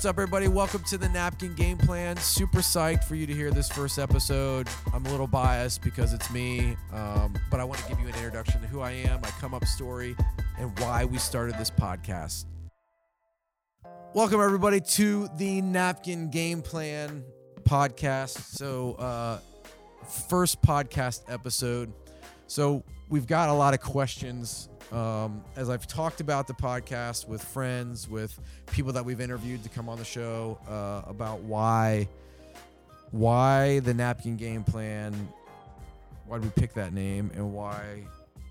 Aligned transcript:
What's 0.00 0.06
up, 0.06 0.14
everybody? 0.16 0.48
Welcome 0.48 0.82
to 0.84 0.96
the 0.96 1.10
Napkin 1.10 1.52
Game 1.52 1.76
Plan. 1.76 2.16
Super 2.16 2.60
psyched 2.60 3.04
for 3.04 3.16
you 3.16 3.26
to 3.26 3.34
hear 3.34 3.50
this 3.50 3.68
first 3.68 3.98
episode. 3.98 4.66
I'm 4.94 5.04
a 5.04 5.10
little 5.10 5.26
biased 5.26 5.82
because 5.82 6.14
it's 6.14 6.30
me, 6.30 6.74
um, 6.90 7.34
but 7.50 7.60
I 7.60 7.64
want 7.64 7.80
to 7.80 7.88
give 7.90 8.00
you 8.00 8.08
an 8.08 8.14
introduction 8.14 8.62
to 8.62 8.66
who 8.66 8.80
I 8.80 8.92
am, 8.92 9.20
my 9.20 9.28
come 9.28 9.52
up 9.52 9.66
story, 9.66 10.16
and 10.58 10.78
why 10.78 11.04
we 11.04 11.18
started 11.18 11.58
this 11.58 11.70
podcast. 11.70 12.46
Welcome, 14.14 14.40
everybody, 14.40 14.80
to 14.80 15.28
the 15.36 15.60
Napkin 15.60 16.30
Game 16.30 16.62
Plan 16.62 17.22
podcast. 17.64 18.38
So, 18.56 18.94
uh, 18.94 19.40
first 20.30 20.62
podcast 20.62 21.24
episode. 21.28 21.92
So, 22.46 22.84
we've 23.10 23.26
got 23.26 23.50
a 23.50 23.52
lot 23.52 23.74
of 23.74 23.82
questions 23.82 24.69
um, 24.92 25.42
as 25.56 25.70
I've 25.70 25.86
talked 25.86 26.20
about 26.20 26.46
the 26.46 26.54
podcast 26.54 27.28
with 27.28 27.42
friends, 27.42 28.08
with 28.08 28.38
people 28.72 28.92
that 28.92 29.04
we've 29.04 29.20
interviewed 29.20 29.62
to 29.62 29.68
come 29.68 29.88
on 29.88 29.98
the 29.98 30.04
show 30.04 30.58
uh, 30.68 31.08
about 31.08 31.40
why 31.40 32.08
why 33.10 33.80
the 33.80 33.92
napkin 33.92 34.36
game 34.36 34.62
plan, 34.62 35.14
why 36.26 36.38
did 36.38 36.44
we 36.44 36.50
pick 36.50 36.74
that 36.74 36.92
name, 36.92 37.30
and 37.34 37.52
why 37.52 38.04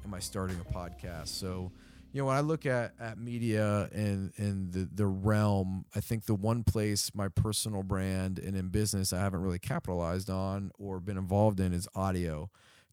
am 0.05 0.13
I 0.13 0.19
starting 0.19 0.57
a 0.59 0.73
podcast? 0.73 1.27
So, 1.29 1.71
you 2.11 2.21
know, 2.21 2.25
when 2.25 2.35
I 2.35 2.41
look 2.41 2.65
at, 2.65 2.93
at 2.99 3.17
media 3.17 3.89
and 3.93 4.31
and 4.37 4.71
the, 4.73 4.89
the 4.93 5.05
realm, 5.05 5.85
I 5.95 6.01
think 6.01 6.25
the 6.25 6.35
one 6.35 6.63
place 6.63 7.11
my 7.13 7.29
personal 7.29 7.83
brand 7.83 8.39
and 8.39 8.55
in 8.55 8.67
business 8.69 9.13
I 9.13 9.19
haven't 9.19 9.41
really 9.41 9.59
capitalized 9.59 10.29
on 10.29 10.71
or 10.77 10.99
been 10.99 11.17
involved 11.17 11.59
in 11.59 11.73
is 11.73 11.87
audio 11.95 12.49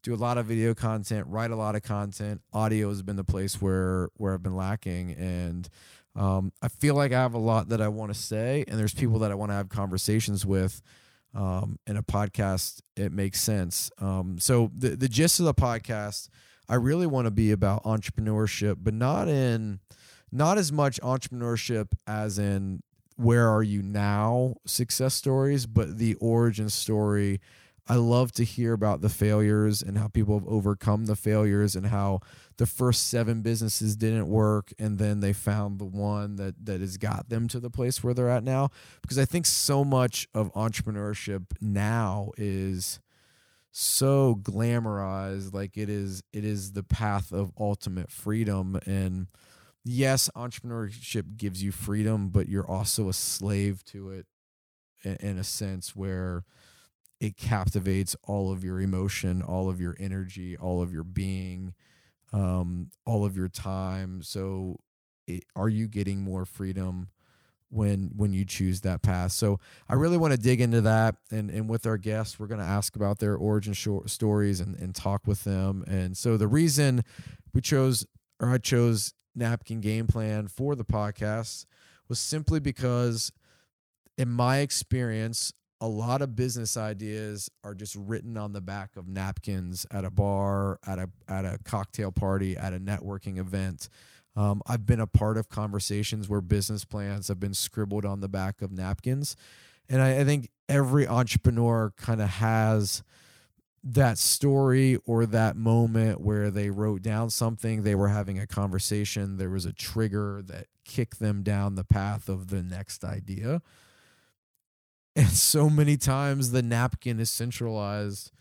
do 0.07 0.13
a 0.13 0.15
lot 0.15 0.37
of 0.37 0.45
video 0.45 0.73
content, 0.73 1.27
write 1.27 1.51
a 1.51 1.55
lot 1.55 1.75
of 1.75 1.83
content. 1.83 2.41
Audio 2.53 2.87
has 2.87 3.01
been 3.01 3.17
the 3.17 3.25
place 3.25 3.61
where 3.61 4.07
where 4.15 4.33
I've 4.33 4.41
been 4.41 4.55
lacking, 4.55 5.11
and 5.11 5.67
um, 6.15 6.53
I 6.61 6.69
feel 6.69 6.95
like 6.95 7.11
I 7.11 7.21
have 7.21 7.33
a 7.33 7.39
lot 7.39 7.67
that 7.69 7.81
I 7.81 7.89
want 7.89 8.13
to 8.13 8.17
say, 8.17 8.63
and 8.69 8.79
there's 8.79 8.93
people 8.93 9.19
that 9.19 9.31
I 9.31 9.35
want 9.35 9.51
to 9.51 9.55
have 9.55 9.69
conversations 9.69 10.45
with. 10.45 10.81
Um, 11.35 11.77
in 11.85 11.97
a 11.97 12.01
podcast, 12.01 12.79
it 12.95 13.11
makes 13.11 13.41
sense. 13.41 13.91
Um, 13.99 14.39
so 14.39 14.71
the 14.73 14.95
the 14.95 15.09
gist 15.09 15.39
of 15.39 15.45
the 15.45 15.53
podcast, 15.53 16.29
I 16.69 16.75
really 16.75 17.05
want 17.05 17.25
to 17.25 17.31
be 17.31 17.51
about 17.51 17.83
entrepreneurship, 17.83 18.77
but 18.79 18.93
not 18.93 19.27
in 19.27 19.81
not 20.31 20.57
as 20.57 20.71
much 20.71 21.01
entrepreneurship 21.01 21.87
as 22.07 22.39
in 22.39 22.81
where 23.17 23.49
are 23.49 23.61
you 23.61 23.81
now 23.81 24.55
success 24.65 25.15
stories, 25.15 25.65
but 25.65 25.97
the 25.97 26.15
origin 26.15 26.69
story 26.69 27.41
I 27.89 27.95
love 27.95 28.31
to 28.33 28.43
hear 28.43 28.73
about 28.73 29.01
the 29.01 29.09
failures 29.09 29.81
and 29.81 29.97
how 29.97 30.07
people 30.07 30.37
have 30.37 30.47
overcome 30.47 31.05
the 31.05 31.15
failures 31.15 31.75
and 31.75 31.87
how 31.87 32.19
the 32.57 32.65
first 32.65 33.09
seven 33.09 33.41
businesses 33.41 33.95
didn't 33.95 34.27
work 34.27 34.73
and 34.77 34.97
then 34.97 35.21
they 35.21 35.31
found 35.31 35.79
the 35.79 35.85
one 35.85 36.35
that 36.35 36.65
that 36.65 36.81
has 36.81 36.97
got 36.97 37.29
them 37.29 37.47
to 37.47 37.59
the 37.59 37.69
place 37.69 38.03
where 38.03 38.13
they're 38.13 38.29
at 38.29 38.43
now. 38.43 38.69
Because 39.01 39.17
I 39.17 39.25
think 39.25 39.45
so 39.45 39.85
much 39.85 40.27
of 40.33 40.53
entrepreneurship 40.53 41.45
now 41.61 42.31
is 42.37 42.99
so 43.71 44.35
glamorized 44.41 45.53
like 45.53 45.77
it 45.77 45.89
is 45.89 46.23
it 46.33 46.43
is 46.43 46.73
the 46.73 46.83
path 46.83 47.31
of 47.31 47.51
ultimate 47.57 48.11
freedom. 48.11 48.79
And 48.85 49.27
yes 49.85 50.29
entrepreneurship 50.35 51.37
gives 51.37 51.63
you 51.63 51.71
freedom 51.71 52.27
but 52.27 52.49
you're 52.49 52.69
also 52.69 53.07
a 53.07 53.13
slave 53.13 53.85
to 53.85 54.09
it 54.09 54.25
in, 55.03 55.15
in 55.17 55.37
a 55.37 55.43
sense 55.45 55.95
where 55.95 56.43
it 57.19 57.37
captivates 57.37 58.15
all 58.23 58.51
of 58.51 58.63
your 58.63 58.79
emotion, 58.79 59.41
all 59.41 59.69
of 59.69 59.81
your 59.81 59.95
energy, 59.99 60.55
all 60.55 60.81
of 60.81 60.93
your 60.93 61.03
being, 61.03 61.73
um, 62.33 62.89
all 63.05 63.25
of 63.25 63.35
your 63.35 63.47
time. 63.47 64.21
So, 64.21 64.79
it, 65.25 65.43
are 65.55 65.69
you 65.69 65.87
getting 65.87 66.21
more 66.21 66.45
freedom 66.45 67.09
when 67.69 68.11
when 68.15 68.33
you 68.33 68.45
choose 68.45 68.81
that 68.81 69.01
path? 69.01 69.31
So, 69.31 69.59
I 69.89 69.95
really 69.95 70.17
want 70.17 70.33
to 70.33 70.39
dig 70.39 70.61
into 70.61 70.81
that, 70.81 71.15
and 71.31 71.49
and 71.49 71.69
with 71.69 71.85
our 71.87 71.97
guests, 71.97 72.39
we're 72.39 72.47
going 72.47 72.61
to 72.61 72.65
ask 72.65 72.95
about 72.95 73.19
their 73.19 73.35
origin 73.35 73.73
stories 73.73 74.59
and 74.59 74.75
and 74.75 74.93
talk 74.93 75.25
with 75.25 75.43
them. 75.43 75.83
And 75.87 76.15
so, 76.15 76.37
the 76.37 76.47
reason 76.47 77.03
we 77.53 77.61
chose 77.61 78.05
or 78.39 78.49
I 78.49 78.57
chose 78.59 79.13
Napkin 79.35 79.81
Game 79.81 80.07
Plan 80.07 80.47
for 80.47 80.75
the 80.75 80.85
podcast 80.85 81.65
was 82.07 82.19
simply 82.19 82.59
because 82.59 83.31
in 84.17 84.29
my 84.29 84.59
experience, 84.59 85.53
a 85.79 85.87
lot 85.87 86.21
of 86.21 86.35
business 86.35 86.75
ideas 86.75 87.49
are 87.63 87.75
just 87.75 87.95
written 87.95 88.37
on 88.37 88.53
the 88.53 88.61
back 88.61 88.95
of 88.95 89.07
napkins 89.07 89.85
at 89.91 90.05
a 90.05 90.09
bar, 90.09 90.79
at 90.87 90.97
a 90.99 91.09
at 91.27 91.45
a 91.45 91.59
cocktail 91.63 92.11
party, 92.11 92.57
at 92.57 92.73
a 92.73 92.79
networking 92.79 93.37
event. 93.37 93.89
Um, 94.35 94.61
I've 94.67 94.85
been 94.85 94.99
a 94.99 95.07
part 95.07 95.37
of 95.37 95.49
conversations 95.49 96.29
where 96.29 96.41
business 96.41 96.85
plans 96.85 97.27
have 97.27 97.39
been 97.39 97.53
scribbled 97.53 98.05
on 98.05 98.21
the 98.21 98.27
back 98.27 98.61
of 98.61 98.71
napkins, 98.71 99.35
and 99.89 100.01
I, 100.01 100.19
I 100.19 100.23
think 100.23 100.49
every 100.67 101.07
entrepreneur 101.07 101.93
kind 101.97 102.21
of 102.21 102.29
has 102.29 103.03
that 103.83 104.17
story 104.17 104.97
or 105.05 105.25
that 105.25 105.55
moment 105.55 106.19
where 106.19 106.51
they 106.51 106.69
wrote 106.69 107.01
down 107.01 107.29
something, 107.29 107.83
they 107.83 107.95
were 107.95 108.09
having 108.09 108.37
a 108.37 108.47
conversation, 108.47 109.37
there 109.37 109.49
was 109.49 109.65
a 109.65 109.71
trigger 109.71 110.41
that 110.45 110.67
kicked 110.83 111.19
them 111.19 111.41
down 111.41 111.75
the 111.75 111.83
path 111.83 112.27
of 112.27 112.47
the 112.47 112.63
next 112.63 113.03
idea 113.03 113.61
and 115.17 115.29
so 115.29 115.69
many 115.69 115.97
times 115.97 116.51
the 116.51 116.61
napkin 116.61 117.19
is 117.19 117.29
centralized 117.29 118.31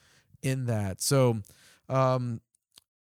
in 0.43 0.67
that. 0.67 1.01
So 1.01 1.41
um, 1.89 2.41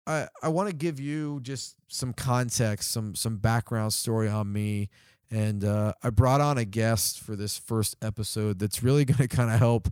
i 0.06 0.27
i 0.43 0.49
want 0.49 0.71
to 0.71 0.75
give 0.75 0.99
you 0.99 1.41
just 1.43 1.77
some 1.89 2.12
context 2.12 2.91
some 2.91 3.15
some 3.15 3.37
background 3.37 3.93
story 3.93 4.29
on 4.29 4.51
me. 4.53 4.89
And 5.31 5.62
uh, 5.65 5.93
i 6.03 6.11
brought 6.11 6.41
on 6.41 6.56
a 6.59 6.65
guest 6.65 7.21
for 7.21 7.37
this 7.37 7.59
first 7.59 7.95
episode 8.03 8.59
that's 8.59 8.83
really 8.83 9.05
going 9.11 9.29
to 9.29 9.29
kind 9.29 9.51
of 9.51 9.59
help 9.59 9.89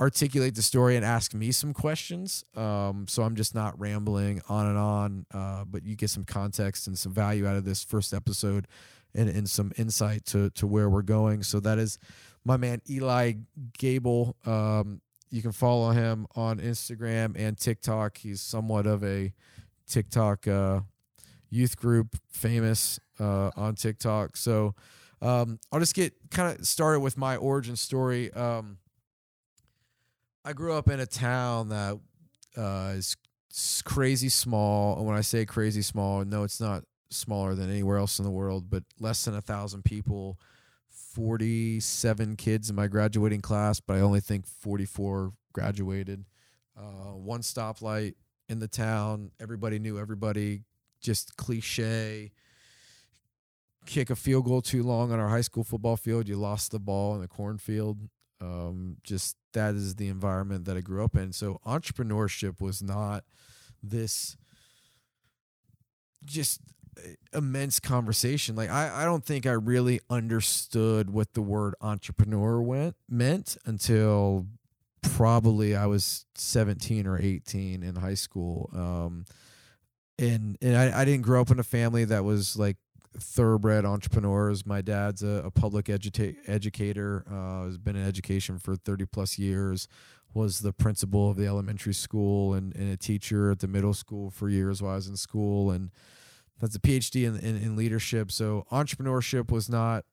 articulate 0.00 0.54
the 0.54 0.62
story 0.62 0.94
and 0.94 1.04
ask 1.04 1.34
me 1.34 1.50
some 1.50 1.74
questions. 1.74 2.44
Um, 2.54 3.06
so 3.08 3.24
i'm 3.24 3.34
just 3.34 3.54
not 3.54 3.78
rambling 3.80 4.42
on 4.48 4.66
and 4.66 4.78
on 4.78 5.26
uh, 5.34 5.64
but 5.64 5.82
you 5.82 5.96
get 5.96 6.10
some 6.10 6.24
context 6.24 6.86
and 6.86 6.96
some 6.96 7.12
value 7.12 7.48
out 7.48 7.56
of 7.56 7.64
this 7.64 7.82
first 7.82 8.14
episode 8.14 8.68
and, 9.14 9.28
and 9.28 9.50
some 9.50 9.72
insight 9.76 10.24
to 10.26 10.50
to 10.50 10.66
where 10.66 10.88
we're 10.88 11.02
going. 11.02 11.42
So 11.42 11.58
that 11.60 11.78
is 11.78 11.98
my 12.48 12.56
man 12.56 12.80
Eli 12.88 13.34
Gable. 13.76 14.34
Um, 14.46 15.02
you 15.30 15.42
can 15.42 15.52
follow 15.52 15.90
him 15.90 16.26
on 16.34 16.58
Instagram 16.58 17.34
and 17.38 17.58
TikTok. 17.58 18.16
He's 18.16 18.40
somewhat 18.40 18.86
of 18.86 19.04
a 19.04 19.34
TikTok 19.86 20.48
uh, 20.48 20.80
youth 21.50 21.76
group 21.76 22.16
famous 22.30 22.98
uh, 23.20 23.50
on 23.54 23.74
TikTok. 23.74 24.38
So 24.38 24.74
um, 25.20 25.60
I'll 25.70 25.78
just 25.78 25.94
get 25.94 26.14
kind 26.30 26.58
of 26.58 26.66
started 26.66 27.00
with 27.00 27.18
my 27.18 27.36
origin 27.36 27.76
story. 27.76 28.32
Um, 28.32 28.78
I 30.42 30.54
grew 30.54 30.72
up 30.72 30.88
in 30.88 31.00
a 31.00 31.06
town 31.06 31.68
that 31.68 32.00
uh, 32.56 32.94
is 32.94 33.14
crazy 33.84 34.30
small. 34.30 34.96
And 34.96 35.06
when 35.06 35.16
I 35.16 35.20
say 35.20 35.44
crazy 35.44 35.82
small, 35.82 36.24
no, 36.24 36.44
it's 36.44 36.62
not 36.62 36.84
smaller 37.10 37.54
than 37.54 37.68
anywhere 37.68 37.98
else 37.98 38.18
in 38.18 38.24
the 38.24 38.30
world, 38.30 38.70
but 38.70 38.84
less 38.98 39.26
than 39.26 39.34
a 39.34 39.42
thousand 39.42 39.84
people. 39.84 40.38
47 41.14 42.36
kids 42.36 42.70
in 42.70 42.76
my 42.76 42.86
graduating 42.86 43.40
class, 43.40 43.80
but 43.80 43.96
I 43.96 44.00
only 44.00 44.20
think 44.20 44.46
44 44.46 45.32
graduated. 45.52 46.24
Uh, 46.76 47.12
one 47.14 47.40
stoplight 47.40 48.14
in 48.48 48.58
the 48.58 48.68
town. 48.68 49.30
Everybody 49.40 49.78
knew 49.78 49.98
everybody. 49.98 50.62
Just 51.00 51.36
cliche. 51.36 52.32
Kick 53.86 54.10
a 54.10 54.16
field 54.16 54.44
goal 54.44 54.60
too 54.60 54.82
long 54.82 55.12
on 55.12 55.18
our 55.18 55.28
high 55.28 55.40
school 55.40 55.64
football 55.64 55.96
field. 55.96 56.28
You 56.28 56.36
lost 56.36 56.72
the 56.72 56.78
ball 56.78 57.14
in 57.14 57.20
the 57.20 57.28
cornfield. 57.28 57.98
Um, 58.40 58.98
just 59.02 59.36
that 59.54 59.74
is 59.74 59.96
the 59.96 60.08
environment 60.08 60.66
that 60.66 60.76
I 60.76 60.80
grew 60.80 61.02
up 61.02 61.16
in. 61.16 61.32
So 61.32 61.60
entrepreneurship 61.66 62.60
was 62.60 62.82
not 62.82 63.24
this 63.82 64.36
just 66.24 66.60
immense 67.32 67.80
conversation. 67.80 68.56
Like 68.56 68.70
I, 68.70 69.02
I 69.02 69.04
don't 69.04 69.24
think 69.24 69.46
I 69.46 69.52
really 69.52 70.00
understood 70.10 71.10
what 71.10 71.34
the 71.34 71.42
word 71.42 71.74
entrepreneur 71.80 72.60
went 72.60 72.96
meant 73.08 73.56
until 73.64 74.46
probably 75.02 75.76
I 75.76 75.86
was 75.86 76.26
17 76.34 77.06
or 77.06 77.18
18 77.20 77.82
in 77.82 77.96
high 77.96 78.14
school. 78.14 78.70
Um, 78.74 79.26
and 80.18 80.58
and 80.60 80.76
I, 80.76 81.00
I 81.00 81.04
didn't 81.04 81.22
grow 81.22 81.40
up 81.40 81.50
in 81.50 81.58
a 81.58 81.64
family 81.64 82.04
that 82.04 82.24
was 82.24 82.56
like 82.56 82.76
thoroughbred 83.18 83.84
entrepreneurs. 83.84 84.66
My 84.66 84.80
dad's 84.80 85.22
a, 85.22 85.42
a 85.44 85.50
public 85.50 85.88
educator, 85.88 87.24
uh, 87.30 87.64
has 87.64 87.78
been 87.78 87.96
in 87.96 88.06
education 88.06 88.58
for 88.58 88.76
30 88.76 89.06
plus 89.06 89.38
years, 89.38 89.88
was 90.34 90.60
the 90.60 90.72
principal 90.72 91.30
of 91.30 91.36
the 91.36 91.46
elementary 91.46 91.94
school 91.94 92.54
and, 92.54 92.74
and 92.76 92.92
a 92.92 92.96
teacher 92.96 93.50
at 93.50 93.60
the 93.60 93.68
middle 93.68 93.94
school 93.94 94.30
for 94.30 94.48
years 94.48 94.82
while 94.82 94.92
I 94.92 94.96
was 94.96 95.08
in 95.08 95.16
school. 95.16 95.70
And 95.70 95.90
that's 96.60 96.76
a 96.76 96.80
PhD 96.80 97.26
in, 97.26 97.36
in, 97.36 97.56
in 97.56 97.76
leadership. 97.76 98.30
So 98.32 98.66
entrepreneurship 98.70 99.50
was 99.50 99.68
not 99.68 100.04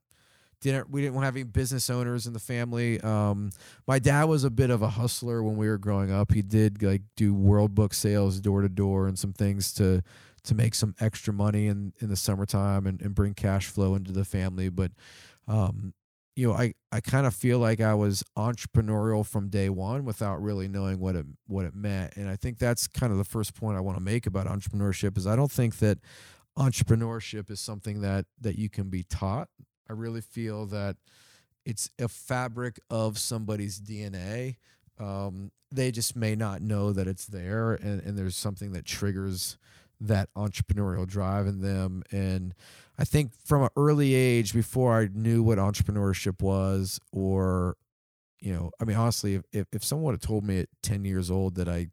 didn't 0.62 0.90
we 0.90 1.02
didn't 1.02 1.22
have 1.22 1.36
any 1.36 1.44
business 1.44 1.90
owners 1.90 2.26
in 2.26 2.34
the 2.34 2.40
family. 2.40 3.00
Um, 3.02 3.52
my 3.88 4.00
dad 4.00 4.26
was 4.26 4.44
a 4.44 4.50
bit 4.50 4.70
of 4.70 4.82
a 4.82 4.90
hustler 4.90 5.44
when 5.44 5.58
we 5.58 5.68
were 5.68 5.78
growing 5.78 6.12
up. 6.12 6.32
He 6.32 6.42
did 6.42 6.82
like 6.82 7.02
do 7.16 7.34
world 7.34 7.76
book 7.76 7.94
sales 7.94 8.40
door 8.40 8.62
to 8.62 8.70
door 8.70 9.08
and 9.08 9.18
some 9.18 9.34
things 9.34 9.74
to 9.74 10.02
to 10.44 10.56
make 10.56 10.76
some 10.76 10.96
extra 11.00 11.34
money 11.34 11.68
in 11.68 11.94
in 12.00 12.10
the 12.10 12.16
summertime 12.16 12.88
and, 12.88 13.02
and 13.02 13.14
bring 13.14 13.34
cash 13.34 13.68
flow 13.68 13.96
into 13.96 14.12
the 14.12 14.26
family. 14.26 14.70
But 14.70 14.92
um, 15.48 15.94
you 16.36 16.48
know, 16.48 16.54
I, 16.54 16.74
I 16.92 17.00
kind 17.00 17.26
of 17.26 17.34
feel 17.34 17.60
like 17.60 17.80
I 17.80 17.94
was 17.94 18.24
entrepreneurial 18.38 19.26
from 19.26 19.48
day 19.48 19.70
one 19.70 20.04
without 20.04 20.42
really 20.42 20.68
knowing 20.68 21.00
what 21.00 21.16
it 21.16 21.26
what 21.48 21.66
it 21.66 21.76
meant. 21.76 22.16
And 22.18 22.30
I 22.30 22.36
think 22.36 22.58
that's 22.58 22.88
kind 22.88 23.12
of 23.12 23.18
the 23.18 23.24
first 23.24 23.54
point 23.56 23.78
I 23.78 23.82
want 23.82 23.98
to 23.98 24.04
make 24.04 24.26
about 24.28 24.48
entrepreneurship 24.48 25.18
is 25.18 25.26
I 25.26 25.36
don't 25.36 25.52
think 25.52 25.78
that 25.78 26.00
entrepreneurship 26.58 27.50
is 27.50 27.60
something 27.60 28.02
that 28.02 28.26
that 28.42 28.58
you 28.58 28.70
can 28.70 28.90
be 28.90 29.04
taught. 29.04 29.50
I 29.90 29.94
really 29.94 30.22
feel 30.22 30.66
that 30.68 30.98
it's 31.66 31.90
a 32.00 32.08
fabric 32.08 32.80
of 32.90 33.18
somebody's 33.18 33.80
DNA. 33.80 34.58
Um, 35.00 35.52
they 35.72 35.92
just 35.92 36.16
may 36.16 36.36
not 36.36 36.62
know 36.62 36.94
that 36.94 37.08
it's 37.08 37.26
there, 37.26 37.74
and, 37.74 38.02
and 38.02 38.18
there's 38.18 38.38
something 38.38 38.72
that 38.74 38.86
triggers 38.86 39.58
that 40.00 40.30
entrepreneurial 40.36 41.08
drive 41.08 41.48
in 41.48 41.62
them. 41.62 42.04
And 42.12 42.54
I 42.98 43.04
think 43.04 43.32
from 43.34 43.64
an 43.64 43.70
early 43.76 44.14
age, 44.14 44.54
before 44.54 45.00
I 45.00 45.10
knew 45.14 45.44
what 45.44 45.58
entrepreneurship 45.58 46.42
was, 46.42 47.00
or 47.12 47.76
you 48.40 48.54
know, 48.54 48.72
I 48.80 48.86
mean, 48.86 48.96
honestly, 48.96 49.42
if 49.52 49.66
if 49.72 49.84
someone 49.84 50.14
had 50.14 50.22
told 50.22 50.44
me 50.44 50.60
at 50.60 50.70
ten 50.82 51.04
years 51.04 51.30
old 51.30 51.56
that 51.56 51.68
I 51.68 51.88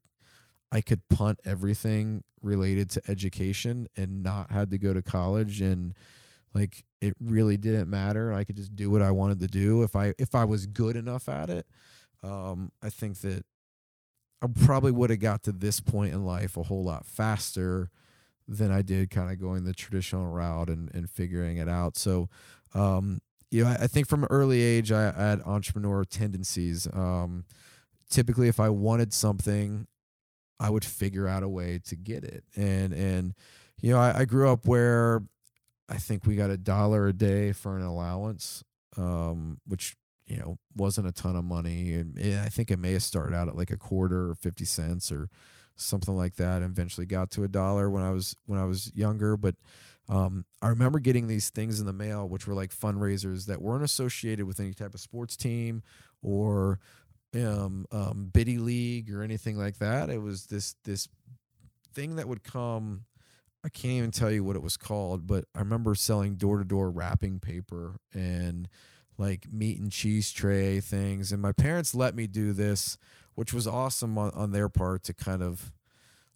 I 0.73 0.81
could 0.81 1.07
punt 1.09 1.39
everything 1.45 2.25
related 2.41 2.91
to 2.91 3.03
education 3.07 3.87
and 3.95 4.23
not 4.23 4.51
had 4.51 4.71
to 4.71 4.79
go 4.79 4.95
to 4.95 5.03
college 5.03 5.61
and 5.61 5.95
like 6.55 6.85
it 7.01 7.15
really 7.21 7.57
didn't 7.57 7.89
matter. 7.89 8.33
I 8.33 8.45
could 8.45 8.57
just 8.57 8.75
do 8.75 8.91
what 8.91 9.03
i 9.03 9.11
wanted 9.11 9.39
to 9.41 9.47
do 9.47 9.83
if 9.83 9.95
i 9.95 10.15
if 10.19 10.35
i 10.35 10.45
was 10.45 10.67
good 10.67 10.97
enough 10.97 11.29
at 11.29 11.51
it. 11.51 11.67
Um, 12.25 12.73
i 12.83 12.89
think 12.89 13.19
that 13.21 13.45
i 14.41 14.47
probably 14.65 14.93
would 14.93 15.11
have 15.11 15.21
got 15.21 15.43
to 15.45 15.53
this 15.53 15.81
point 15.81 16.15
in 16.15 16.25
life 16.25 16.57
a 16.57 16.63
whole 16.63 16.85
lot 16.85 17.05
faster 17.05 17.91
than 18.49 18.71
i 18.71 18.81
did 18.81 19.11
kind 19.11 19.31
of 19.31 19.39
going 19.41 19.65
the 19.65 19.75
traditional 19.75 20.27
route 20.27 20.69
and, 20.69 20.93
and 20.95 21.11
figuring 21.11 21.59
it 21.59 21.69
out. 21.69 21.97
So 21.97 22.29
um, 22.75 23.21
you 23.51 23.65
know 23.65 23.71
I, 23.71 23.85
I, 23.85 23.87
think 23.87 24.09
from 24.09 24.23
an 24.23 24.29
early 24.31 24.63
age 24.63 24.91
i, 24.91 25.11
I 25.11 25.31
had 25.31 25.43
entrepreneur 25.43 26.05
tendencies. 26.05 26.89
Um, 26.93 27.45
typically 28.09 28.49
if 28.49 28.61
i 28.61 28.69
wanted 28.69 29.13
something 29.13 29.87
i 30.61 30.71
would 30.71 30.85
figure 30.85 31.27
out 31.27 31.43
a 31.43 31.49
way 31.49 31.81
to 31.85 31.97
get 31.97 32.25
it 32.25 32.45
and 32.57 32.93
and 32.93 33.35
you 33.81 33.91
know 33.91 33.99
I, 33.99 34.21
I 34.21 34.25
grew 34.25 34.49
up 34.51 34.67
where 34.67 35.23
I 35.93 35.97
think 35.97 36.25
we 36.25 36.37
got 36.37 36.49
a 36.49 36.57
dollar 36.57 37.09
a 37.09 37.13
day 37.13 37.53
for 37.53 37.77
an 37.77 37.85
allowance, 37.85 38.65
um, 38.97 39.61
which 39.67 39.95
you 40.27 40.39
know 40.39 40.59
wasn't 40.75 41.07
a 41.07 41.13
ton 41.13 41.37
of 41.37 41.45
money. 41.45 41.93
And 41.93 42.19
I 42.41 42.49
think 42.49 42.71
it 42.71 42.79
may 42.79 42.93
have 42.93 43.03
started 43.03 43.35
out 43.35 43.49
at 43.49 43.57
like 43.57 43.71
a 43.71 43.77
quarter 43.77 44.31
or 44.31 44.35
fifty 44.35 44.65
cents 44.65 45.13
or 45.13 45.29
something 45.77 46.17
like 46.17 46.37
that, 46.37 46.63
and 46.63 46.71
eventually 46.73 47.07
got 47.07 47.31
to 47.33 47.45
a 47.45 47.49
dollar 47.49 47.91
when 47.91 48.03
I 48.03 48.11
was 48.11 48.35
when 48.47 48.59
I 48.59 48.65
was 48.65 48.91
younger. 48.95 49.37
But 49.37 49.57
um, 50.09 50.47
I 50.63 50.69
remember 50.69 50.99
getting 50.99 51.27
these 51.27 51.51
things 51.51 51.79
in 51.79 51.85
the 51.85 51.93
mail, 51.93 52.27
which 52.27 52.47
were 52.47 52.55
like 52.55 52.75
fundraisers 52.75 53.45
that 53.47 53.61
weren't 53.61 53.85
associated 53.85 54.47
with 54.47 54.61
any 54.61 54.73
type 54.73 54.95
of 54.95 55.01
sports 55.01 55.37
team 55.37 55.83
or 56.23 56.79
um, 57.35 57.87
um, 57.91 58.31
biddy 58.33 58.59
league 58.59 59.13
or 59.13 59.23
anything 59.23 59.57
like 59.57 59.79
that. 59.79 60.11
It 60.11 60.21
was 60.21 60.47
this 60.47 60.75
this 60.85 61.09
thing 61.95 62.17
that 62.17 62.29
would 62.29 62.43
come 62.43 63.05
I 63.65 63.69
can't 63.69 63.95
even 63.95 64.11
tell 64.11 64.31
you 64.31 64.43
what 64.43 64.57
it 64.57 64.63
was 64.63 64.77
called, 64.77 65.27
but 65.27 65.45
I 65.55 65.61
remember 65.61 65.95
selling 65.95 66.35
door 66.35 66.59
to 66.59 66.65
door 66.65 66.91
wrapping 66.91 67.39
paper 67.39 68.01
and 68.13 68.69
like 69.19 69.47
meat 69.53 69.79
and 69.79 69.93
cheese 69.93 70.33
tray 70.33 70.81
things. 70.81 71.31
And 71.31 71.41
my 71.41 71.53
parents 71.53 71.95
let 71.95 72.17
me 72.17 72.27
do 72.27 72.53
this, 72.53 72.99
which 73.35 73.53
was 73.55 73.69
awesome 73.69 74.19
on, 74.19 74.31
on 74.33 74.51
their 74.51 74.69
part 74.69 75.05
to 75.05 75.15
kind 75.15 75.43
of 75.43 75.73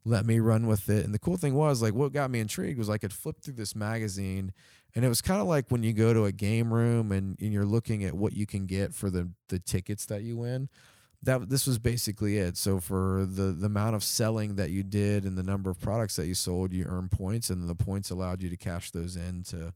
let 0.04 0.24
me 0.24 0.38
run 0.38 0.68
with 0.68 0.88
it. 0.88 1.04
And 1.04 1.12
the 1.12 1.18
cool 1.18 1.36
thing 1.36 1.54
was, 1.54 1.82
like, 1.82 1.94
what 1.94 2.12
got 2.12 2.30
me 2.30 2.38
intrigued 2.38 2.78
was 2.78 2.88
I 2.88 2.98
could 2.98 3.12
flip 3.12 3.40
through 3.42 3.54
this 3.54 3.74
magazine, 3.74 4.52
and 4.96 5.04
it 5.04 5.08
was 5.08 5.20
kind 5.20 5.40
of 5.40 5.46
like 5.46 5.66
when 5.68 5.84
you 5.84 5.92
go 5.92 6.12
to 6.12 6.24
a 6.24 6.32
game 6.32 6.74
room 6.74 7.12
and, 7.12 7.38
and 7.40 7.52
you're 7.52 7.64
looking 7.66 8.02
at 8.02 8.14
what 8.14 8.32
you 8.32 8.46
can 8.46 8.66
get 8.66 8.92
for 8.92 9.10
the 9.10 9.30
the 9.48 9.60
tickets 9.60 10.06
that 10.06 10.22
you 10.22 10.38
win 10.38 10.68
that 11.22 11.48
this 11.48 11.66
was 11.66 11.78
basically 11.78 12.38
it. 12.38 12.56
So 12.56 12.80
for 12.80 13.26
the 13.28 13.52
the 13.52 13.66
amount 13.66 13.96
of 13.96 14.02
selling 14.02 14.56
that 14.56 14.70
you 14.70 14.82
did 14.82 15.24
and 15.24 15.36
the 15.36 15.42
number 15.42 15.70
of 15.70 15.80
products 15.80 16.16
that 16.16 16.26
you 16.26 16.34
sold, 16.34 16.72
you 16.72 16.84
earned 16.84 17.10
points, 17.10 17.50
and 17.50 17.68
the 17.68 17.74
points 17.74 18.10
allowed 18.10 18.42
you 18.42 18.48
to 18.48 18.56
cash 18.56 18.90
those 18.90 19.16
in 19.16 19.42
to 19.44 19.72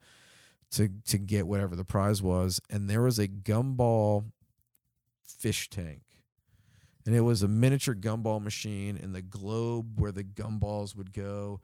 to 0.73 0.89
to 1.07 1.19
get 1.19 1.47
whatever 1.47 1.77
the 1.77 1.85
prize 1.85 2.23
was. 2.23 2.61
And 2.71 2.89
there 2.89 3.03
was 3.03 3.19
a 3.19 3.29
gumball 3.29 4.31
fish 5.25 5.69
tank. 5.69 6.03
And 7.07 7.17
it 7.17 7.23
was 7.23 7.43
a 7.43 7.49
miniature 7.49 7.95
gumball 7.95 8.43
machine, 8.43 8.99
and 9.03 9.15
the 9.15 9.23
globe 9.23 9.99
where 9.99 10.13
the 10.13 10.23
gumballs 10.23 10.95
would 10.95 11.13
go 11.13 11.61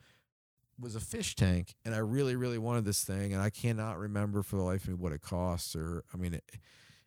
was 0.79 0.95
a 0.95 1.01
fish 1.01 1.35
tank. 1.35 1.75
And 1.85 1.95
I 1.95 1.99
really, 1.99 2.37
really 2.37 2.59
wanted 2.59 2.85
this 2.85 3.05
thing, 3.05 3.33
and 3.33 3.43
I 3.43 3.51
cannot 3.51 3.99
remember 3.99 4.43
for 4.43 4.57
the 4.57 4.63
life 4.63 4.85
of 4.85 4.91
me 4.91 4.95
what 4.95 5.13
it 5.13 5.23
costs. 5.23 5.75
Or 5.75 6.05
I 6.13 6.17
mean, 6.17 6.35
it, 6.35 6.45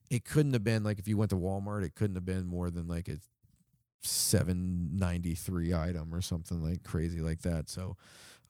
it 0.09 0.25
couldn't 0.25 0.53
have 0.53 0.63
been 0.63 0.83
like 0.83 0.99
if 0.99 1.07
you 1.07 1.17
went 1.17 1.29
to 1.31 1.37
Walmart, 1.37 1.83
it 1.83 1.95
couldn't 1.95 2.15
have 2.15 2.25
been 2.25 2.45
more 2.45 2.69
than 2.69 2.87
like 2.87 3.07
a 3.07 3.17
793 4.01 5.73
item 5.73 6.13
or 6.13 6.21
something 6.21 6.61
like 6.63 6.83
crazy 6.83 7.19
like 7.19 7.41
that. 7.41 7.69
So, 7.69 7.97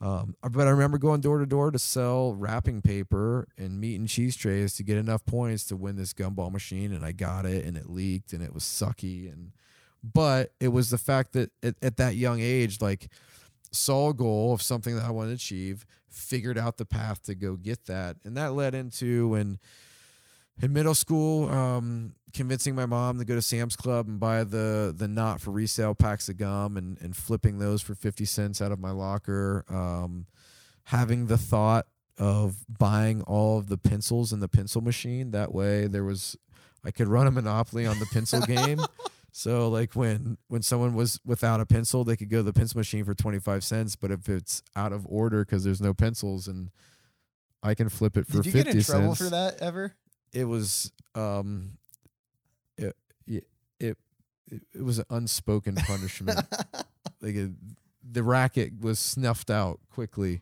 um, 0.02 0.36
but 0.50 0.68
I 0.68 0.70
remember 0.70 0.98
going 0.98 1.22
door 1.22 1.40
to 1.40 1.46
door 1.46 1.72
to 1.72 1.80
sell 1.80 2.34
wrapping 2.34 2.82
paper 2.82 3.48
and 3.58 3.80
meat 3.80 4.00
and 4.00 4.08
cheese 4.08 4.36
trays 4.36 4.76
to 4.76 4.84
get 4.84 4.98
enough 4.98 5.26
points 5.26 5.66
to 5.66 5.76
win 5.76 5.98
this 5.98 6.14
gumball 6.14 6.52
machine, 6.52 6.94
and 6.94 7.04
I 7.04 7.12
got 7.12 7.46
it, 7.46 7.66
and 7.66 7.76
it 7.76 7.90
leaked, 7.90 8.32
and 8.32 8.42
it 8.42 8.54
was 8.54 8.64
sucky, 8.64 9.32
and 9.32 9.52
but 10.02 10.54
it 10.62 10.70
was 10.70 10.90
the 10.90 10.98
fact 10.98 11.34
that 11.34 11.52
at, 11.62 11.76
at 11.82 11.98
that 11.98 12.16
young 12.16 12.40
age, 12.40 12.80
like 12.80 13.10
saw 13.72 14.10
a 14.10 14.14
goal 14.14 14.54
of 14.54 14.62
something 14.62 14.96
that 14.96 15.06
I 15.06 15.12
wanted 15.12 15.30
to 15.30 15.36
achieve, 15.36 15.86
figured 16.08 16.58
out 16.58 16.78
the 16.78 16.86
path 16.86 17.24
to 17.24 17.36
go 17.36 17.56
get 17.56 17.86
that, 17.86 18.18
and 18.24 18.36
that 18.38 18.54
led 18.54 18.76
into 18.76 19.30
when 19.30 19.60
in 20.62 20.74
middle 20.74 20.96
school, 20.96 21.50
um, 21.50 22.14
convincing 22.34 22.76
my 22.76 22.86
mom 22.86 23.18
to 23.20 23.26
go 23.26 23.36
to 23.36 23.42
Sam's 23.42 23.76
Club 23.76 24.08
and 24.08 24.20
buy 24.20 24.44
the 24.44 24.94
the 24.96 25.08
not 25.08 25.40
for 25.40 25.52
resale 25.52 25.96
packs 25.96 26.30
of 26.30 26.38
gum 26.38 26.78
and 26.78 26.98
and 27.02 27.16
flipping 27.16 27.60
those 27.60 27.82
for 27.82 27.96
fifty 27.96 28.26
cents 28.26 28.62
out 28.62 28.72
of 28.72 28.80
my 28.80 28.92
locker. 28.92 29.66
Um, 29.70 30.28
having 30.86 31.28
the 31.28 31.38
thought 31.38 31.86
of 32.18 32.66
buying 32.68 33.22
all 33.24 33.58
of 33.58 33.68
the 33.68 33.78
pencils 33.78 34.34
in 34.34 34.40
the 34.42 34.48
pencil 34.48 34.82
machine. 34.82 35.32
That 35.32 35.54
way, 35.54 35.88
there 35.88 36.04
was 36.04 36.36
I 36.84 36.92
could 36.92 37.08
run 37.08 37.28
a 37.28 37.32
monopoly 37.32 37.86
on 37.86 38.00
the 38.00 38.08
pencil 38.08 38.42
game. 38.48 38.82
So 39.32 39.70
like 39.70 39.96
when 39.96 40.38
when 40.48 40.62
someone 40.62 40.94
was 40.94 41.20
without 41.26 41.62
a 41.62 41.66
pencil, 41.66 42.04
they 42.04 42.16
could 42.16 42.30
go 42.30 42.38
to 42.38 42.44
the 42.44 42.54
pencil 42.54 42.78
machine 42.78 43.06
for 43.06 43.14
twenty 43.14 43.40
five 43.40 43.64
cents. 43.64 43.96
But 43.96 44.12
if 44.12 44.28
it's 44.30 44.64
out 44.76 44.94
of 44.94 45.06
order 45.08 45.46
because 45.46 45.64
there's 45.64 45.82
no 45.82 45.94
pencils 45.94 46.48
and 46.48 46.70
I 47.62 47.76
can 47.76 47.90
flip 47.90 48.16
it 48.16 48.26
for 48.26 48.42
50 48.42 48.52
cents. 48.52 48.54
Did 48.54 48.58
you 48.58 48.64
get 48.64 48.76
in 48.76 48.84
trouble 48.84 49.16
cents. 49.16 49.30
for 49.30 49.36
that 49.36 49.62
ever? 49.62 49.94
it 50.34 50.46
was 50.46 50.92
um 51.16 51.72
it 52.78 52.96
it 53.28 53.48
it, 53.80 53.98
it 54.74 54.84
was 54.84 55.00
an 55.00 55.06
unspoken 55.10 55.76
punishment 55.76 56.40
like 57.22 57.36
the 58.10 58.24
racket 58.24 58.80
was 58.80 59.00
snuffed 59.00 59.50
out 59.50 59.80
quickly 59.92 60.42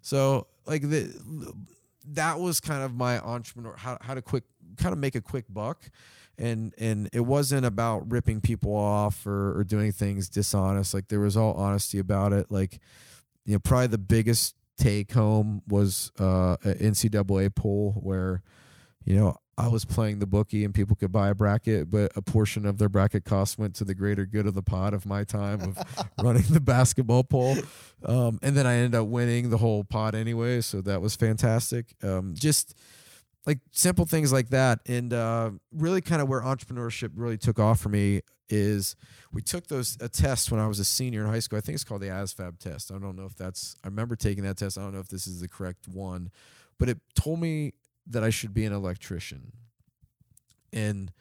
so 0.00 0.46
like 0.66 0.82
the 0.82 1.12
that 2.06 2.38
was 2.38 2.60
kind 2.60 2.82
of 2.82 2.94
my 2.94 3.18
entrepreneur 3.20 3.74
how, 3.76 3.98
how 4.00 4.14
to 4.14 4.22
quick 4.22 4.44
kind 4.76 4.92
of 4.92 4.98
make 4.98 5.14
a 5.14 5.20
quick 5.20 5.44
buck 5.48 5.90
and 6.38 6.74
and 6.78 7.08
it 7.12 7.20
wasn't 7.20 7.64
about 7.64 8.10
ripping 8.10 8.40
people 8.40 8.74
off 8.74 9.26
or, 9.26 9.58
or 9.58 9.64
doing 9.64 9.92
things 9.92 10.28
dishonest 10.28 10.94
like 10.94 11.08
there 11.08 11.20
was 11.20 11.36
all 11.36 11.54
honesty 11.54 11.98
about 11.98 12.32
it 12.32 12.50
like 12.50 12.80
you 13.44 13.52
know 13.52 13.58
probably 13.58 13.86
the 13.86 13.98
biggest 13.98 14.54
take 14.76 15.12
home 15.12 15.62
was 15.68 16.10
uh 16.18 16.56
an 16.64 16.74
ncaa 16.92 17.54
poll 17.54 17.92
where 18.02 18.42
you 19.04 19.16
know, 19.16 19.36
I 19.56 19.68
was 19.68 19.84
playing 19.84 20.18
the 20.18 20.26
bookie 20.26 20.64
and 20.64 20.74
people 20.74 20.96
could 20.96 21.12
buy 21.12 21.28
a 21.28 21.34
bracket, 21.34 21.90
but 21.90 22.10
a 22.16 22.22
portion 22.22 22.66
of 22.66 22.78
their 22.78 22.88
bracket 22.88 23.24
cost 23.24 23.56
went 23.56 23.76
to 23.76 23.84
the 23.84 23.94
greater 23.94 24.26
good 24.26 24.46
of 24.46 24.54
the 24.54 24.62
pot 24.62 24.94
of 24.94 25.06
my 25.06 25.22
time 25.22 25.60
of 25.60 25.78
running 26.22 26.44
the 26.50 26.60
basketball 26.60 27.22
pool. 27.22 27.56
Um, 28.04 28.40
and 28.42 28.56
then 28.56 28.66
I 28.66 28.74
ended 28.74 28.98
up 28.98 29.06
winning 29.06 29.50
the 29.50 29.58
whole 29.58 29.84
pot 29.84 30.14
anyway. 30.14 30.60
So 30.60 30.80
that 30.80 31.00
was 31.00 31.14
fantastic. 31.14 31.94
Um, 32.02 32.34
just 32.36 32.76
like 33.46 33.58
simple 33.70 34.06
things 34.06 34.32
like 34.32 34.50
that. 34.50 34.80
And 34.86 35.12
uh, 35.12 35.50
really 35.72 36.00
kind 36.00 36.22
of 36.22 36.28
where 36.28 36.40
entrepreneurship 36.40 37.10
really 37.14 37.38
took 37.38 37.58
off 37.58 37.80
for 37.80 37.88
me 37.88 38.22
is 38.48 38.96
we 39.32 39.42
took 39.42 39.66
those 39.68 39.96
a 40.00 40.08
test 40.08 40.50
when 40.50 40.60
I 40.60 40.66
was 40.66 40.78
a 40.78 40.84
senior 40.84 41.22
in 41.22 41.30
high 41.30 41.38
school. 41.38 41.58
I 41.58 41.60
think 41.60 41.74
it's 41.74 41.84
called 41.84 42.02
the 42.02 42.08
ASVAB 42.08 42.58
test. 42.58 42.92
I 42.92 42.98
don't 42.98 43.16
know 43.16 43.24
if 43.24 43.34
that's, 43.34 43.76
I 43.84 43.88
remember 43.88 44.16
taking 44.16 44.44
that 44.44 44.56
test. 44.56 44.78
I 44.78 44.82
don't 44.82 44.92
know 44.92 45.00
if 45.00 45.08
this 45.08 45.26
is 45.26 45.40
the 45.40 45.48
correct 45.48 45.88
one, 45.88 46.30
but 46.78 46.88
it 46.88 46.98
told 47.14 47.40
me 47.40 47.72
that 48.06 48.22
I 48.22 48.30
should 48.30 48.54
be 48.54 48.64
an 48.64 48.72
electrician. 48.72 49.52
And 50.72 51.12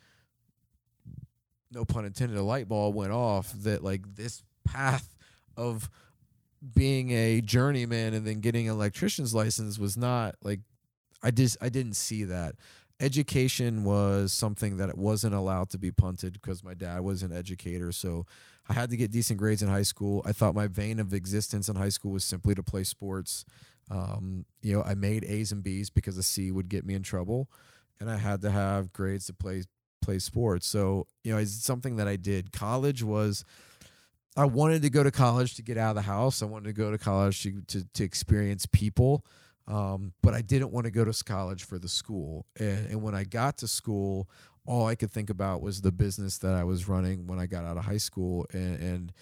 no 1.72 1.86
pun 1.86 2.06
intended, 2.06 2.38
a 2.38 2.44
light 2.44 2.68
bulb 2.68 2.96
went 2.96 3.12
off 3.12 3.52
that 3.64 3.84
like 3.84 4.16
this 4.16 4.44
path 4.66 5.16
of 5.58 5.90
being 6.74 7.12
a 7.12 7.42
journeyman 7.42 8.14
and 8.14 8.26
then 8.26 8.40
getting 8.40 8.68
an 8.68 8.76
electrician's 8.76 9.34
license 9.34 9.78
was 9.78 9.98
not 9.98 10.36
like 10.42 10.62
I 11.24 11.32
just 11.32 11.58
I 11.62 11.70
didn't 11.70 11.96
see 11.96 12.24
that. 12.26 12.56
Education 13.00 13.84
was 13.84 14.32
something 14.32 14.78
that 14.78 14.90
it 14.90 14.98
wasn't 14.98 15.34
allowed 15.34 15.70
to 15.72 15.78
be 15.78 15.92
punted 15.92 16.34
because 16.34 16.64
my 16.64 16.74
dad 16.74 17.02
was 17.02 17.24
an 17.24 17.32
educator. 17.34 17.92
So 17.92 18.26
I 18.70 18.74
had 18.74 18.90
to 18.92 18.98
get 18.98 19.12
decent 19.12 19.40
grades 19.40 19.62
in 19.62 19.68
high 19.70 19.84
school. 19.84 20.22
I 20.26 20.32
thought 20.32 20.56
my 20.56 20.68
vein 20.68 21.00
of 21.00 21.14
existence 21.14 21.68
in 21.70 21.76
high 21.76 21.90
school 21.90 22.12
was 22.12 22.24
simply 22.24 22.56
to 22.56 22.64
play 22.64 22.84
sports 22.84 23.46
um, 23.92 24.46
you 24.62 24.74
know, 24.74 24.84
I 24.84 24.96
made 24.96 25.26
A's 25.26 25.52
and 25.52 25.64
B's 25.64 25.90
because 25.90 26.18
a 26.18 26.24
C 26.24 26.52
would 26.52 26.70
get 26.70 26.86
me 26.86 26.94
in 26.94 27.04
trouble. 27.04 27.50
and 28.00 28.10
I 28.10 28.18
had 28.18 28.42
to 28.42 28.52
have 28.52 28.92
grades 28.94 29.28
to 29.28 29.34
play 29.34 29.64
play 30.02 30.20
sports. 30.20 30.68
So, 30.68 31.08
you 31.24 31.32
know, 31.34 31.38
it's 31.40 31.54
something 31.64 31.96
that 31.98 32.08
I 32.08 32.18
did. 32.18 32.52
College 32.52 33.04
was 33.04 33.46
I 34.36 34.46
wanted 34.46 34.82
to 34.82 34.90
go 34.90 35.04
to 35.04 35.12
college 35.12 35.56
to 35.56 35.62
get 35.62 35.78
out 35.78 35.92
of 35.92 35.96
the 35.96 36.02
house. 36.04 36.42
I 36.42 36.46
wanted 36.46 36.66
to 36.66 36.74
go 36.74 36.92
to 36.92 36.98
college 36.98 37.44
to 37.44 37.62
to, 37.68 37.86
to 37.94 38.04
experience 38.04 38.66
people. 38.66 39.26
Um, 39.68 40.14
but 40.22 40.34
I 40.34 40.42
didn't 40.42 40.72
want 40.72 40.86
to 40.86 40.92
go 40.92 41.06
to 41.06 41.24
college 41.24 41.64
for 41.64 41.80
the 41.80 41.88
school. 41.88 42.46
And, 42.60 42.88
and 42.88 43.02
when 43.02 43.16
I 43.16 43.24
got 43.24 43.58
to 43.60 43.68
school, 43.68 44.30
all 44.66 44.88
I 44.88 44.96
could 44.96 45.12
think 45.12 45.30
about 45.30 45.62
was 45.62 45.82
the 45.82 45.92
business 45.92 46.38
that 46.40 46.54
I 46.54 46.64
was 46.64 46.88
running 46.88 47.28
when 47.28 47.40
I 47.40 47.46
got 47.46 47.66
out 47.66 47.78
of 47.78 47.86
high 47.86 47.98
school. 47.98 48.46
And, 48.52 48.80
and 48.80 49.14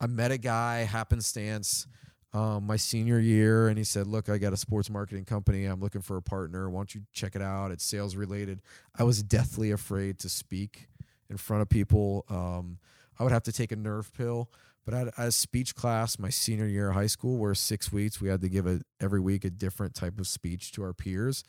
I 0.00 0.06
met 0.06 0.30
a 0.30 0.38
guy, 0.38 0.78
happenstance, 0.78 1.86
um, 2.32 2.66
my 2.66 2.76
senior 2.76 3.18
year, 3.18 3.68
and 3.68 3.78
he 3.78 3.84
said, 3.84 4.06
Look, 4.06 4.28
I 4.28 4.38
got 4.38 4.52
a 4.52 4.56
sports 4.56 4.90
marketing 4.90 5.24
company. 5.24 5.64
I'm 5.64 5.80
looking 5.80 6.02
for 6.02 6.16
a 6.16 6.22
partner. 6.22 6.68
Why 6.68 6.80
don't 6.80 6.94
you 6.94 7.02
check 7.12 7.34
it 7.34 7.42
out? 7.42 7.70
It's 7.70 7.84
sales 7.84 8.16
related. 8.16 8.60
I 8.96 9.04
was 9.04 9.22
deathly 9.22 9.70
afraid 9.70 10.18
to 10.20 10.28
speak 10.28 10.88
in 11.30 11.36
front 11.36 11.62
of 11.62 11.68
people. 11.68 12.24
Um, 12.28 12.78
I 13.18 13.22
would 13.22 13.32
have 13.32 13.44
to 13.44 13.52
take 13.52 13.72
a 13.72 13.76
nerve 13.76 14.12
pill. 14.14 14.50
But 14.88 14.94
I 14.94 14.98
had, 15.00 15.10
a 15.18 15.32
speech 15.32 15.74
class 15.74 16.18
my 16.18 16.30
senior 16.30 16.66
year 16.66 16.88
of 16.88 16.94
high 16.94 17.08
school 17.08 17.36
where 17.36 17.54
six 17.54 17.92
weeks 17.92 18.22
we 18.22 18.30
had 18.30 18.40
to 18.40 18.48
give 18.48 18.66
a 18.66 18.80
every 19.02 19.20
week 19.20 19.44
a 19.44 19.50
different 19.50 19.94
type 19.94 20.18
of 20.18 20.26
speech 20.26 20.72
to 20.72 20.82
our 20.82 20.94
peers, 20.94 21.44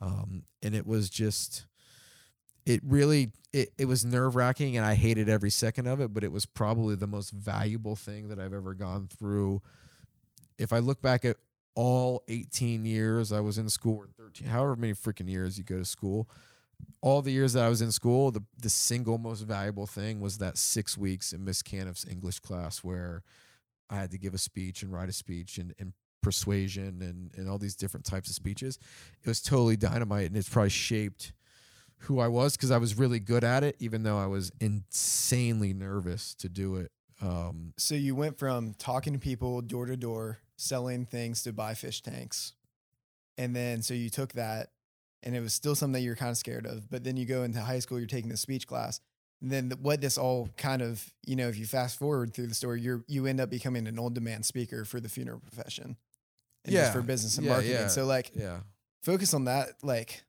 um, 0.00 0.44
and 0.62 0.76
it 0.76 0.86
was 0.86 1.10
just 1.10 1.66
it 2.64 2.80
really 2.84 3.32
it, 3.52 3.72
it 3.78 3.86
was 3.86 4.04
nerve 4.04 4.36
wracking 4.36 4.76
and 4.76 4.86
I 4.86 4.94
hated 4.94 5.28
every 5.28 5.50
second 5.50 5.88
of 5.88 6.00
it, 6.00 6.14
but 6.14 6.22
it 6.22 6.30
was 6.30 6.46
probably 6.46 6.94
the 6.94 7.08
most 7.08 7.32
valuable 7.32 7.96
thing 7.96 8.28
that 8.28 8.38
I've 8.38 8.54
ever 8.54 8.74
gone 8.74 9.08
through. 9.08 9.60
If 10.56 10.72
I 10.72 10.78
look 10.78 11.02
back 11.02 11.24
at 11.24 11.36
all 11.74 12.22
18 12.28 12.84
years 12.84 13.32
I 13.32 13.40
was 13.40 13.58
in 13.58 13.68
school 13.70 13.96
or 13.96 14.06
13, 14.16 14.46
however 14.46 14.76
many 14.76 14.92
freaking 14.92 15.28
years 15.28 15.58
you 15.58 15.64
go 15.64 15.78
to 15.78 15.84
school, 15.84 16.28
all 17.00 17.22
the 17.22 17.30
years 17.30 17.52
that 17.54 17.64
I 17.64 17.68
was 17.68 17.82
in 17.82 17.92
school, 17.92 18.30
the 18.30 18.42
the 18.60 18.70
single 18.70 19.18
most 19.18 19.42
valuable 19.42 19.86
thing 19.86 20.20
was 20.20 20.38
that 20.38 20.58
six 20.58 20.96
weeks 20.96 21.32
in 21.32 21.44
Miss 21.44 21.62
Caniff's 21.62 22.06
English 22.06 22.40
class 22.40 22.84
where 22.84 23.22
I 23.90 23.96
had 23.96 24.10
to 24.12 24.18
give 24.18 24.34
a 24.34 24.38
speech 24.38 24.82
and 24.82 24.92
write 24.92 25.08
a 25.08 25.12
speech 25.12 25.58
and, 25.58 25.74
and 25.78 25.92
persuasion 26.22 27.02
and, 27.02 27.30
and 27.36 27.48
all 27.48 27.58
these 27.58 27.76
different 27.76 28.06
types 28.06 28.28
of 28.28 28.34
speeches. 28.34 28.78
It 29.22 29.28
was 29.28 29.42
totally 29.42 29.76
dynamite 29.76 30.26
and 30.26 30.36
it's 30.36 30.48
probably 30.48 30.70
shaped 30.70 31.32
who 31.98 32.18
I 32.18 32.28
was 32.28 32.56
because 32.56 32.70
I 32.70 32.78
was 32.78 32.98
really 32.98 33.20
good 33.20 33.44
at 33.44 33.62
it, 33.62 33.76
even 33.78 34.02
though 34.02 34.18
I 34.18 34.26
was 34.26 34.50
insanely 34.60 35.72
nervous 35.72 36.34
to 36.36 36.48
do 36.48 36.76
it. 36.76 36.90
Um, 37.22 37.72
so 37.76 37.94
you 37.94 38.14
went 38.14 38.38
from 38.38 38.74
talking 38.74 39.12
to 39.12 39.18
people 39.18 39.60
door 39.60 39.86
to 39.86 39.96
door, 39.96 40.38
selling 40.56 41.06
things 41.06 41.42
to 41.44 41.52
buy 41.52 41.74
fish 41.74 42.02
tanks. 42.02 42.54
And 43.38 43.54
then 43.54 43.82
so 43.82 43.94
you 43.94 44.10
took 44.10 44.32
that 44.32 44.70
and 45.24 45.34
it 45.34 45.40
was 45.40 45.52
still 45.52 45.74
something 45.74 45.94
that 45.94 46.02
you're 46.02 46.14
kind 46.14 46.30
of 46.30 46.36
scared 46.36 46.66
of. 46.66 46.88
But 46.90 47.02
then 47.02 47.16
you 47.16 47.24
go 47.24 47.42
into 47.42 47.60
high 47.60 47.80
school, 47.80 47.98
you're 47.98 48.06
taking 48.06 48.30
the 48.30 48.36
speech 48.36 48.66
class. 48.66 49.00
And 49.42 49.50
then 49.50 49.72
what 49.82 50.00
this 50.00 50.16
all 50.16 50.48
kind 50.56 50.82
of, 50.82 51.12
you 51.26 51.34
know, 51.34 51.48
if 51.48 51.58
you 51.58 51.66
fast 51.66 51.98
forward 51.98 52.32
through 52.32 52.46
the 52.46 52.54
story, 52.54 52.80
you're 52.80 53.04
you 53.08 53.26
end 53.26 53.40
up 53.40 53.50
becoming 53.50 53.86
an 53.86 53.98
on 53.98 54.14
demand 54.14 54.46
speaker 54.46 54.84
for 54.84 55.00
the 55.00 55.08
funeral 55.08 55.40
profession. 55.40 55.96
and 56.64 56.72
yeah. 56.72 56.92
for 56.92 57.02
business 57.02 57.36
and 57.36 57.46
yeah, 57.46 57.52
marketing. 57.52 57.72
Yeah, 57.72 57.88
So 57.88 58.06
like 58.06 58.32
yeah. 58.34 58.60
focus 59.02 59.34
on 59.34 59.46
that. 59.46 59.70
Like 59.82 60.24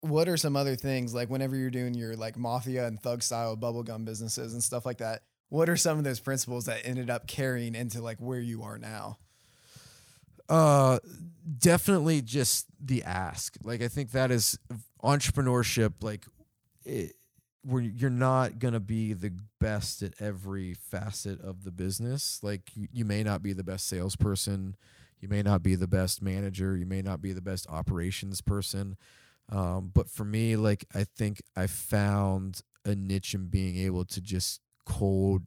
what 0.00 0.28
are 0.28 0.36
some 0.36 0.56
other 0.56 0.76
things 0.76 1.12
like 1.12 1.28
whenever 1.28 1.56
you're 1.56 1.70
doing 1.70 1.94
your 1.94 2.16
like 2.16 2.36
mafia 2.36 2.86
and 2.86 3.00
thug 3.00 3.22
style 3.22 3.56
bubblegum 3.56 4.04
businesses 4.04 4.52
and 4.52 4.62
stuff 4.62 4.86
like 4.86 4.98
that? 4.98 5.22
What 5.50 5.68
are 5.68 5.76
some 5.76 5.98
of 5.98 6.04
those 6.04 6.20
principles 6.20 6.66
that 6.66 6.82
ended 6.84 7.10
up 7.10 7.26
carrying 7.26 7.74
into 7.74 8.02
like 8.02 8.18
where 8.18 8.40
you 8.40 8.62
are 8.62 8.78
now? 8.78 9.18
Uh, 10.48 10.98
definitely 11.58 12.22
just 12.22 12.66
the 12.80 13.02
ask. 13.02 13.56
Like 13.62 13.82
I 13.82 13.88
think 13.88 14.12
that 14.12 14.30
is 14.30 14.58
entrepreneurship. 15.02 15.94
Like, 16.02 16.26
it, 16.84 17.14
where 17.64 17.82
you're 17.82 18.10
not 18.10 18.58
gonna 18.58 18.80
be 18.80 19.12
the 19.12 19.32
best 19.60 20.02
at 20.02 20.14
every 20.20 20.74
facet 20.74 21.40
of 21.40 21.64
the 21.64 21.70
business. 21.70 22.40
Like 22.42 22.70
you, 22.74 22.88
you 22.92 23.04
may 23.04 23.22
not 23.22 23.42
be 23.42 23.52
the 23.52 23.64
best 23.64 23.86
salesperson, 23.88 24.76
you 25.20 25.28
may 25.28 25.42
not 25.42 25.62
be 25.62 25.74
the 25.74 25.88
best 25.88 26.22
manager, 26.22 26.76
you 26.76 26.86
may 26.86 27.02
not 27.02 27.20
be 27.20 27.32
the 27.32 27.42
best 27.42 27.66
operations 27.68 28.40
person. 28.40 28.96
Um, 29.50 29.90
but 29.94 30.08
for 30.08 30.24
me, 30.24 30.56
like 30.56 30.84
I 30.94 31.04
think 31.04 31.42
I 31.56 31.66
found 31.66 32.62
a 32.84 32.94
niche 32.94 33.34
in 33.34 33.46
being 33.46 33.76
able 33.78 34.04
to 34.06 34.20
just 34.20 34.60
cold 34.86 35.42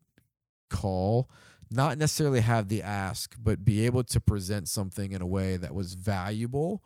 call 0.70 1.30
not 1.72 1.98
necessarily 1.98 2.42
have 2.42 2.68
the 2.68 2.84
ask, 2.84 3.36
but 3.42 3.64
be 3.64 3.86
able 3.86 4.04
to 4.04 4.20
present 4.20 4.68
something 4.68 5.12
in 5.14 5.22
a 5.22 5.26
way 5.28 5.58
that 5.58 5.74
was 5.74 5.94
valuable 5.94 6.84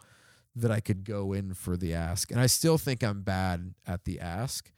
that 0.56 0.72
I 0.72 0.80
could 0.80 1.04
go 1.04 1.34
in 1.34 1.54
for 1.54 1.76
the 1.76 1.94
ask. 1.94 2.32
And 2.32 2.40
I 2.40 2.46
still 2.46 2.78
think 2.78 3.04
I'm 3.04 3.22
bad 3.24 3.74
at 3.86 4.06
the 4.06 4.20
ask. 4.20 4.72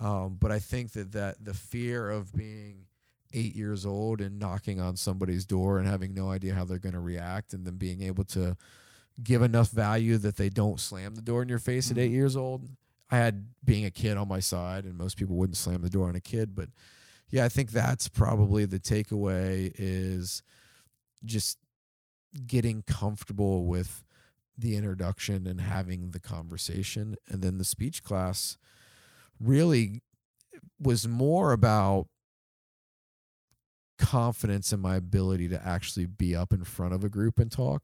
Um, 0.00 0.36
but 0.38 0.50
I 0.50 0.58
think 0.58 0.92
that, 0.92 1.12
that 1.12 1.44
the 1.44 1.54
fear 1.54 2.10
of 2.10 2.32
being 2.34 2.86
eight 3.32 3.54
years 3.54 3.86
old 3.86 4.20
and 4.20 4.38
knocking 4.38 4.80
on 4.80 4.96
somebody's 4.96 5.46
door 5.46 5.78
and 5.78 5.88
having 5.88 6.12
no 6.12 6.30
idea 6.30 6.54
how 6.54 6.64
they're 6.64 6.78
going 6.78 6.92
to 6.94 7.00
react 7.00 7.54
and 7.54 7.64
then 7.64 7.76
being 7.76 8.02
able 8.02 8.24
to 8.24 8.56
give 9.22 9.42
enough 9.42 9.70
value 9.70 10.18
that 10.18 10.36
they 10.36 10.48
don't 10.48 10.80
slam 10.80 11.14
the 11.14 11.22
door 11.22 11.40
in 11.42 11.48
your 11.48 11.58
face 11.58 11.88
Mm-hmm. 11.88 11.98
at 11.98 12.02
eight 12.04 12.10
years 12.10 12.36
old. 12.36 12.68
I 13.10 13.16
had 13.18 13.46
being 13.64 13.84
a 13.84 13.90
kid 13.90 14.16
on 14.16 14.26
my 14.26 14.40
side, 14.40 14.84
and 14.84 14.96
most 14.96 15.16
people 15.18 15.36
wouldn't 15.36 15.56
slam 15.56 15.82
the 15.82 15.90
door 15.90 16.08
on 16.08 16.16
a 16.16 16.20
kid, 16.20 16.54
but 16.54 16.68
yeah, 17.32 17.44
I 17.44 17.48
think 17.48 17.72
that's 17.72 18.08
probably 18.08 18.64
the 18.66 18.78
takeaway 18.78 19.72
is 19.76 20.42
just 21.24 21.58
getting 22.46 22.82
comfortable 22.82 23.64
with 23.66 24.04
the 24.56 24.76
introduction 24.76 25.46
and 25.46 25.60
having 25.60 26.10
the 26.12 26.20
conversation. 26.20 27.16
And 27.28 27.42
then 27.42 27.58
the 27.58 27.64
speech 27.64 28.04
class 28.04 28.56
really 29.40 30.02
was 30.78 31.08
more 31.08 31.52
about 31.52 32.06
confidence 33.98 34.72
in 34.72 34.80
my 34.80 34.96
ability 34.96 35.48
to 35.48 35.66
actually 35.66 36.06
be 36.06 36.34
up 36.34 36.52
in 36.52 36.64
front 36.64 36.94
of 36.94 37.04
a 37.04 37.08
group 37.08 37.38
and 37.38 37.50
talk. 37.50 37.82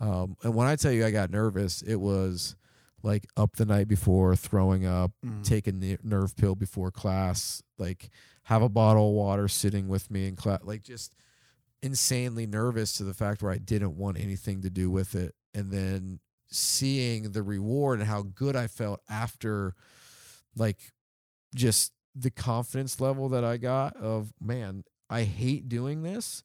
Um, 0.00 0.36
and 0.42 0.54
when 0.54 0.66
I 0.66 0.76
tell 0.76 0.92
you 0.92 1.04
I 1.04 1.10
got 1.10 1.30
nervous, 1.30 1.82
it 1.82 1.96
was 1.96 2.56
like 3.02 3.26
up 3.36 3.56
the 3.56 3.66
night 3.66 3.88
before, 3.88 4.34
throwing 4.36 4.84
up, 4.86 5.12
Mm. 5.24 5.66
a 5.66 5.72
ne- 5.72 5.98
nerve 6.02 6.36
pill 6.36 6.54
before 6.54 6.90
class, 6.90 7.62
like 7.78 8.10
have 8.50 8.62
a 8.62 8.68
bottle 8.68 9.10
of 9.10 9.14
water 9.14 9.46
sitting 9.46 9.86
with 9.86 10.10
me 10.10 10.26
in 10.26 10.34
class, 10.34 10.58
like 10.64 10.82
just 10.82 11.14
insanely 11.82 12.48
nervous 12.48 12.94
to 12.94 13.04
the 13.04 13.14
fact 13.14 13.42
where 13.42 13.52
I 13.52 13.58
didn't 13.58 13.96
want 13.96 14.18
anything 14.18 14.62
to 14.62 14.70
do 14.70 14.90
with 14.90 15.14
it. 15.14 15.36
And 15.54 15.70
then 15.70 16.18
seeing 16.50 17.30
the 17.30 17.44
reward 17.44 18.00
and 18.00 18.08
how 18.08 18.22
good 18.22 18.56
I 18.56 18.66
felt 18.66 19.02
after, 19.08 19.76
like, 20.56 20.78
just 21.54 21.92
the 22.16 22.32
confidence 22.32 23.00
level 23.00 23.28
that 23.28 23.44
I 23.44 23.56
got 23.56 23.96
of, 23.96 24.32
man, 24.40 24.82
I 25.08 25.22
hate 25.22 25.68
doing 25.68 26.02
this, 26.02 26.42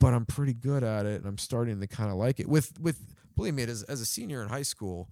but 0.00 0.14
I'm 0.14 0.24
pretty 0.24 0.54
good 0.54 0.82
at 0.82 1.04
it 1.04 1.20
and 1.20 1.26
I'm 1.26 1.36
starting 1.36 1.80
to 1.80 1.86
kind 1.86 2.10
of 2.10 2.16
like 2.16 2.40
it. 2.40 2.48
With, 2.48 2.80
with, 2.80 2.98
believe 3.36 3.52
me, 3.52 3.64
as, 3.64 3.82
as 3.82 4.00
a 4.00 4.06
senior 4.06 4.42
in 4.42 4.48
high 4.48 4.62
school, 4.62 5.10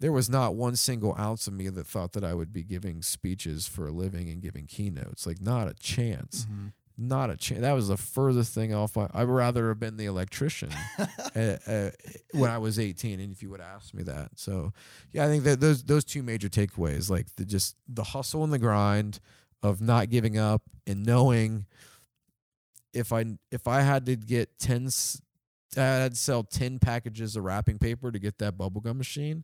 there 0.00 0.12
was 0.12 0.28
not 0.28 0.54
one 0.54 0.76
single 0.76 1.14
ounce 1.18 1.46
of 1.46 1.54
me 1.54 1.68
that 1.68 1.86
thought 1.86 2.12
that 2.12 2.24
I 2.24 2.34
would 2.34 2.52
be 2.52 2.62
giving 2.62 3.00
speeches 3.02 3.66
for 3.66 3.86
a 3.86 3.92
living 3.92 4.28
and 4.28 4.42
giving 4.42 4.66
keynotes. 4.66 5.26
Like, 5.26 5.40
not 5.40 5.68
a 5.68 5.74
chance. 5.74 6.46
Mhm. 6.50 6.72
Not 6.96 7.28
a 7.30 7.36
chance. 7.36 7.60
That 7.62 7.72
was 7.72 7.88
the 7.88 7.96
furthest 7.96 8.54
thing 8.54 8.72
off. 8.72 8.94
My, 8.94 9.08
I'd 9.12 9.24
rather 9.28 9.68
have 9.68 9.80
been 9.80 9.96
the 9.96 10.04
electrician 10.04 10.70
uh, 11.34 11.56
uh, 11.66 11.90
when 12.32 12.50
I 12.50 12.58
was 12.58 12.78
18. 12.78 13.18
And 13.18 13.32
if 13.32 13.42
you 13.42 13.50
would 13.50 13.60
ask 13.60 13.92
me 13.94 14.04
that, 14.04 14.30
so 14.36 14.72
yeah, 15.12 15.24
I 15.24 15.28
think 15.28 15.42
that 15.44 15.58
those 15.60 15.82
those 15.82 16.04
two 16.04 16.22
major 16.22 16.48
takeaways, 16.48 17.10
like 17.10 17.34
the 17.34 17.44
just 17.44 17.74
the 17.88 18.04
hustle 18.04 18.44
and 18.44 18.52
the 18.52 18.60
grind 18.60 19.18
of 19.60 19.80
not 19.80 20.08
giving 20.08 20.38
up 20.38 20.62
and 20.86 21.04
knowing 21.04 21.66
if 22.92 23.12
I 23.12 23.24
if 23.50 23.66
I 23.66 23.80
had 23.80 24.06
to 24.06 24.16
get 24.16 24.58
10 24.58 24.86
s- 24.86 25.20
I 25.76 25.80
had 25.80 26.12
to 26.12 26.16
sell 26.18 26.44
10 26.44 26.78
packages 26.78 27.34
of 27.34 27.42
wrapping 27.42 27.78
paper 27.80 28.12
to 28.12 28.18
get 28.20 28.38
that 28.38 28.56
bubblegum 28.56 28.96
machine 28.96 29.42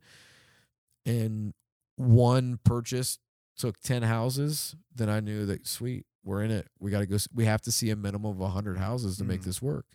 and 1.06 1.52
one 1.96 2.58
purchase 2.64 3.18
took 3.56 3.78
10 3.80 4.02
houses, 4.02 4.74
then 4.94 5.08
I 5.10 5.20
knew 5.20 5.44
that 5.46 5.66
sweet, 5.66 6.06
we're 6.24 6.42
in 6.42 6.50
it. 6.50 6.68
We 6.78 6.90
got 6.90 7.00
to 7.00 7.06
go 7.06 7.16
we 7.34 7.44
have 7.46 7.60
to 7.62 7.72
see 7.72 7.90
a 7.90 7.96
minimum 7.96 8.30
of 8.32 8.38
100 8.38 8.78
houses 8.78 9.16
to 9.18 9.24
make 9.24 9.40
Mm. 9.40 9.44
this 9.44 9.60
work. 9.62 9.86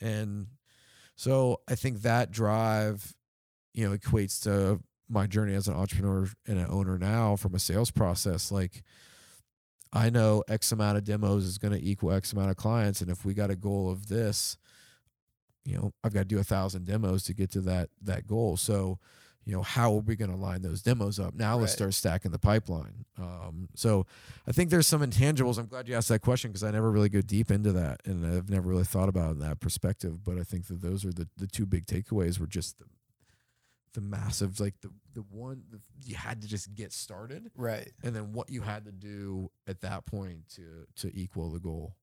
And 0.00 0.48
so 1.14 1.60
I 1.68 1.74
think 1.74 2.02
that 2.02 2.30
drive 2.30 3.14
you 3.74 3.88
know 3.88 3.96
equates 3.96 4.42
to 4.44 4.80
my 5.08 5.26
journey 5.26 5.54
as 5.54 5.68
an 5.68 5.74
entrepreneur 5.74 6.28
and 6.46 6.58
an 6.58 6.66
owner 6.68 6.98
now 6.98 7.36
from 7.36 7.54
a 7.54 7.58
sales 7.58 7.90
process 7.90 8.50
like 8.50 8.82
I 9.92 10.10
know 10.10 10.42
X 10.48 10.72
amount 10.72 10.98
of 10.98 11.04
demos 11.04 11.44
is 11.44 11.58
going 11.58 11.72
to 11.72 11.82
equal 11.82 12.12
X 12.12 12.32
amount 12.32 12.50
of 12.50 12.56
clients. 12.56 13.00
And 13.00 13.10
if 13.10 13.24
we 13.24 13.32
got 13.34 13.50
a 13.50 13.56
goal 13.56 13.88
of 13.88 14.08
this, 14.08 14.58
you 15.64 15.76
know, 15.76 15.92
I've 16.04 16.12
got 16.12 16.20
to 16.20 16.24
do 16.26 16.38
a 16.38 16.44
thousand 16.44 16.86
demos 16.86 17.22
to 17.24 17.34
get 17.34 17.50
to 17.52 17.60
that 17.62 17.90
that 18.02 18.26
goal. 18.26 18.56
So, 18.56 18.98
you 19.46 19.52
know, 19.54 19.62
how 19.62 19.92
are 19.94 20.00
we 20.00 20.16
going 20.16 20.30
to 20.30 20.36
line 20.36 20.60
those 20.62 20.82
demos 20.82 21.18
up? 21.20 21.32
Now 21.32 21.56
let's 21.56 21.72
start 21.72 21.94
stacking 21.94 22.32
the 22.32 22.38
pipeline. 22.38 23.04
Um, 23.16 23.68
so 23.76 24.04
I 24.46 24.52
think 24.52 24.70
there's 24.70 24.88
some 24.88 25.00
intangibles. 25.02 25.56
I'm 25.56 25.66
glad 25.66 25.88
you 25.88 25.94
asked 25.94 26.08
that 26.08 26.20
question 26.20 26.50
because 26.50 26.64
I 26.64 26.72
never 26.72 26.90
really 26.90 27.08
go 27.08 27.20
deep 27.20 27.50
into 27.52 27.72
that, 27.72 28.00
and 28.04 28.26
I've 28.26 28.50
never 28.50 28.68
really 28.68 28.84
thought 28.84 29.08
about 29.08 29.28
it 29.28 29.32
in 29.34 29.38
that 29.38 29.60
perspective. 29.60 30.24
But 30.24 30.36
I 30.36 30.42
think 30.42 30.66
that 30.66 30.82
those 30.82 31.04
are 31.04 31.12
the 31.12 31.28
the 31.36 31.46
two 31.46 31.64
big 31.64 31.86
takeaways. 31.86 32.38
Were 32.40 32.46
just 32.48 32.78
the 32.80 32.86
the 33.94 34.00
massive 34.00 34.58
like 34.60 34.74
the 34.82 34.90
the 35.14 35.22
one 35.30 35.62
the, 35.70 35.78
you 36.04 36.16
had 36.16 36.42
to 36.42 36.48
just 36.48 36.74
get 36.74 36.92
started 36.92 37.50
Right. 37.56 37.92
and 38.02 38.14
then 38.14 38.32
what 38.34 38.50
you 38.50 38.60
had 38.60 38.84
to 38.84 38.92
do 38.92 39.50
at 39.66 39.80
that 39.80 40.04
point 40.06 40.48
to 40.56 40.86
to 40.96 41.16
equal 41.18 41.50
the 41.50 41.60
goal. 41.60 41.94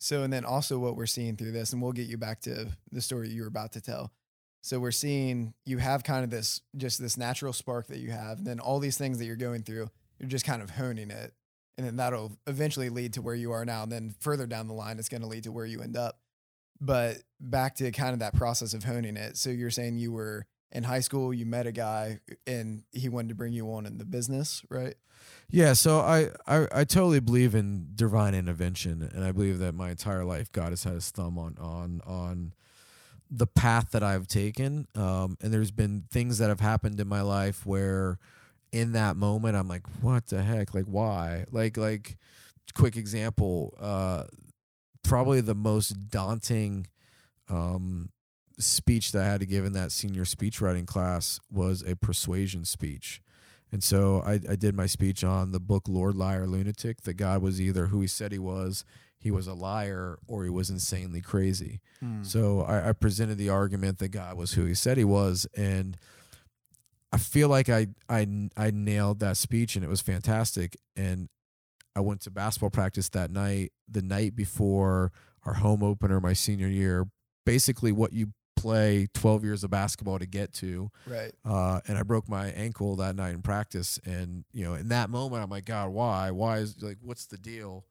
So, 0.00 0.22
and 0.24 0.32
then 0.32 0.44
also 0.44 0.78
what 0.78 0.96
we're 0.96 1.06
seeing 1.06 1.36
through 1.36 1.52
this, 1.52 1.72
and 1.72 1.80
we'll 1.80 1.92
get 1.92 2.08
you 2.08 2.18
back 2.18 2.40
to 2.42 2.68
the 2.90 3.00
story 3.00 3.28
you 3.28 3.42
were 3.42 3.48
about 3.48 3.72
to 3.72 3.80
tell. 3.80 4.12
So, 4.64 4.80
we're 4.80 4.92
seeing 4.92 5.52
you 5.66 5.76
have 5.76 6.04
kind 6.04 6.24
of 6.24 6.30
this 6.30 6.62
just 6.74 6.98
this 6.98 7.18
natural 7.18 7.52
spark 7.52 7.88
that 7.88 7.98
you 7.98 8.12
have, 8.12 8.38
and 8.38 8.46
then 8.46 8.60
all 8.60 8.78
these 8.78 8.96
things 8.96 9.18
that 9.18 9.26
you're 9.26 9.36
going 9.36 9.62
through, 9.62 9.90
you're 10.18 10.26
just 10.26 10.46
kind 10.46 10.62
of 10.62 10.70
honing 10.70 11.10
it. 11.10 11.34
And 11.76 11.86
then 11.86 11.96
that'll 11.96 12.38
eventually 12.46 12.88
lead 12.88 13.12
to 13.12 13.20
where 13.20 13.34
you 13.34 13.52
are 13.52 13.66
now. 13.66 13.82
And 13.82 13.92
then 13.92 14.14
further 14.20 14.46
down 14.46 14.66
the 14.66 14.72
line, 14.72 14.98
it's 14.98 15.10
going 15.10 15.20
to 15.20 15.26
lead 15.26 15.42
to 15.44 15.52
where 15.52 15.66
you 15.66 15.82
end 15.82 15.98
up. 15.98 16.18
But 16.80 17.18
back 17.38 17.74
to 17.74 17.90
kind 17.90 18.14
of 18.14 18.20
that 18.20 18.34
process 18.34 18.72
of 18.72 18.84
honing 18.84 19.18
it. 19.18 19.36
So, 19.36 19.50
you're 19.50 19.68
saying 19.68 19.98
you 19.98 20.12
were 20.12 20.46
in 20.72 20.84
high 20.84 21.00
school, 21.00 21.34
you 21.34 21.44
met 21.44 21.66
a 21.66 21.72
guy 21.72 22.20
and 22.46 22.84
he 22.90 23.10
wanted 23.10 23.28
to 23.28 23.34
bring 23.34 23.52
you 23.52 23.70
on 23.74 23.84
in 23.84 23.98
the 23.98 24.06
business, 24.06 24.62
right? 24.70 24.94
Yeah, 25.50 25.74
so 25.74 26.00
I, 26.00 26.30
I 26.46 26.66
I 26.72 26.84
totally 26.84 27.20
believe 27.20 27.54
in 27.54 27.88
divine 27.94 28.34
intervention, 28.34 29.10
and 29.14 29.24
I 29.24 29.32
believe 29.32 29.58
that 29.58 29.74
my 29.74 29.90
entire 29.90 30.24
life 30.24 30.50
God 30.52 30.70
has 30.70 30.84
had 30.84 30.94
His 30.94 31.10
thumb 31.10 31.38
on 31.38 31.56
on 31.60 32.00
on 32.06 32.54
the 33.36 33.46
path 33.46 33.90
that 33.92 34.02
I've 34.02 34.28
taken. 34.28 34.86
Um, 34.94 35.36
and 35.40 35.52
there's 35.52 35.70
been 35.70 36.04
things 36.10 36.38
that 36.38 36.48
have 36.48 36.60
happened 36.60 37.00
in 37.00 37.08
my 37.08 37.22
life 37.22 37.66
where, 37.66 38.18
in 38.72 38.92
that 38.92 39.16
moment, 39.16 39.56
I'm 39.56 39.68
like, 39.68 39.86
"What 40.00 40.28
the 40.28 40.42
heck? 40.42 40.74
Like, 40.74 40.86
why? 40.86 41.44
Like, 41.50 41.76
like, 41.76 42.16
quick 42.74 42.96
example. 42.96 43.74
Uh, 43.80 44.24
probably 45.02 45.40
the 45.40 45.54
most 45.54 46.10
daunting 46.10 46.86
um, 47.48 48.10
speech 48.58 49.12
that 49.12 49.22
I 49.22 49.26
had 49.26 49.40
to 49.40 49.46
give 49.46 49.64
in 49.64 49.72
that 49.74 49.92
senior 49.92 50.24
speech 50.24 50.60
writing 50.60 50.86
class 50.86 51.40
was 51.50 51.82
a 51.82 51.96
persuasion 51.96 52.64
speech. 52.64 53.20
And 53.72 53.82
so 53.82 54.22
I, 54.24 54.34
I 54.48 54.56
did 54.56 54.74
my 54.74 54.86
speech 54.86 55.24
on 55.24 55.50
the 55.50 55.58
book 55.58 55.88
Lord 55.88 56.14
Liar 56.14 56.46
Lunatic 56.46 57.02
that 57.02 57.14
God 57.14 57.42
was 57.42 57.60
either 57.60 57.86
who 57.86 58.00
he 58.00 58.06
said 58.06 58.30
he 58.30 58.38
was, 58.38 58.84
he 59.24 59.30
was 59.30 59.46
a 59.46 59.54
liar, 59.54 60.18
or 60.28 60.44
he 60.44 60.50
was 60.50 60.68
insanely 60.68 61.22
crazy. 61.22 61.80
So 62.24 62.60
I, 62.60 62.90
I 62.90 62.92
presented 62.92 63.38
the 63.38 63.48
argument 63.48 63.98
that 64.00 64.08
God 64.08 64.36
was 64.36 64.52
who 64.52 64.66
he 64.66 64.74
said 64.74 64.98
he 64.98 65.04
was. 65.04 65.46
And 65.56 65.96
I 67.10 67.16
feel 67.16 67.48
like 67.48 67.70
I, 67.70 67.86
I, 68.06 68.50
I 68.54 68.70
nailed 68.70 69.20
that 69.20 69.38
speech 69.38 69.76
and 69.76 69.84
it 69.84 69.88
was 69.88 70.02
fantastic. 70.02 70.76
And 70.94 71.30
I 71.96 72.00
went 72.00 72.20
to 72.22 72.30
basketball 72.30 72.68
practice 72.68 73.08
that 73.08 73.30
night, 73.30 73.72
the 73.88 74.02
night 74.02 74.36
before 74.36 75.10
our 75.46 75.54
home 75.54 75.82
opener 75.82 76.20
my 76.20 76.34
senior 76.34 76.68
year. 76.68 77.06
Basically, 77.46 77.92
what 77.92 78.12
you 78.12 78.34
play 78.56 79.06
12 79.14 79.42
years 79.42 79.64
of 79.64 79.70
basketball 79.70 80.18
to 80.18 80.26
get 80.26 80.52
to 80.54 80.90
right. 81.06 81.32
uh, 81.46 81.80
and 81.86 81.96
I 81.96 82.02
broke 82.02 82.28
my 82.28 82.48
ankle 82.48 82.96
that 82.96 83.16
night 83.16 83.32
in 83.32 83.40
practice. 83.40 83.98
And 84.04 84.44
you 84.52 84.64
know, 84.66 84.74
in 84.74 84.88
that 84.88 85.08
moment, 85.08 85.42
I'm 85.42 85.50
like, 85.50 85.64
God, 85.64 85.88
why? 85.90 86.30
Why 86.30 86.58
is 86.58 86.82
like, 86.82 86.98
what's 87.00 87.24
the 87.24 87.38
deal? 87.38 87.86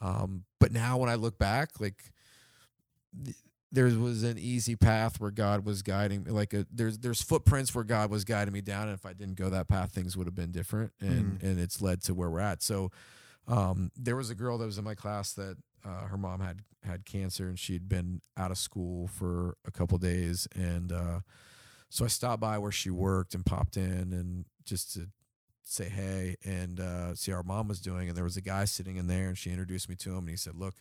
Um, 0.00 0.44
but 0.60 0.72
now 0.72 0.98
when 0.98 1.08
I 1.08 1.14
look 1.14 1.38
back, 1.38 1.80
like, 1.80 2.02
th- 3.24 3.36
there 3.72 3.86
was 3.86 4.22
an 4.22 4.38
easy 4.38 4.76
path 4.76 5.20
where 5.20 5.30
God 5.32 5.64
was 5.64 5.82
guiding 5.82 6.24
me. 6.24 6.30
Like, 6.30 6.54
a, 6.54 6.66
there's 6.72 6.98
there's 6.98 7.22
footprints 7.22 7.74
where 7.74 7.84
God 7.84 8.10
was 8.10 8.24
guiding 8.24 8.52
me 8.52 8.60
down, 8.60 8.88
and 8.88 8.94
if 8.94 9.04
I 9.04 9.12
didn't 9.12 9.34
go 9.34 9.50
that 9.50 9.68
path, 9.68 9.92
things 9.92 10.16
would 10.16 10.26
have 10.26 10.34
been 10.34 10.52
different. 10.52 10.92
And 11.00 11.42
and 11.42 11.58
it's 11.58 11.82
led 11.82 12.02
to 12.04 12.14
where 12.14 12.30
we're 12.30 12.40
at. 12.40 12.62
So, 12.62 12.90
um, 13.48 13.90
there 13.96 14.16
was 14.16 14.30
a 14.30 14.34
girl 14.34 14.58
that 14.58 14.66
was 14.66 14.78
in 14.78 14.84
my 14.84 14.94
class 14.94 15.32
that 15.34 15.56
uh, 15.84 16.06
her 16.06 16.16
mom 16.16 16.40
had 16.40 16.60
had 16.84 17.04
cancer, 17.04 17.48
and 17.48 17.58
she'd 17.58 17.88
been 17.88 18.20
out 18.36 18.50
of 18.50 18.58
school 18.58 19.08
for 19.08 19.56
a 19.66 19.70
couple 19.70 19.98
days, 19.98 20.46
and 20.54 20.92
uh, 20.92 21.20
so 21.90 22.04
I 22.04 22.08
stopped 22.08 22.40
by 22.40 22.58
where 22.58 22.72
she 22.72 22.90
worked 22.90 23.34
and 23.34 23.44
popped 23.44 23.76
in 23.76 24.12
and 24.12 24.44
just 24.64 24.94
to 24.94 25.08
say 25.64 25.88
hey 25.88 26.36
and 26.44 26.80
uh, 26.80 27.14
see 27.14 27.30
how 27.32 27.38
her 27.38 27.42
mom 27.42 27.68
was 27.68 27.80
doing. 27.80 28.08
And 28.08 28.16
there 28.16 28.24
was 28.24 28.36
a 28.36 28.42
guy 28.42 28.64
sitting 28.64 28.96
in 28.96 29.06
there, 29.06 29.28
and 29.28 29.38
she 29.38 29.50
introduced 29.50 29.88
me 29.88 29.96
to 29.96 30.10
him, 30.10 30.18
and 30.18 30.30
he 30.30 30.36
said, 30.36 30.54
"Look." 30.56 30.74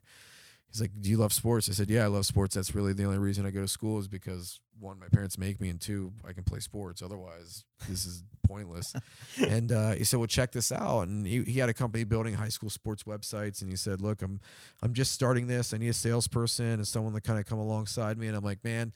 He's 0.72 0.82
like, 0.82 0.92
"Do 1.00 1.08
you 1.08 1.18
love 1.18 1.32
sports?" 1.32 1.70
I 1.70 1.74
said, 1.74 1.88
"Yeah, 1.88 2.04
I 2.04 2.08
love 2.08 2.26
sports. 2.26 2.56
That's 2.56 2.74
really 2.74 2.94
the 2.94 3.04
only 3.04 3.20
reason 3.20 3.46
I 3.46 3.52
go 3.52 3.62
to 3.62 3.68
school 3.68 4.00
is 4.00 4.08
because 4.08 4.60
one, 4.80 5.00
my 5.00 5.08
parents 5.08 5.38
make 5.38 5.62
me, 5.62 5.70
and 5.70 5.80
two, 5.80 6.14
I 6.28 6.34
can 6.34 6.44
play 6.44 6.60
sports. 6.62 7.04
Otherwise, 7.04 7.64
this 7.88 8.08
is 8.08 8.24
pointless." 8.48 8.96
and 9.38 9.72
uh, 9.72 9.92
he 9.92 10.04
said, 10.04 10.18
"Well, 10.18 10.26
check 10.26 10.52
this 10.52 10.72
out." 10.72 11.02
And 11.02 11.28
he, 11.28 11.44
he 11.44 11.60
had 11.60 11.70
a 11.70 11.76
company 11.76 12.06
building 12.06 12.34
high 12.34 12.50
school 12.50 12.72
sports 12.72 13.04
websites, 13.04 13.62
and 13.62 13.70
he 13.70 13.76
said, 13.76 14.02
"Look, 14.02 14.24
I'm 14.24 14.40
I'm 14.82 14.94
just 14.94 15.12
starting 15.12 15.46
this. 15.46 15.76
I 15.76 15.78
need 15.78 15.90
a 15.90 15.94
salesperson 15.94 16.66
and 16.66 16.88
someone 16.88 17.14
to 17.14 17.22
kind 17.22 17.38
of 17.38 17.46
come 17.46 17.60
alongside 17.60 18.18
me." 18.18 18.26
And 18.26 18.36
I'm 18.36 18.44
like, 18.44 18.64
"Man, 18.64 18.94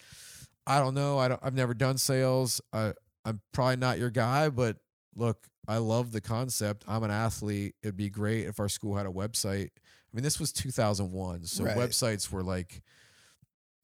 I 0.66 0.80
don't 0.80 0.96
know. 0.96 1.20
I 1.20 1.28
don't, 1.28 1.40
I've 1.44 1.54
never 1.54 1.76
done 1.76 2.00
sales. 2.00 2.60
I 2.74 2.94
I'm 3.24 3.42
probably 3.54 3.76
not 3.76 4.00
your 4.00 4.10
guy, 4.10 4.50
but 4.50 4.78
look, 5.18 5.48
I 5.68 5.78
love 5.80 6.12
the 6.14 6.22
concept. 6.22 6.86
I'm 6.88 7.04
an 7.04 7.12
athlete. 7.12 7.76
It'd 7.84 7.98
be 7.98 8.10
great 8.10 8.48
if 8.48 8.60
our 8.60 8.70
school 8.70 8.96
had 8.96 9.06
a 9.06 9.10
website. 9.12 9.70
I 9.76 10.16
mean, 10.16 10.24
this 10.24 10.40
was 10.40 10.54
2001, 10.54 11.44
so 11.46 11.66
Right. 11.66 11.76
websites 11.76 12.32
were 12.32 12.44
like 12.44 12.82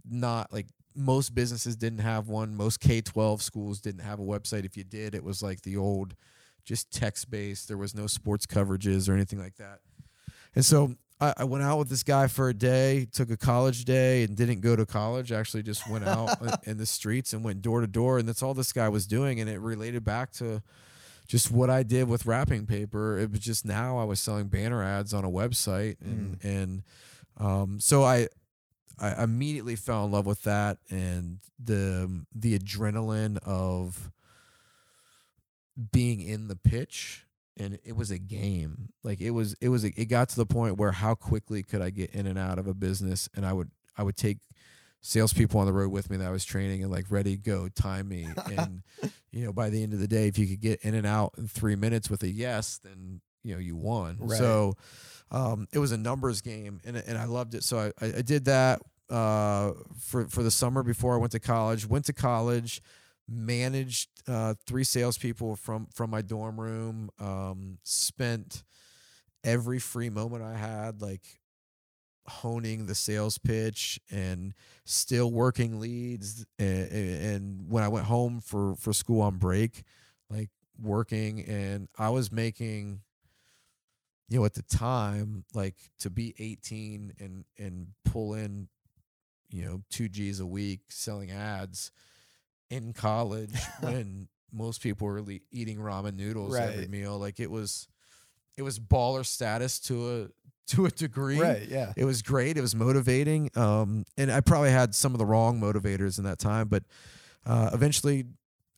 not 0.09 0.51
like 0.53 0.67
most 0.95 1.33
businesses 1.33 1.75
didn't 1.75 1.99
have 1.99 2.27
one. 2.27 2.55
Most 2.55 2.79
K-12 2.79 3.41
schools 3.41 3.81
didn't 3.81 4.01
have 4.03 4.19
a 4.19 4.23
website. 4.23 4.63
If 4.63 4.77
you 4.77 4.83
did, 4.83 5.15
it 5.15 5.23
was 5.23 5.41
like 5.41 5.61
the 5.61 5.75
old 5.75 6.15
just 6.65 6.91
text 6.91 7.29
based. 7.31 7.67
There 7.67 7.77
was 7.77 7.95
no 7.95 8.07
sports 8.07 8.45
coverages 8.45 9.09
or 9.09 9.13
anything 9.13 9.39
like 9.39 9.55
that. 9.55 9.79
And 10.55 10.63
so 10.63 10.95
I, 11.19 11.33
I 11.37 11.43
went 11.45 11.63
out 11.63 11.79
with 11.79 11.89
this 11.89 12.03
guy 12.03 12.27
for 12.27 12.49
a 12.49 12.53
day, 12.53 13.07
took 13.11 13.31
a 13.31 13.37
college 13.37 13.85
day, 13.85 14.23
and 14.23 14.35
didn't 14.37 14.61
go 14.61 14.75
to 14.75 14.85
college. 14.85 15.31
Actually, 15.31 15.63
just 15.63 15.89
went 15.89 16.05
out 16.05 16.37
in 16.67 16.77
the 16.77 16.85
streets 16.85 17.33
and 17.33 17.43
went 17.43 17.61
door 17.61 17.81
to 17.81 17.87
door, 17.87 18.19
and 18.19 18.27
that's 18.27 18.43
all 18.43 18.53
this 18.53 18.71
guy 18.71 18.87
was 18.87 19.07
doing. 19.07 19.39
And 19.39 19.49
it 19.49 19.59
related 19.59 20.03
back 20.03 20.31
to 20.33 20.61
just 21.27 21.51
what 21.51 21.69
I 21.69 21.83
did 21.83 22.07
with 22.07 22.25
wrapping 22.25 22.65
paper. 22.65 23.17
It 23.17 23.31
was 23.31 23.39
just 23.39 23.65
now 23.65 23.97
I 23.97 24.03
was 24.03 24.19
selling 24.19 24.47
banner 24.47 24.83
ads 24.83 25.13
on 25.13 25.23
a 25.25 25.29
website, 25.29 25.97
and 26.01 26.37
and 26.43 26.83
um, 27.37 27.79
so 27.79 28.03
I 28.03 28.27
I 28.99 29.23
immediately 29.23 29.75
fell 29.75 30.05
in 30.05 30.11
love 30.11 30.25
with 30.25 30.43
that 30.43 30.77
and 30.89 31.39
the 31.63 32.25
the 32.33 32.57
adrenaline 32.57 33.37
of 33.43 34.11
being 35.91 36.21
in 36.21 36.47
the 36.47 36.55
pitch 36.55 37.25
and 37.57 37.79
it 37.83 37.95
was 37.95 38.11
a 38.11 38.17
game. 38.17 38.89
Like 39.03 39.21
it 39.21 39.31
was 39.31 39.55
it 39.61 39.69
was 39.69 39.83
a, 39.83 39.91
it 39.99 40.05
got 40.05 40.29
to 40.29 40.35
the 40.35 40.45
point 40.45 40.77
where 40.77 40.91
how 40.91 41.15
quickly 41.15 41.63
could 41.63 41.81
i 41.81 41.89
get 41.89 42.11
in 42.11 42.27
and 42.27 42.37
out 42.37 42.59
of 42.59 42.67
a 42.67 42.73
business? 42.73 43.29
And 43.35 43.45
i 43.45 43.53
would 43.53 43.71
i 43.97 44.03
would 44.03 44.17
take 44.17 44.39
salespeople 45.05 45.59
on 45.59 45.65
the 45.67 45.73
road 45.73 45.91
with 45.91 46.09
me 46.09 46.15
that 46.17 46.27
i 46.27 46.31
was 46.31 46.45
training 46.45 46.81
and 46.81 46.89
like 46.91 47.05
ready 47.11 47.35
go 47.35 47.67
time 47.69 48.07
me 48.07 48.25
and 48.51 48.81
you 49.31 49.43
know 49.45 49.51
by 49.53 49.69
the 49.69 49.83
end 49.83 49.91
of 49.93 49.99
the 49.99 50.07
day 50.07 50.27
if 50.27 50.37
you 50.37 50.47
could 50.47 50.61
get 50.61 50.79
in 50.81 50.95
and 50.95 51.05
out 51.05 51.33
in 51.37 51.45
three 51.47 51.75
minutes 51.75 52.09
with 52.09 52.23
a 52.23 52.29
yes 52.29 52.79
then 52.83 53.19
you 53.43 53.53
know 53.53 53.59
you 53.59 53.75
won 53.75 54.17
Right. 54.19 54.37
so 54.39 54.73
um, 55.29 55.67
it 55.73 55.79
was 55.79 55.91
a 55.91 55.97
numbers 55.97 56.41
game 56.41 56.79
and, 56.85 56.95
and 56.95 57.17
i 57.17 57.25
loved 57.25 57.53
it 57.53 57.63
so 57.63 57.91
i, 58.01 58.05
I 58.05 58.21
did 58.21 58.45
that 58.45 58.81
uh, 59.09 59.73
for 59.99 60.27
for 60.29 60.41
the 60.41 60.49
summer 60.51 60.81
before 60.83 61.13
i 61.15 61.17
went 61.17 61.33
to 61.33 61.39
college 61.39 61.85
went 61.85 62.05
to 62.05 62.13
college 62.13 62.81
managed 63.27 64.09
uh, 64.27 64.53
three 64.65 64.83
salespeople 64.83 65.55
from 65.55 65.87
from 65.93 66.09
my 66.09 66.21
dorm 66.21 66.59
room. 66.59 67.09
Um, 67.19 67.77
spent 67.83 68.63
every 69.45 69.79
free 69.79 70.09
moment 70.09 70.43
I 70.43 70.55
had 70.57 71.01
like 71.01 71.21
honing 72.27 72.85
the 72.85 72.95
sales 72.95 73.37
pitch 73.37 73.99
and 74.11 74.53
still 74.85 75.31
working 75.31 75.79
leads. 75.79 76.45
And, 76.57 76.91
and 76.91 77.65
when 77.69 77.83
I 77.83 77.87
went 77.87 78.05
home 78.05 78.39
for 78.41 78.75
for 78.75 78.93
school 78.93 79.21
on 79.21 79.37
break, 79.37 79.83
like 80.29 80.49
working, 80.81 81.41
and 81.45 81.87
I 81.97 82.09
was 82.09 82.31
making. 82.31 83.01
You 84.29 84.39
know, 84.39 84.45
at 84.45 84.55
the 84.55 84.63
time, 84.63 85.43
like 85.53 85.75
to 85.99 86.09
be 86.09 86.33
18 86.39 87.13
and 87.19 87.45
and 87.59 87.87
pull 88.05 88.33
in, 88.33 88.67
you 89.49 89.63
know, 89.63 89.83
two 89.91 90.09
G's 90.09 90.39
a 90.39 90.45
week 90.45 90.79
selling 90.89 91.29
ads, 91.29 91.91
in 92.73 92.93
college 92.93 93.53
when 93.81 94.27
most 94.51 94.81
people 94.81 95.07
were 95.07 95.21
le- 95.21 95.39
eating 95.51 95.77
ramen 95.77 96.15
noodles 96.15 96.55
every 96.55 96.87
meal. 96.87 97.17
Like 97.17 97.39
it 97.39 97.51
was, 97.51 97.87
it 98.57 98.61
was 98.61 98.79
baller 98.79 99.25
status 99.25 99.79
to 99.81 100.09
a 100.11 100.27
to 100.67 100.85
a 100.85 100.89
degree. 100.91 101.39
Right. 101.39 101.67
Yeah. 101.67 101.93
It 101.95 102.05
was 102.05 102.21
great. 102.21 102.57
It 102.57 102.61
was 102.61 102.75
motivating. 102.75 103.49
Um, 103.55 104.05
and 104.17 104.31
I 104.31 104.41
probably 104.41 104.71
had 104.71 104.95
some 104.95 105.13
of 105.13 105.17
the 105.19 105.25
wrong 105.25 105.59
motivators 105.59 106.17
in 106.17 106.23
that 106.25 106.39
time, 106.39 106.67
but 106.67 106.83
uh, 107.45 107.69
eventually, 107.73 108.25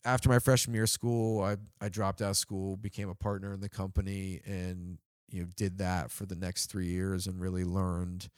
after 0.03 0.29
my 0.29 0.39
freshman 0.39 0.73
year 0.73 0.83
of 0.83 0.89
school, 0.89 1.41
I 1.43 1.57
I 1.81 1.89
dropped 1.89 2.21
out 2.21 2.31
of 2.31 2.37
school, 2.37 2.77
became 2.77 3.09
a 3.09 3.15
partner 3.15 3.53
in 3.53 3.59
the 3.59 3.69
company, 3.69 4.41
and 4.45 4.97
you 5.29 5.41
know 5.41 5.47
did 5.55 5.77
that 5.79 6.11
for 6.11 6.25
the 6.25 6.35
next 6.35 6.67
three 6.67 6.87
years, 6.87 7.27
and 7.27 7.39
really 7.39 7.63
learned 7.63 8.29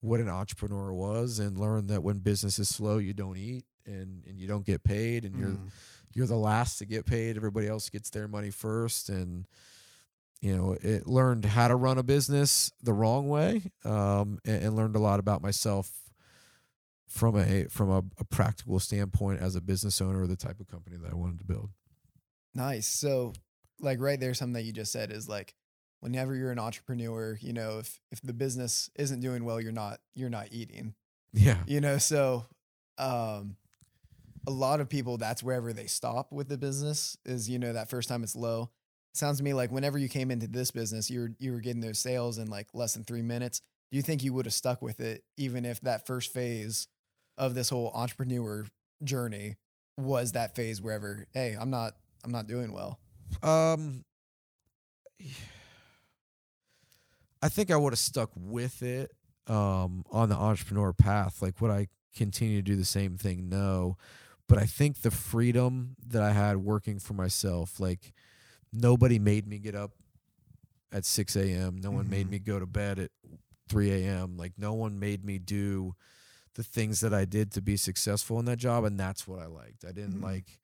what 0.00 0.20
an 0.20 0.28
entrepreneur 0.28 0.92
was, 0.92 1.38
and 1.38 1.58
learned 1.58 1.88
that 1.88 2.02
when 2.02 2.18
business 2.18 2.58
is 2.58 2.68
slow, 2.68 2.98
you 2.98 3.14
don't 3.14 3.36
eat, 3.38 3.64
and 3.86 4.24
and 4.26 4.38
you 4.38 4.46
don't 4.46 4.64
get 4.66 4.84
paid, 4.84 5.24
and 5.24 5.38
you're 5.38 5.48
Mm. 5.50 5.70
you're 6.14 6.26
the 6.26 6.36
last 6.36 6.78
to 6.78 6.84
get 6.86 7.06
paid. 7.06 7.36
Everybody 7.36 7.66
else 7.68 7.88
gets 7.90 8.10
their 8.10 8.28
money 8.28 8.50
first, 8.50 9.08
and 9.08 9.46
you 10.40 10.56
know, 10.56 10.76
it 10.80 11.06
learned 11.06 11.44
how 11.44 11.68
to 11.68 11.76
run 11.76 11.98
a 11.98 12.02
business 12.02 12.70
the 12.82 12.92
wrong 12.92 13.28
way, 13.28 13.62
um, 13.84 14.38
and, 14.44 14.62
and 14.62 14.76
learned 14.76 14.96
a 14.96 15.00
lot 15.00 15.20
about 15.20 15.42
myself 15.42 15.90
from 17.08 17.36
a 17.36 17.64
from 17.68 17.90
a, 17.90 18.02
a 18.18 18.24
practical 18.24 18.78
standpoint 18.80 19.40
as 19.40 19.56
a 19.56 19.60
business 19.60 20.00
owner, 20.00 20.26
the 20.26 20.36
type 20.36 20.60
of 20.60 20.66
company 20.66 20.96
that 20.96 21.12
I 21.12 21.14
wanted 21.14 21.38
to 21.38 21.44
build. 21.44 21.70
Nice. 22.54 22.86
So, 22.86 23.32
like 23.80 24.00
right 24.00 24.18
there, 24.18 24.34
something 24.34 24.54
that 24.54 24.64
you 24.64 24.72
just 24.72 24.92
said 24.92 25.10
is 25.10 25.28
like, 25.28 25.54
whenever 26.00 26.34
you're 26.34 26.52
an 26.52 26.58
entrepreneur, 26.58 27.38
you 27.40 27.52
know, 27.52 27.78
if 27.78 28.00
if 28.12 28.20
the 28.20 28.34
business 28.34 28.90
isn't 28.96 29.20
doing 29.20 29.44
well, 29.44 29.60
you're 29.60 29.72
not 29.72 30.00
you're 30.14 30.30
not 30.30 30.48
eating. 30.50 30.94
Yeah. 31.32 31.58
You 31.66 31.80
know, 31.80 31.98
so 31.98 32.46
um, 32.98 33.56
a 34.46 34.50
lot 34.50 34.80
of 34.80 34.88
people 34.88 35.16
that's 35.16 35.42
wherever 35.42 35.72
they 35.72 35.86
stop 35.86 36.32
with 36.32 36.48
the 36.48 36.58
business 36.58 37.16
is 37.24 37.48
you 37.48 37.58
know 37.58 37.72
that 37.72 37.88
first 37.88 38.08
time 38.08 38.22
it's 38.22 38.36
low. 38.36 38.70
Sounds 39.14 39.38
to 39.38 39.44
me 39.44 39.54
like 39.54 39.70
whenever 39.70 39.98
you 39.98 40.08
came 40.08 40.30
into 40.30 40.46
this 40.46 40.70
business, 40.70 41.10
you 41.10 41.20
were 41.20 41.30
you 41.38 41.52
were 41.52 41.60
getting 41.60 41.80
those 41.80 41.98
sales 41.98 42.38
in 42.38 42.48
like 42.48 42.68
less 42.74 42.94
than 42.94 43.04
three 43.04 43.22
minutes. 43.22 43.60
Do 43.90 43.96
you 43.96 44.02
think 44.02 44.22
you 44.22 44.32
would 44.32 44.46
have 44.46 44.54
stuck 44.54 44.82
with 44.82 45.00
it 45.00 45.22
even 45.36 45.64
if 45.64 45.80
that 45.82 46.06
first 46.06 46.32
phase 46.32 46.88
of 47.38 47.54
this 47.54 47.68
whole 47.68 47.90
entrepreneur 47.94 48.66
journey 49.02 49.56
was 49.96 50.32
that 50.32 50.54
phase 50.56 50.80
wherever 50.80 51.26
hey 51.32 51.56
I'm 51.58 51.70
not 51.70 51.94
I'm 52.24 52.32
not 52.32 52.46
doing 52.46 52.72
well. 52.72 52.98
Um, 53.42 54.04
I 57.42 57.48
think 57.48 57.70
I 57.70 57.76
would 57.76 57.92
have 57.92 57.98
stuck 57.98 58.30
with 58.34 58.82
it 58.82 59.10
um, 59.46 60.04
on 60.10 60.30
the 60.30 60.34
entrepreneur 60.34 60.92
path. 60.92 61.42
Like, 61.42 61.60
would 61.60 61.70
I 61.70 61.88
continue 62.16 62.56
to 62.58 62.62
do 62.62 62.76
the 62.76 62.84
same 62.84 63.18
thing? 63.18 63.48
No. 63.48 63.96
But 64.48 64.58
I 64.58 64.64
think 64.64 65.02
the 65.02 65.10
freedom 65.10 65.96
that 66.06 66.22
I 66.22 66.32
had 66.32 66.58
working 66.58 66.98
for 66.98 67.14
myself, 67.14 67.78
like, 67.80 68.12
nobody 68.74 69.18
made 69.18 69.46
me 69.46 69.58
get 69.58 69.74
up 69.74 69.92
at 70.92 71.04
6 71.04 71.36
a.m., 71.36 71.76
no 71.80 71.90
one 71.90 72.08
made 72.08 72.26
Mhm. 72.26 72.30
me 72.30 72.38
go 72.38 72.58
to 72.58 72.66
bed 72.66 72.98
at 72.98 73.10
3 73.68 73.90
a.m., 73.90 74.36
like, 74.36 74.52
no 74.58 74.72
one 74.74 74.98
made 74.98 75.24
me 75.24 75.38
do 75.38 75.94
the 76.54 76.62
things 76.62 77.00
that 77.00 77.12
I 77.12 77.24
did 77.24 77.50
to 77.52 77.60
be 77.62 77.76
successful 77.76 78.38
in 78.38 78.44
that 78.44 78.58
job. 78.58 78.84
And 78.84 78.98
that's 78.98 79.26
what 79.26 79.40
I 79.40 79.46
liked. 79.46 79.84
I 79.84 79.90
didn't 79.92 80.20
Mhm. 80.20 80.22
like, 80.22 80.60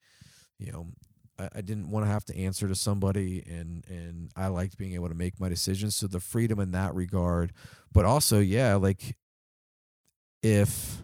you 0.58 0.70
know, 0.70 0.92
I, 1.38 1.48
I 1.56 1.60
didn't 1.62 1.90
want 1.90 2.06
to 2.06 2.10
have 2.10 2.24
to 2.26 2.36
answer 2.36 2.68
to 2.68 2.74
somebody 2.76 3.42
and 3.48 3.84
and 3.88 4.30
I 4.36 4.46
liked 4.48 4.76
being 4.76 4.92
able 4.92 5.08
to 5.08 5.14
make 5.16 5.40
my 5.40 5.48
decisions. 5.48 5.96
So 5.96 6.06
the 6.06 6.20
freedom 6.20 6.60
in 6.60 6.70
that 6.72 6.94
regard. 6.94 7.52
But 7.92 8.04
also, 8.04 8.38
yeah, 8.38 8.74
like 8.76 9.16
if 10.42 11.02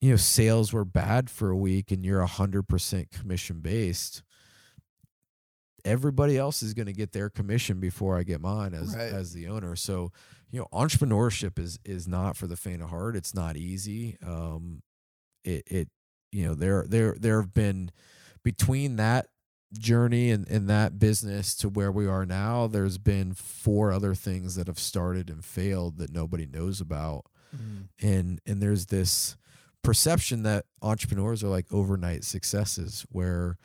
you 0.00 0.10
know 0.10 0.16
sales 0.16 0.72
were 0.72 0.84
bad 0.84 1.30
for 1.30 1.50
a 1.50 1.56
week 1.56 1.90
and 1.90 2.04
you're 2.04 2.20
a 2.20 2.26
hundred 2.26 2.68
percent 2.68 3.10
commission 3.10 3.60
based, 3.60 4.22
everybody 5.84 6.36
else 6.38 6.62
is 6.62 6.74
going 6.74 6.86
to 6.86 6.92
get 6.92 7.12
their 7.12 7.28
commission 7.30 7.80
before 7.80 8.16
I 8.18 8.22
get 8.22 8.40
mine 8.40 8.74
as 8.74 8.94
Right. 8.96 9.12
as 9.12 9.32
the 9.32 9.48
owner. 9.48 9.76
So 9.76 10.12
you 10.50 10.60
know, 10.60 10.68
entrepreneurship 10.72 11.58
is 11.58 11.78
is 11.84 12.06
not 12.06 12.36
for 12.36 12.46
the 12.46 12.56
faint 12.56 12.82
of 12.82 12.90
heart. 12.90 13.16
It's 13.16 13.34
not 13.34 13.56
easy. 13.56 14.16
Um, 14.24 14.82
it 15.44 15.64
it 15.66 15.88
you 16.32 16.46
know 16.46 16.54
there 16.54 16.84
there 16.88 17.16
there 17.18 17.40
have 17.40 17.52
been 17.54 17.90
between 18.44 18.96
that 18.96 19.26
journey 19.76 20.30
and, 20.30 20.46
and 20.48 20.68
that 20.70 20.98
business 21.00 21.54
to 21.56 21.68
where 21.68 21.90
we 21.90 22.06
are 22.06 22.24
now, 22.24 22.68
there's 22.68 22.96
been 22.98 23.34
four 23.34 23.90
other 23.90 24.14
things 24.14 24.54
that 24.54 24.68
have 24.68 24.78
started 24.78 25.28
and 25.28 25.44
failed 25.44 25.96
that 25.98 26.12
nobody 26.12 26.46
knows 26.46 26.80
about. 26.80 27.24
And 28.00 28.40
and 28.46 28.60
there's 28.62 28.86
this 28.86 29.36
perception 29.82 30.42
that 30.44 30.66
entrepreneurs 30.82 31.42
are 31.44 31.48
like 31.48 31.66
overnight 31.72 32.24
successes 32.24 33.04
where 33.10 33.58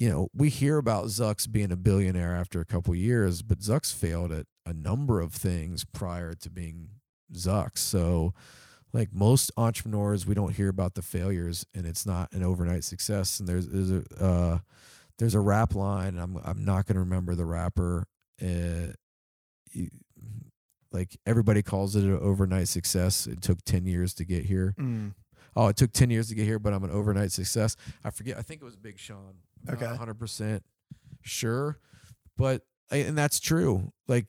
you 0.00 0.08
know, 0.08 0.28
we 0.34 0.48
hear 0.48 0.78
about 0.78 1.04
Zucks 1.06 1.48
being 1.50 1.70
a 1.70 1.76
billionaire 1.76 2.34
after 2.34 2.58
a 2.60 2.64
couple 2.64 2.94
years, 2.94 3.42
but 3.42 3.58
Zucks 3.60 3.94
failed 3.94 4.32
at 4.32 4.46
a 4.66 4.72
number 4.72 5.20
of 5.20 5.32
things 5.34 5.84
prior 5.84 6.32
to 6.34 6.50
being 6.50 6.88
Zucks. 7.34 7.78
So 7.78 8.32
like 8.94 9.10
most 9.12 9.52
entrepreneurs, 9.58 10.26
we 10.26 10.34
don't 10.34 10.54
hear 10.56 10.68
about 10.70 10.94
the 10.94 11.02
failures, 11.02 11.66
and 11.74 11.86
it's 11.86 12.06
not 12.06 12.32
an 12.32 12.42
overnight 12.42 12.82
success. 12.82 13.38
And 13.38 13.46
there's 13.48 13.68
there's 13.68 13.90
a 13.92 14.02
uh, 14.24 14.58
there's 15.18 15.34
a 15.34 15.40
rap 15.40 15.74
line. 15.74 16.18
I'm 16.18 16.38
I'm 16.44 16.64
not 16.64 16.86
gonna 16.86 17.00
remember 17.00 17.34
the 17.34 17.44
rapper. 17.44 18.06
Uh, 18.42 18.94
you- 19.72 19.90
like 20.92 21.16
everybody 21.24 21.62
calls 21.62 21.94
it 21.94 22.02
an 22.02 22.18
overnight 22.18 22.66
success. 22.66 23.28
It 23.28 23.42
took 23.42 23.62
ten 23.64 23.86
years 23.86 24.12
to 24.14 24.24
get 24.24 24.46
here. 24.46 24.74
Mm. 24.76 25.14
Oh, 25.54 25.68
it 25.68 25.76
took 25.76 25.92
ten 25.92 26.10
years 26.10 26.28
to 26.30 26.34
get 26.34 26.46
here, 26.46 26.58
but 26.58 26.72
I'm 26.72 26.82
an 26.82 26.90
overnight 26.90 27.30
success. 27.30 27.76
I 28.02 28.10
forget. 28.10 28.36
I 28.38 28.42
think 28.42 28.60
it 28.60 28.64
was 28.64 28.74
Big 28.76 28.98
Sean. 28.98 29.36
Uh, 29.68 29.72
okay. 29.72 29.86
hundred 29.86 30.18
percent 30.18 30.64
sure, 31.22 31.78
but 32.36 32.62
and 32.90 33.16
that's 33.16 33.40
true. 33.40 33.92
Like 34.08 34.26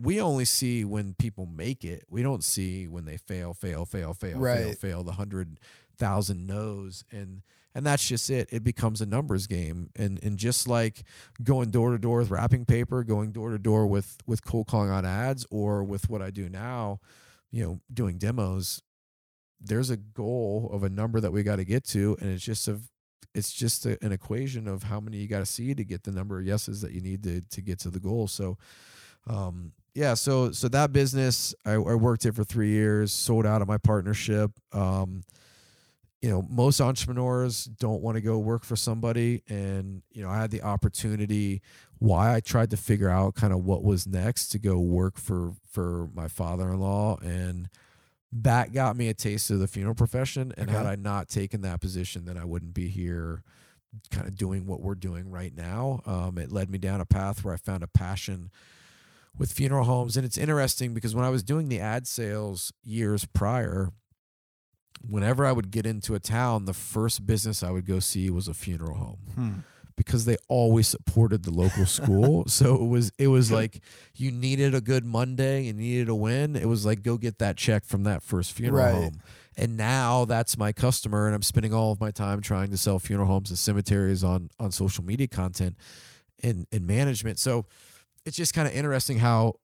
we 0.00 0.20
only 0.20 0.44
see 0.44 0.84
when 0.84 1.14
people 1.14 1.46
make 1.46 1.84
it. 1.84 2.04
We 2.08 2.22
don't 2.22 2.44
see 2.44 2.88
when 2.88 3.04
they 3.04 3.16
fail, 3.16 3.52
fail, 3.54 3.84
fail, 3.84 4.14
fail, 4.14 4.40
fail, 4.40 4.72
fail. 4.72 5.02
The 5.04 5.12
hundred 5.12 5.60
thousand 5.98 6.46
no's, 6.46 7.04
and 7.10 7.42
and 7.74 7.86
that's 7.86 8.06
just 8.06 8.30
it. 8.30 8.48
It 8.50 8.64
becomes 8.64 9.00
a 9.00 9.06
numbers 9.06 9.46
game, 9.46 9.90
and 9.96 10.22
and 10.22 10.38
just 10.38 10.66
like 10.66 11.04
going 11.42 11.70
door 11.70 11.90
to 11.90 11.98
door 11.98 12.18
with 12.18 12.30
wrapping 12.30 12.64
paper, 12.64 13.04
going 13.04 13.32
door 13.32 13.50
to 13.50 13.58
door 13.58 13.86
with 13.86 14.18
with 14.26 14.44
cold 14.44 14.66
calling 14.66 14.90
on 14.90 15.04
ads, 15.04 15.46
or 15.50 15.84
with 15.84 16.08
what 16.08 16.22
I 16.22 16.30
do 16.30 16.48
now, 16.48 17.00
you 17.50 17.64
know, 17.64 17.80
doing 17.92 18.18
demos. 18.18 18.82
There's 19.60 19.90
a 19.90 19.96
goal 19.98 20.70
of 20.72 20.82
a 20.82 20.88
number 20.88 21.20
that 21.20 21.32
we 21.32 21.42
got 21.42 21.56
to 21.56 21.64
get 21.64 21.84
to, 21.88 22.16
and 22.20 22.30
it's 22.30 22.44
just 22.44 22.66
a 22.66 22.80
it's 23.34 23.52
just 23.52 23.86
a, 23.86 23.98
an 24.04 24.12
equation 24.12 24.66
of 24.66 24.84
how 24.84 25.00
many 25.00 25.18
you 25.18 25.28
got 25.28 25.40
to 25.40 25.46
see 25.46 25.74
to 25.74 25.84
get 25.84 26.04
the 26.04 26.10
number 26.10 26.38
of 26.38 26.46
yeses 26.46 26.80
that 26.82 26.92
you 26.92 27.00
need 27.00 27.22
to 27.24 27.40
to 27.42 27.60
get 27.60 27.78
to 27.80 27.90
the 27.90 28.00
goal. 28.00 28.28
So, 28.28 28.58
um, 29.26 29.72
yeah, 29.94 30.14
so 30.14 30.52
so 30.52 30.68
that 30.68 30.92
business, 30.92 31.54
I, 31.64 31.72
I 31.72 31.94
worked 31.94 32.26
it 32.26 32.34
for 32.34 32.44
three 32.44 32.70
years, 32.70 33.12
sold 33.12 33.46
out 33.46 33.62
of 33.62 33.68
my 33.68 33.78
partnership. 33.78 34.52
Um, 34.72 35.22
you 36.22 36.28
know, 36.28 36.44
most 36.50 36.80
entrepreneurs 36.80 37.64
don't 37.64 38.02
want 38.02 38.16
to 38.16 38.20
go 38.20 38.38
work 38.38 38.64
for 38.64 38.76
somebody, 38.76 39.42
and 39.48 40.02
you 40.12 40.22
know, 40.22 40.28
I 40.28 40.38
had 40.38 40.50
the 40.50 40.62
opportunity. 40.62 41.62
Why 41.98 42.34
I 42.34 42.40
tried 42.40 42.70
to 42.70 42.78
figure 42.78 43.10
out 43.10 43.34
kind 43.34 43.52
of 43.52 43.64
what 43.64 43.82
was 43.82 44.06
next 44.06 44.48
to 44.48 44.58
go 44.58 44.78
work 44.78 45.18
for 45.18 45.54
for 45.70 46.08
my 46.14 46.28
father 46.28 46.70
in 46.70 46.80
law 46.80 47.18
and 47.18 47.68
that 48.32 48.72
got 48.72 48.96
me 48.96 49.08
a 49.08 49.14
taste 49.14 49.50
of 49.50 49.58
the 49.58 49.66
funeral 49.68 49.94
profession. 49.94 50.52
And 50.56 50.70
had 50.70 50.86
I 50.86 50.94
not 50.94 51.28
taken 51.28 51.62
that 51.62 51.80
position, 51.80 52.24
then 52.24 52.36
I 52.36 52.44
wouldn't 52.44 52.74
be 52.74 52.88
here 52.88 53.42
kind 54.10 54.28
of 54.28 54.36
doing 54.36 54.66
what 54.66 54.80
we're 54.80 54.94
doing 54.94 55.30
right 55.30 55.54
now. 55.56 56.00
Um, 56.06 56.38
it 56.38 56.52
led 56.52 56.70
me 56.70 56.78
down 56.78 57.00
a 57.00 57.04
path 57.06 57.44
where 57.44 57.52
I 57.52 57.56
found 57.56 57.82
a 57.82 57.88
passion 57.88 58.50
with 59.36 59.52
funeral 59.52 59.84
homes. 59.84 60.16
And 60.16 60.24
it's 60.24 60.38
interesting 60.38 60.94
because 60.94 61.14
when 61.14 61.24
I 61.24 61.30
was 61.30 61.42
doing 61.42 61.68
the 61.68 61.80
ad 61.80 62.06
sales 62.06 62.72
years 62.84 63.24
prior, 63.24 63.90
whenever 65.08 65.44
I 65.44 65.52
would 65.52 65.70
get 65.72 65.86
into 65.86 66.14
a 66.14 66.20
town, 66.20 66.66
the 66.66 66.72
first 66.72 67.26
business 67.26 67.62
I 67.64 67.70
would 67.70 67.86
go 67.86 67.98
see 67.98 68.30
was 68.30 68.46
a 68.46 68.54
funeral 68.54 68.96
home 68.96 69.18
Hmm. 69.34 69.52
Because 70.00 70.24
they 70.24 70.36
always 70.48 70.88
supported 70.88 71.42
the 71.42 71.50
local 71.50 71.84
school. 71.84 72.44
so 72.48 72.74
it 72.74 72.86
was 72.86 73.12
it 73.18 73.26
was 73.26 73.52
like 73.60 73.82
you 74.16 74.30
needed 74.30 74.74
a 74.74 74.80
good 74.80 75.04
Monday 75.04 75.68
and 75.68 75.78
needed 75.78 76.08
a 76.08 76.14
win. 76.14 76.56
It 76.56 76.66
was 76.66 76.86
like 76.86 77.02
go 77.02 77.18
get 77.18 77.38
that 77.38 77.58
check 77.58 77.84
from 77.84 78.04
that 78.04 78.22
first 78.22 78.52
funeral 78.52 78.82
Right. 78.84 78.94
home. 78.94 79.20
And 79.58 79.76
now 79.76 80.24
that's 80.24 80.56
my 80.56 80.72
customer 80.72 81.26
and 81.26 81.34
I'm 81.34 81.42
spending 81.42 81.74
all 81.74 81.92
of 81.92 82.00
my 82.00 82.10
time 82.10 82.40
trying 82.40 82.70
to 82.70 82.78
sell 82.78 82.98
funeral 82.98 83.28
homes 83.28 83.50
and 83.50 83.58
cemeteries 83.58 84.24
on 84.24 84.48
on 84.58 84.70
social 84.70 85.04
media 85.04 85.28
content 85.28 85.76
and 86.42 86.66
and 86.72 86.86
management. 86.86 87.38
So 87.38 87.66
it's 88.24 88.38
just 88.38 88.54
kind 88.54 88.66
of 88.66 88.74
interesting 88.74 89.18
how 89.18 89.56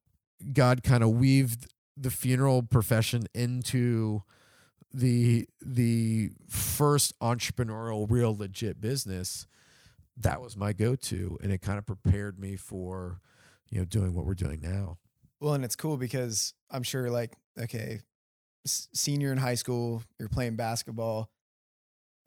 God 0.52 0.82
kind 0.82 1.02
of 1.02 1.10
weaved 1.12 1.66
the 1.96 2.10
funeral 2.10 2.62
profession 2.62 3.26
into 3.34 4.22
the 4.92 5.48
the 5.64 6.30
first 6.46 7.18
entrepreneurial 7.20 8.06
real 8.10 8.36
legit 8.36 8.82
business 8.82 9.46
that 10.18 10.40
was 10.40 10.56
my 10.56 10.72
go-to 10.72 11.38
and 11.42 11.52
it 11.52 11.60
kind 11.60 11.78
of 11.78 11.86
prepared 11.86 12.38
me 12.38 12.56
for 12.56 13.20
you 13.70 13.78
know 13.78 13.84
doing 13.84 14.14
what 14.14 14.24
we're 14.24 14.34
doing 14.34 14.60
now 14.62 14.98
Well, 15.40 15.54
and 15.54 15.64
it's 15.64 15.76
cool 15.76 15.96
because 15.98 16.54
I'm 16.70 16.82
sure, 16.82 17.10
like, 17.10 17.32
okay, 17.60 18.00
s- 18.64 18.88
senior 18.94 19.30
in 19.32 19.38
high 19.38 19.54
school, 19.56 20.02
you're 20.18 20.28
playing 20.30 20.56
basketball. 20.56 21.30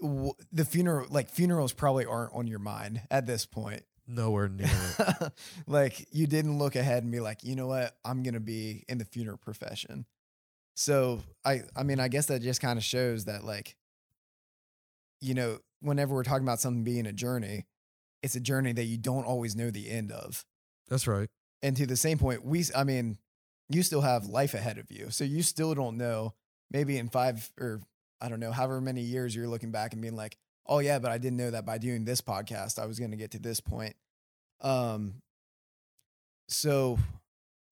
W- 0.01 0.33
The 0.51 0.63
funeral, 0.65 1.07
like, 1.09 1.29
funerals 1.29 1.73
probably 1.73 2.05
aren't 2.05 2.33
on 2.35 2.45
your 2.47 2.59
mind 2.59 3.01
at 3.09 3.25
this 3.25 3.45
point. 3.45 3.81
nowhere 4.07 4.47
near 4.59 4.69
it. 4.99 5.31
like, 5.67 6.07
you 6.11 6.27
didn't 6.27 6.57
look 6.59 6.75
ahead 6.75 7.03
and 7.03 7.11
be 7.11 7.19
like, 7.19 7.43
you 7.43 7.55
know 7.55 7.67
what, 7.67 7.95
I'm 8.05 8.21
gonna 8.23 8.39
be 8.39 8.83
in 8.87 8.97
the 8.99 9.05
funeral 9.05 9.37
profession. 9.37 10.05
So 10.75 11.21
I, 11.43 11.63
I 11.75 11.83
mean, 11.83 11.99
I 11.99 12.07
guess 12.07 12.27
that 12.27 12.41
just 12.41 12.61
kind 12.61 12.77
of 12.77 12.83
shows 12.83 13.25
that, 13.25 13.43
like, 13.43 13.75
you 15.21 15.33
know, 15.33 15.59
whenever 15.81 16.13
we're 16.15 16.23
talking 16.23 16.43
about 16.45 16.59
something 16.59 16.83
being 16.83 17.05
a 17.05 17.11
journey, 17.13 17.65
it's 18.23 18.35
a 18.35 18.39
journey 18.39 18.73
that 18.73 18.85
you 18.85 18.97
don't 18.97 19.25
always 19.25 19.55
know 19.55 19.71
the 19.71 19.89
end 19.89 20.11
of. 20.11 20.45
That's 20.87 21.07
right. 21.07 21.29
And 21.61 21.75
to 21.77 21.85
the 21.85 21.97
same 21.97 22.17
point 22.17 22.45
we 22.45 22.63
i 22.73 22.85
mean 22.85 23.17
you 23.67 23.83
still 23.83 24.01
have 24.01 24.27
life 24.27 24.53
ahead 24.53 24.77
of 24.77 24.89
you 24.89 25.09
so 25.09 25.25
you 25.25 25.43
still 25.43 25.75
don't 25.75 25.97
know 25.97 26.33
maybe 26.71 26.97
in 26.97 27.09
five 27.09 27.51
or 27.59 27.81
i 28.21 28.29
don't 28.29 28.39
know 28.39 28.53
however 28.53 28.79
many 28.79 29.01
years 29.01 29.35
you're 29.35 29.47
looking 29.47 29.69
back 29.71 29.91
and 29.91 30.01
being 30.01 30.15
like 30.15 30.37
oh 30.67 30.79
yeah 30.79 30.99
but 30.99 31.11
i 31.11 31.17
didn't 31.17 31.35
know 31.37 31.51
that 31.51 31.65
by 31.65 31.77
doing 31.77 32.05
this 32.05 32.21
podcast 32.21 32.79
i 32.79 32.85
was 32.85 32.97
going 32.97 33.11
to 33.11 33.17
get 33.17 33.31
to 33.31 33.39
this 33.39 33.59
point. 33.59 33.95
Um 34.61 35.15
so 36.47 36.97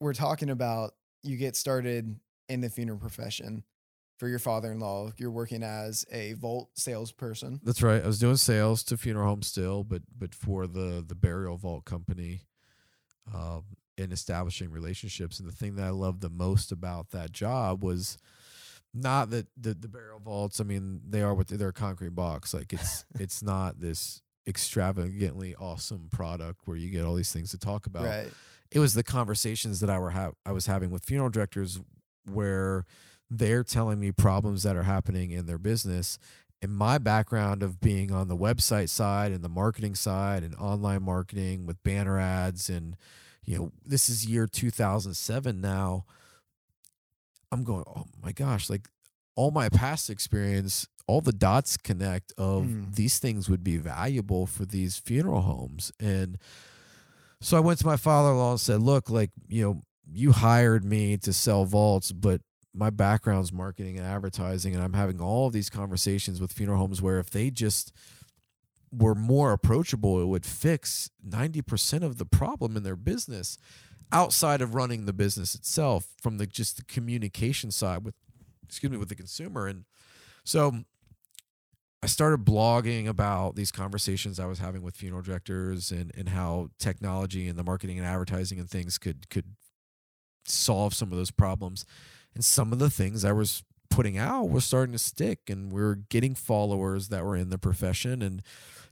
we're 0.01 0.13
talking 0.13 0.49
about 0.49 0.93
you 1.23 1.37
get 1.37 1.55
started 1.55 2.19
in 2.49 2.61
the 2.61 2.69
funeral 2.69 2.99
profession 2.99 3.63
for 4.17 4.27
your 4.27 4.39
father-in-law. 4.39 5.11
You're 5.17 5.31
working 5.31 5.63
as 5.63 6.05
a 6.11 6.33
vault 6.33 6.69
salesperson. 6.75 7.59
That's 7.63 7.81
right. 7.81 8.03
I 8.03 8.07
was 8.07 8.19
doing 8.19 8.37
sales 8.37 8.83
to 8.85 8.97
funeral 8.97 9.27
homes 9.27 9.47
still, 9.47 9.83
but 9.83 10.01
but 10.17 10.33
for 10.35 10.67
the 10.67 11.03
the 11.07 11.15
burial 11.15 11.57
vault 11.57 11.85
company, 11.85 12.41
um, 13.33 13.63
in 13.97 14.11
establishing 14.11 14.69
relationships. 14.71 15.39
And 15.39 15.47
the 15.47 15.53
thing 15.55 15.75
that 15.75 15.85
I 15.85 15.89
loved 15.89 16.21
the 16.21 16.29
most 16.29 16.71
about 16.71 17.11
that 17.11 17.31
job 17.31 17.83
was 17.83 18.17
not 18.93 19.29
that 19.31 19.47
the 19.55 19.73
the 19.73 19.87
burial 19.87 20.19
vaults. 20.19 20.59
I 20.59 20.63
mean, 20.63 21.01
they 21.07 21.21
are 21.21 21.33
what 21.35 21.47
they- 21.47 21.55
they're 21.57 21.69
a 21.69 21.73
concrete 21.73 22.15
box. 22.15 22.53
Like 22.53 22.73
it's 22.73 23.05
it's 23.19 23.41
not 23.43 23.79
this 23.79 24.21
extravagantly 24.47 25.53
awesome 25.55 26.07
product 26.11 26.61
where 26.65 26.77
you 26.77 26.89
get 26.89 27.03
all 27.05 27.15
these 27.15 27.31
things 27.33 27.51
to 27.51 27.57
talk 27.57 27.85
about 27.85 28.05
Right. 28.05 28.31
it 28.71 28.79
was 28.79 28.93
the 28.93 29.03
conversations 29.03 29.81
that 29.81 29.89
I 29.89 29.99
were 29.99 30.11
ha- 30.11 30.31
I 30.45 30.53
was 30.53 30.67
having 30.67 30.89
with 30.89 31.03
funeral 31.03 31.29
directors 31.29 31.79
where 32.25 32.85
they're 33.29 33.63
telling 33.63 33.99
me 33.99 34.11
problems 34.11 34.63
that 34.63 34.75
are 34.75 34.83
happening 34.83 35.31
in 35.31 35.45
their 35.45 35.57
business. 35.57 36.17
And 36.61 36.71
my 36.75 36.97
background 36.97 37.61
of 37.61 37.79
being 37.79 38.11
on 38.11 38.27
the 38.29 38.37
website 38.37 38.89
side 38.89 39.31
and 39.31 39.43
the 39.43 39.49
marketing 39.49 39.93
side 39.95 40.43
and 40.43 40.55
online 40.55 41.03
marketing 41.03 41.65
with 41.65 41.81
banner 41.83 42.19
ads 42.19 42.69
and 42.69 42.95
you 43.43 43.57
know 43.57 43.71
this 43.85 44.09
is 44.09 44.25
year 44.25 44.47
2007 44.47 45.61
now. 45.61 46.05
I'm 47.51 47.63
going, 47.63 47.83
oh 47.87 48.05
my 48.21 48.31
gosh, 48.31 48.69
like 48.69 48.87
all 49.35 49.51
my 49.51 49.69
past 49.69 50.09
experience, 50.09 50.87
all 51.05 51.21
the 51.21 51.31
dots 51.31 51.77
connect 51.77 52.33
of 52.37 52.63
Mm. 52.63 52.95
these 52.95 53.19
things 53.19 53.49
would 53.49 53.63
be 53.63 53.77
valuable 53.77 54.45
for 54.47 54.65
these 54.65 54.97
funeral 54.97 55.41
homes. 55.41 55.91
And 55.99 56.37
so 57.39 57.55
I 57.55 57.61
went 57.61 57.79
to 57.79 57.85
my 57.85 57.97
father 57.97 58.31
in 58.31 58.37
law 58.37 58.51
and 58.51 58.59
said, 58.59 58.81
look, 58.81 59.09
like, 59.09 59.29
you 59.47 59.63
know, 59.63 59.81
you 60.11 60.31
hired 60.31 60.83
me 60.83 61.17
to 61.17 61.31
sell 61.31 61.65
vaults, 61.65 62.11
but 62.11 62.41
my 62.77 62.89
background's 62.89 63.51
marketing 63.51 63.97
and 63.97 64.05
advertising, 64.05 64.75
and 64.75 64.83
I'm 64.83 64.93
having 64.93 65.19
all 65.19 65.47
of 65.47 65.53
these 65.53 65.69
conversations 65.69 66.39
with 66.39 66.51
funeral 66.51 66.77
homes 66.77 67.01
where 67.01 67.19
if 67.19 67.29
they 67.29 67.49
just 67.49 67.91
were 68.91 69.15
more 69.15 69.51
approachable, 69.51 70.21
it 70.21 70.27
would 70.27 70.45
fix 70.45 71.09
90% 71.27 72.03
of 72.03 72.17
the 72.17 72.25
problem 72.25 72.77
in 72.77 72.83
their 72.83 72.95
business 72.95 73.57
outside 74.11 74.61
of 74.61 74.75
running 74.75 75.05
the 75.05 75.13
business 75.13 75.55
itself 75.55 76.07
from 76.21 76.37
the 76.37 76.47
just 76.47 76.77
the 76.77 76.83
communication 76.83 77.71
side 77.71 78.05
with 78.05 78.15
excuse 78.65 78.91
me 78.91 78.97
with 78.97 79.09
the 79.09 79.15
consumer. 79.15 79.67
And 79.67 79.83
so 80.45 80.83
I 82.01 82.07
started 82.07 82.45
blogging 82.45 83.07
about 83.07 83.55
these 83.55 83.71
conversations 83.71 84.39
I 84.39 84.45
was 84.45 84.59
having 84.59 84.81
with 84.81 84.95
funeral 84.95 85.21
directors 85.21 85.91
and 85.91 86.11
and 86.15 86.29
how 86.29 86.69
technology 86.79 87.47
and 87.47 87.57
the 87.57 87.63
marketing 87.63 87.97
and 87.97 88.07
advertising 88.07 88.59
and 88.59 88.69
things 88.69 88.97
could 88.97 89.29
could 89.29 89.55
solve 90.45 90.93
some 90.93 91.11
of 91.11 91.17
those 91.17 91.31
problems 91.31 91.85
and 92.37 92.45
some 92.45 92.71
of 92.71 92.77
the 92.77 92.91
things 92.91 93.25
I 93.25 93.31
was 93.31 93.63
putting 93.89 94.15
out 94.15 94.49
were 94.49 94.61
starting 94.61 94.93
to 94.93 94.99
stick 94.99 95.49
and 95.49 95.71
we 95.71 95.81
are 95.81 95.95
getting 95.95 96.35
followers 96.35 97.07
that 97.07 97.25
were 97.25 97.35
in 97.35 97.49
the 97.49 97.57
profession. 97.57 98.21
And 98.21 98.43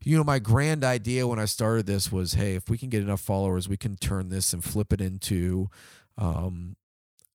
you 0.03 0.17
know 0.17 0.23
my 0.23 0.39
grand 0.39 0.83
idea 0.83 1.27
when 1.27 1.37
I 1.37 1.45
started 1.45 1.85
this 1.85 2.11
was 2.11 2.33
hey 2.33 2.55
if 2.55 2.71
we 2.71 2.77
can 2.79 2.89
get 2.89 3.03
enough 3.03 3.21
followers 3.21 3.69
we 3.69 3.77
can 3.77 3.97
turn 3.97 4.29
this 4.29 4.51
and 4.51 4.63
flip 4.63 4.91
it 4.91 4.99
into 4.99 5.69
um, 6.17 6.75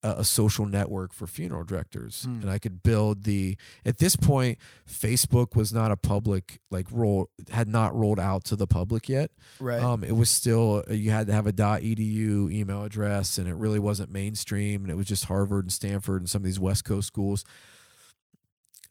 a, 0.03 0.17
a 0.19 0.25
social 0.25 0.67
network 0.67 1.13
for 1.13 1.27
funeral 1.27 1.65
directors 1.65 2.23
Hmm. 2.25 2.41
and 2.43 2.51
I 2.51 2.59
could 2.59 2.83
build 2.83 3.25
the 3.25 3.57
at 3.85 3.99
this 3.99 4.17
point 4.17 4.59
Facebook 4.89 5.55
was 5.55 5.73
not 5.73 5.91
a 5.91 5.97
public 5.97 6.61
like 6.71 6.87
roll 6.91 7.29
had 7.51 7.69
not 7.69 7.95
rolled 7.95 8.19
out 8.21 8.45
to 8.45 8.57
the 8.57 8.67
public 8.67 9.09
yet 9.09 9.31
Right. 9.59 9.83
um, 9.83 10.03
it 10.05 10.17
was 10.17 10.31
still 10.31 10.85
you 10.91 11.11
had 11.11 11.27
to 11.27 11.33
have 11.33 11.47
a 11.47 11.53
.edu 11.53 12.51
email 12.53 12.85
address, 12.85 13.39
and 13.39 13.47
it 13.49 13.55
really 13.55 13.79
wasn't 13.79 14.11
mainstream, 14.11 14.83
and 14.83 14.91
it 14.91 14.95
was 14.97 15.07
just 15.07 15.27
Harvard 15.27 15.65
and 15.67 15.73
Stanford 15.73 16.23
and 16.23 16.31
some 16.31 16.41
of 16.41 16.45
these 16.47 16.59
West 16.61 16.85
Coast 16.85 17.07
schools. 17.09 17.45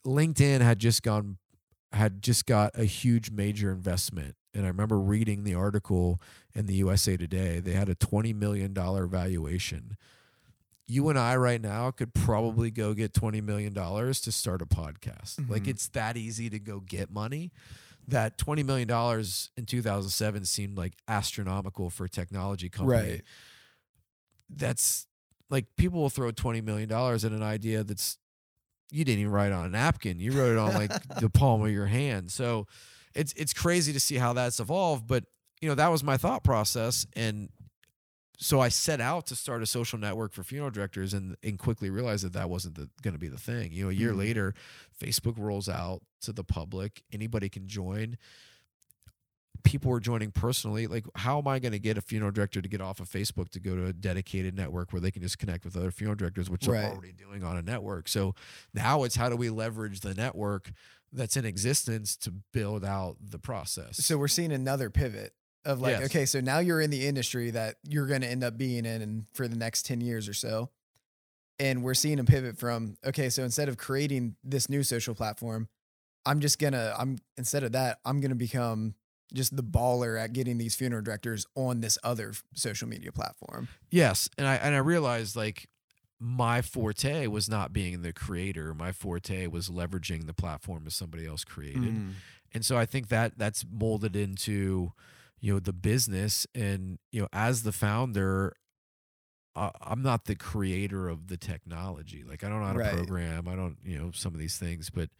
LinkedIn 0.06 0.60
had 0.60 0.78
just 0.78 1.02
gone, 1.02 1.38
had 1.92 2.22
just 2.22 2.46
got 2.46 2.70
a 2.78 2.84
huge 2.84 3.30
major 3.30 3.70
investment, 3.72 4.36
and 4.54 4.64
I 4.64 4.68
remember 4.68 4.98
reading 4.98 5.44
the 5.44 5.54
article 5.54 6.20
in 6.54 6.66
the 6.66 6.74
USA 6.74 7.16
Today. 7.16 7.60
They 7.60 7.72
had 7.72 7.88
a 7.88 7.94
twenty 7.94 8.32
million 8.32 8.72
dollar 8.72 9.06
valuation. 9.06 9.96
You 10.90 11.08
and 11.08 11.18
I 11.18 11.36
right 11.36 11.60
now 11.60 11.90
could 11.92 12.12
probably 12.14 12.70
go 12.70 12.94
get 12.94 13.14
twenty 13.14 13.40
million 13.40 13.72
dollars 13.72 14.20
to 14.22 14.32
start 14.32 14.60
a 14.60 14.66
podcast. 14.66 15.48
Like 15.48 15.64
Mhm. 15.64 15.68
it's 15.68 15.88
that 15.88 16.16
easy 16.16 16.50
to 16.50 16.58
go 16.58 16.80
get 16.80 17.10
money 17.10 17.52
that 18.08 18.36
$20 18.38 18.64
million 18.64 18.90
in 19.56 19.66
2007 19.66 20.44
seemed 20.44 20.76
like 20.76 20.94
astronomical 21.06 21.90
for 21.90 22.06
a 22.06 22.08
technology 22.08 22.68
company. 22.68 22.98
Right. 23.12 23.22
That's 24.48 25.06
like 25.48 25.66
people 25.76 26.00
will 26.00 26.10
throw 26.10 26.32
$20 26.32 26.64
million 26.64 26.90
at 26.90 27.22
an 27.24 27.42
idea 27.42 27.84
that's 27.84 28.18
you 28.90 29.04
didn't 29.04 29.20
even 29.20 29.32
write 29.32 29.52
on 29.52 29.66
a 29.66 29.68
napkin. 29.68 30.18
You 30.18 30.32
wrote 30.32 30.52
it 30.52 30.58
on 30.58 30.74
like 30.74 30.90
the 31.20 31.30
palm 31.30 31.62
of 31.62 31.70
your 31.70 31.86
hand. 31.86 32.32
So 32.32 32.66
it's 33.14 33.32
it's 33.36 33.52
crazy 33.52 33.92
to 33.92 34.00
see 34.00 34.16
how 34.16 34.32
that's 34.32 34.58
evolved, 34.58 35.06
but 35.06 35.24
you 35.60 35.68
know, 35.68 35.74
that 35.76 35.88
was 35.88 36.02
my 36.02 36.16
thought 36.16 36.42
process 36.42 37.06
and 37.14 37.50
so 38.42 38.58
I 38.58 38.70
set 38.70 39.00
out 39.02 39.26
to 39.26 39.36
start 39.36 39.62
a 39.62 39.66
social 39.66 39.98
network 39.98 40.32
for 40.32 40.42
funeral 40.42 40.70
directors 40.70 41.12
and, 41.12 41.36
and 41.42 41.58
quickly 41.58 41.90
realized 41.90 42.24
that 42.24 42.32
that 42.32 42.48
wasn't 42.48 42.76
going 43.02 43.12
to 43.12 43.18
be 43.18 43.28
the 43.28 43.36
thing. 43.38 43.70
You 43.72 43.84
know, 43.84 43.90
a 43.90 43.92
year 43.92 44.12
Mhm. 44.12 44.16
later, 44.18 44.54
Facebook 44.98 45.38
rolls 45.38 45.68
out 45.68 46.02
to 46.22 46.32
the 46.32 46.42
public. 46.42 47.02
Anybody 47.12 47.50
can 47.50 47.68
join. 47.68 48.16
People 49.62 49.90
were 49.90 50.00
joining 50.00 50.30
personally. 50.30 50.86
Like, 50.86 51.04
how 51.16 51.38
am 51.38 51.46
I 51.46 51.58
going 51.58 51.72
to 51.72 51.78
get 51.78 51.98
a 51.98 52.00
funeral 52.00 52.30
director 52.32 52.62
to 52.62 52.68
get 52.68 52.80
off 52.80 52.98
of 52.98 53.10
Facebook 53.10 53.50
to 53.50 53.60
go 53.60 53.76
to 53.76 53.86
a 53.86 53.92
dedicated 53.92 54.56
network 54.56 54.90
where 54.92 55.00
they 55.00 55.10
can 55.10 55.20
just 55.20 55.38
connect 55.38 55.66
with 55.66 55.76
other 55.76 55.90
funeral 55.90 56.16
directors, 56.16 56.48
which 56.48 56.66
Right. 56.66 56.80
they're 56.80 56.92
already 56.92 57.12
doing 57.12 57.44
on 57.44 57.58
a 57.58 57.62
network? 57.62 58.08
So 58.08 58.34
now 58.72 59.04
it's 59.04 59.16
how 59.16 59.28
do 59.28 59.36
we 59.36 59.50
leverage 59.50 60.00
the 60.00 60.14
network 60.14 60.72
that's 61.12 61.36
in 61.36 61.44
existence 61.44 62.16
to 62.18 62.30
build 62.30 62.86
out 62.86 63.18
the 63.20 63.38
process? 63.38 63.98
So 63.98 64.16
we're 64.16 64.28
seeing 64.28 64.50
another 64.50 64.88
pivot 64.88 65.34
of 65.64 65.80
like, 65.80 65.92
Yes. 65.92 66.04
okay, 66.06 66.26
so 66.26 66.40
now 66.40 66.58
you're 66.58 66.80
in 66.80 66.90
the 66.90 67.06
industry 67.06 67.50
that 67.50 67.76
you're 67.88 68.06
going 68.06 68.22
to 68.22 68.26
end 68.28 68.44
up 68.44 68.56
being 68.56 68.84
in 68.84 69.02
and 69.02 69.26
for 69.32 69.48
the 69.48 69.56
next 69.56 69.86
10 69.86 70.00
years 70.00 70.28
or 70.28 70.34
so. 70.34 70.70
And 71.58 71.82
we're 71.82 71.94
seeing 71.94 72.18
a 72.18 72.24
pivot 72.24 72.58
from, 72.58 72.96
okay, 73.04 73.28
so 73.28 73.42
instead 73.44 73.68
of 73.68 73.76
creating 73.76 74.36
this 74.42 74.70
new 74.70 74.82
social 74.82 75.14
platform, 75.14 75.68
I'm 76.24 76.40
just 76.40 76.58
going 76.58 76.72
to, 76.72 76.94
I'm, 76.98 77.18
instead 77.36 77.64
of 77.64 77.72
that, 77.72 77.98
I'm 78.04 78.20
going 78.20 78.30
to 78.30 78.36
become 78.36 78.94
just 79.32 79.56
the 79.56 79.62
baller 79.62 80.20
at 80.20 80.32
getting 80.32 80.58
these 80.58 80.74
funeral 80.74 81.02
directors 81.02 81.46
on 81.54 81.80
this 81.80 81.98
other 82.02 82.32
social 82.54 82.88
media 82.88 83.12
platform. 83.12 83.68
Yes, 83.90 84.28
and 84.36 84.46
I 84.46 84.56
and 84.56 84.74
I 84.74 84.78
realized 84.78 85.36
like 85.36 85.68
my 86.18 86.62
forte 86.62 87.26
was 87.26 87.48
not 87.48 87.72
being 87.72 88.02
the 88.02 88.12
creator. 88.12 88.74
My 88.74 88.92
forte 88.92 89.46
was 89.46 89.68
leveraging 89.68 90.26
the 90.26 90.34
platform 90.34 90.84
that 90.84 90.92
somebody 90.92 91.26
else 91.26 91.44
created. 91.44 91.94
Mm. 91.94 92.12
And 92.52 92.64
so 92.64 92.76
I 92.76 92.84
think 92.84 93.08
that 93.08 93.38
that's 93.38 93.64
molded 93.70 94.16
into 94.16 94.92
you 95.40 95.52
know 95.54 95.60
the 95.60 95.72
business 95.72 96.46
and 96.54 96.98
you 97.12 97.22
know 97.22 97.28
as 97.32 97.62
the 97.62 97.72
founder 97.72 98.54
uh, 99.56 99.70
I'm 99.80 100.02
not 100.02 100.26
the 100.26 100.36
creator 100.36 101.08
of 101.08 101.26
the 101.26 101.36
technology. 101.36 102.22
Like 102.22 102.44
I 102.44 102.48
don't 102.48 102.60
know 102.60 102.66
how 102.66 102.72
to 102.74 102.78
Right. 102.78 102.94
program. 102.94 103.48
I 103.48 103.56
don't, 103.56 103.78
you 103.84 103.98
know, 103.98 104.12
some 104.14 104.32
of 104.32 104.38
these 104.38 104.56
things, 104.56 104.90
but 104.90 105.10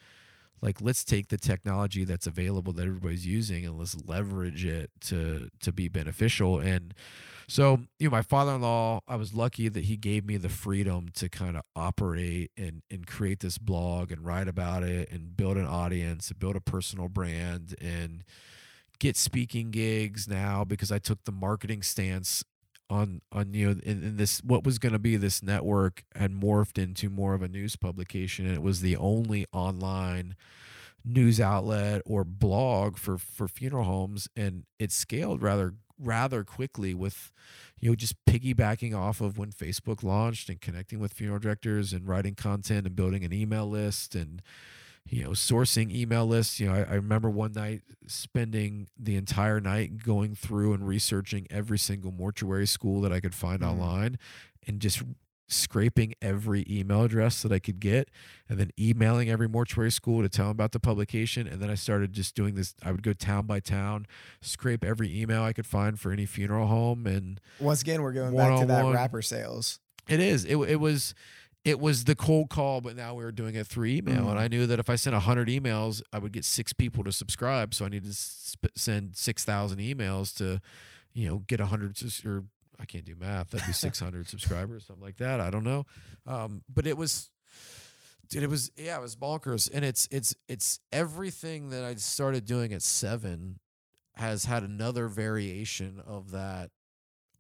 like 0.62 0.80
let's 0.80 1.04
take 1.04 1.28
the 1.28 1.36
technology 1.36 2.04
that's 2.04 2.26
available 2.26 2.72
that 2.74 2.86
everybody's 2.86 3.26
using 3.26 3.64
and 3.64 3.78
let's 3.78 3.96
leverage 4.06 4.64
it 4.64 4.90
to 5.00 5.48
to 5.60 5.72
be 5.72 5.88
beneficial 5.88 6.58
and 6.58 6.94
so 7.48 7.80
you 7.98 8.06
know 8.08 8.10
my 8.10 8.22
father-in-law 8.22 9.00
i 9.08 9.16
was 9.16 9.32
lucky 9.34 9.68
that 9.68 9.84
he 9.84 9.96
gave 9.96 10.24
me 10.26 10.36
the 10.36 10.50
freedom 10.50 11.08
to 11.14 11.28
kind 11.30 11.56
of 11.56 11.62
operate 11.74 12.50
and 12.58 12.82
and 12.90 13.06
create 13.06 13.40
this 13.40 13.56
blog 13.58 14.12
and 14.12 14.24
write 14.24 14.48
about 14.48 14.82
it 14.82 15.10
and 15.10 15.36
build 15.36 15.56
an 15.56 15.66
audience 15.66 16.30
and 16.30 16.38
build 16.38 16.56
a 16.56 16.60
personal 16.60 17.08
brand 17.08 17.74
and 17.80 18.22
get 19.00 19.16
speaking 19.16 19.70
gigs 19.70 20.28
now 20.28 20.64
because 20.64 20.92
i 20.92 20.98
took 20.98 21.24
the 21.24 21.32
marketing 21.32 21.82
stance 21.82 22.44
on 22.88 23.20
on 23.32 23.52
you 23.54 23.66
know 23.66 23.72
in, 23.84 24.02
in 24.02 24.16
this 24.16 24.40
what 24.44 24.64
was 24.64 24.78
going 24.78 24.92
to 24.92 24.98
be 24.98 25.16
this 25.16 25.42
network 25.42 26.04
had 26.14 26.32
morphed 26.32 26.80
into 26.80 27.08
more 27.08 27.34
of 27.34 27.42
a 27.42 27.48
news 27.48 27.76
publication 27.76 28.46
and 28.46 28.54
it 28.54 28.62
was 28.62 28.80
the 28.80 28.96
only 28.96 29.46
online 29.52 30.36
news 31.04 31.40
outlet 31.40 32.02
or 32.04 32.24
blog 32.24 32.96
for 32.96 33.16
for 33.16 33.48
funeral 33.48 33.84
homes 33.84 34.28
and 34.36 34.64
it 34.78 34.92
scaled 34.92 35.42
rather 35.42 35.74
rather 35.98 36.44
quickly 36.44 36.94
with 36.94 37.30
you 37.78 37.90
know 37.90 37.94
just 37.94 38.14
piggybacking 38.24 38.96
off 38.96 39.20
of 39.20 39.38
when 39.38 39.50
Facebook 39.50 40.02
launched 40.02 40.48
and 40.48 40.60
connecting 40.60 40.98
with 40.98 41.12
funeral 41.12 41.38
directors 41.38 41.92
and 41.92 42.08
writing 42.08 42.34
content 42.34 42.86
and 42.86 42.96
building 42.96 43.24
an 43.24 43.32
email 43.32 43.68
list 43.68 44.14
and 44.14 44.42
you 45.08 45.24
know 45.24 45.30
sourcing 45.30 45.90
email 45.90 46.26
lists 46.26 46.60
you 46.60 46.66
know 46.68 46.74
I, 46.74 46.82
I 46.82 46.94
remember 46.94 47.28
one 47.30 47.52
night 47.52 47.82
spending 48.06 48.88
the 48.98 49.16
entire 49.16 49.60
night 49.60 50.02
going 50.04 50.34
through 50.34 50.74
and 50.74 50.86
researching 50.86 51.46
every 51.50 51.78
single 51.78 52.12
mortuary 52.12 52.66
school 52.66 53.00
that 53.00 53.12
I 53.12 53.20
could 53.20 53.34
find 53.34 53.60
Mhm. 53.62 53.68
online 53.70 54.18
and 54.66 54.80
just 54.80 55.02
scraping 55.48 56.14
every 56.22 56.64
email 56.70 57.02
address 57.02 57.42
that 57.42 57.50
I 57.50 57.58
could 57.58 57.80
get 57.80 58.08
and 58.48 58.56
then 58.56 58.70
emailing 58.78 59.28
every 59.28 59.48
mortuary 59.48 59.90
school 59.90 60.22
to 60.22 60.28
tell 60.28 60.44
them 60.46 60.52
about 60.52 60.70
the 60.70 60.78
publication. 60.78 61.48
And 61.48 61.60
then 61.60 61.68
I 61.68 61.74
started 61.74 62.12
just 62.12 62.36
doing 62.36 62.54
this. 62.54 62.72
I 62.84 62.92
would 62.92 63.02
go 63.02 63.12
town 63.12 63.46
by 63.46 63.58
town, 63.58 64.06
scrape 64.40 64.84
every 64.84 65.20
email 65.20 65.42
I 65.42 65.52
could 65.52 65.66
find 65.66 65.98
for 65.98 66.12
any 66.12 66.24
funeral 66.24 66.68
home. 66.68 67.04
And 67.04 67.40
Once 67.58 67.82
again, 67.82 68.00
we're 68.02 68.12
going 68.12 68.36
back 68.36 68.60
to 68.60 68.66
that 68.66 68.84
One-on-one. 68.84 69.22
sales. 69.22 69.80
it 70.08 70.20
is, 70.20 70.44
it, 70.44 70.56
it 70.56 70.76
was, 70.78 71.14
it 71.64 71.78
was 71.78 72.04
the 72.04 72.14
cold 72.14 72.48
call, 72.48 72.80
but 72.80 72.96
now 72.96 73.14
we 73.14 73.22
were 73.22 73.32
doing 73.32 73.54
it 73.54 73.66
through 73.66 73.86
email. 73.86 74.24
Mm. 74.24 74.30
And 74.30 74.38
I 74.38 74.48
knew 74.48 74.66
that 74.66 74.78
if 74.78 74.88
I 74.88 74.96
sent 74.96 75.12
100 75.14 75.48
emails, 75.48 76.02
I 76.12 76.18
would 76.18 76.32
get 76.32 76.44
six 76.44 76.72
people 76.72 77.04
to 77.04 77.12
subscribe. 77.12 77.74
So 77.74 77.84
I 77.84 77.88
needed 77.88 78.08
to 78.08 78.14
sp- 78.16 78.72
send 78.74 79.16
6,000 79.16 79.78
emails 79.78 80.34
to, 80.38 80.60
you 81.12 81.28
know, 81.28 81.38
get 81.46 81.60
100 81.60 81.98
sus- 81.98 82.24
or 82.24 82.44
I 82.78 82.86
can't 82.86 83.04
do 83.04 83.14
math. 83.14 83.50
That'd 83.50 83.66
be 83.66 83.72
600 83.74 84.26
subscribers, 84.26 84.86
something 84.86 85.04
like 85.04 85.18
that. 85.18 85.40
I 85.40 85.50
don't 85.50 85.64
know. 85.64 85.84
Um, 86.26 86.62
but 86.72 86.86
it 86.86 86.96
was, 86.96 87.30
dude, 88.30 88.42
it 88.42 88.50
was, 88.50 88.70
yeah, 88.76 88.96
it 88.96 89.02
was 89.02 89.14
bonkers. 89.14 89.68
And 89.72 89.84
it's, 89.84 90.08
it's, 90.10 90.34
it's 90.48 90.80
everything 90.90 91.70
that 91.70 91.84
I 91.84 91.94
started 91.96 92.46
doing 92.46 92.72
at 92.72 92.80
seven 92.80 93.58
has 94.14 94.46
had 94.46 94.62
another 94.62 95.08
variation 95.08 96.02
of 96.06 96.30
that 96.30 96.70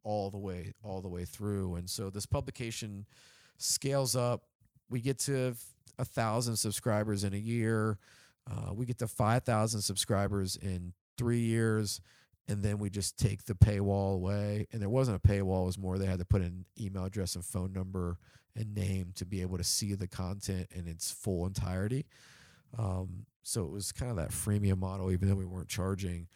all 0.02 0.30
the 0.30 0.38
way, 0.38 0.74
all 0.82 1.00
the 1.00 1.08
way 1.08 1.24
through. 1.24 1.76
And 1.76 1.88
so 1.88 2.10
this 2.10 2.26
publication, 2.26 3.06
scales 3.60 4.16
up. 4.16 4.42
We 4.88 5.00
get 5.00 5.18
to 5.20 5.54
a 5.98 6.04
thousand 6.04 6.56
subscribers 6.56 7.24
in 7.24 7.34
a 7.34 7.38
year. 7.38 7.98
Uh, 8.50 8.72
we 8.72 8.86
get 8.86 8.98
to 8.98 9.06
five 9.06 9.44
thousand 9.44 9.82
subscribers 9.82 10.56
in 10.56 10.92
three 11.16 11.40
years, 11.40 12.00
and 12.48 12.62
then 12.62 12.78
we 12.78 12.90
just 12.90 13.18
take 13.18 13.44
the 13.44 13.54
paywall 13.54 14.14
away. 14.14 14.66
And 14.72 14.80
there 14.80 14.88
wasn't 14.88 15.22
a 15.22 15.28
paywall; 15.28 15.62
it 15.62 15.66
was 15.66 15.78
more 15.78 15.98
they 15.98 16.06
had 16.06 16.18
to 16.18 16.24
put 16.24 16.42
an 16.42 16.64
email 16.80 17.04
address 17.04 17.34
and 17.34 17.44
phone 17.44 17.72
number 17.72 18.18
and 18.56 18.74
name 18.74 19.12
to 19.14 19.24
be 19.24 19.42
able 19.42 19.58
to 19.58 19.64
see 19.64 19.94
the 19.94 20.08
content 20.08 20.68
in 20.74 20.88
its 20.88 21.10
full 21.10 21.46
entirety. 21.46 22.06
Um, 22.76 23.26
so 23.42 23.64
it 23.64 23.70
was 23.70 23.92
kind 23.92 24.10
of 24.10 24.16
that 24.16 24.30
freemium 24.30 24.78
model, 24.78 25.10
even 25.10 25.28
though 25.28 25.34
we 25.34 25.44
weren't 25.44 25.68
charging. 25.68 26.28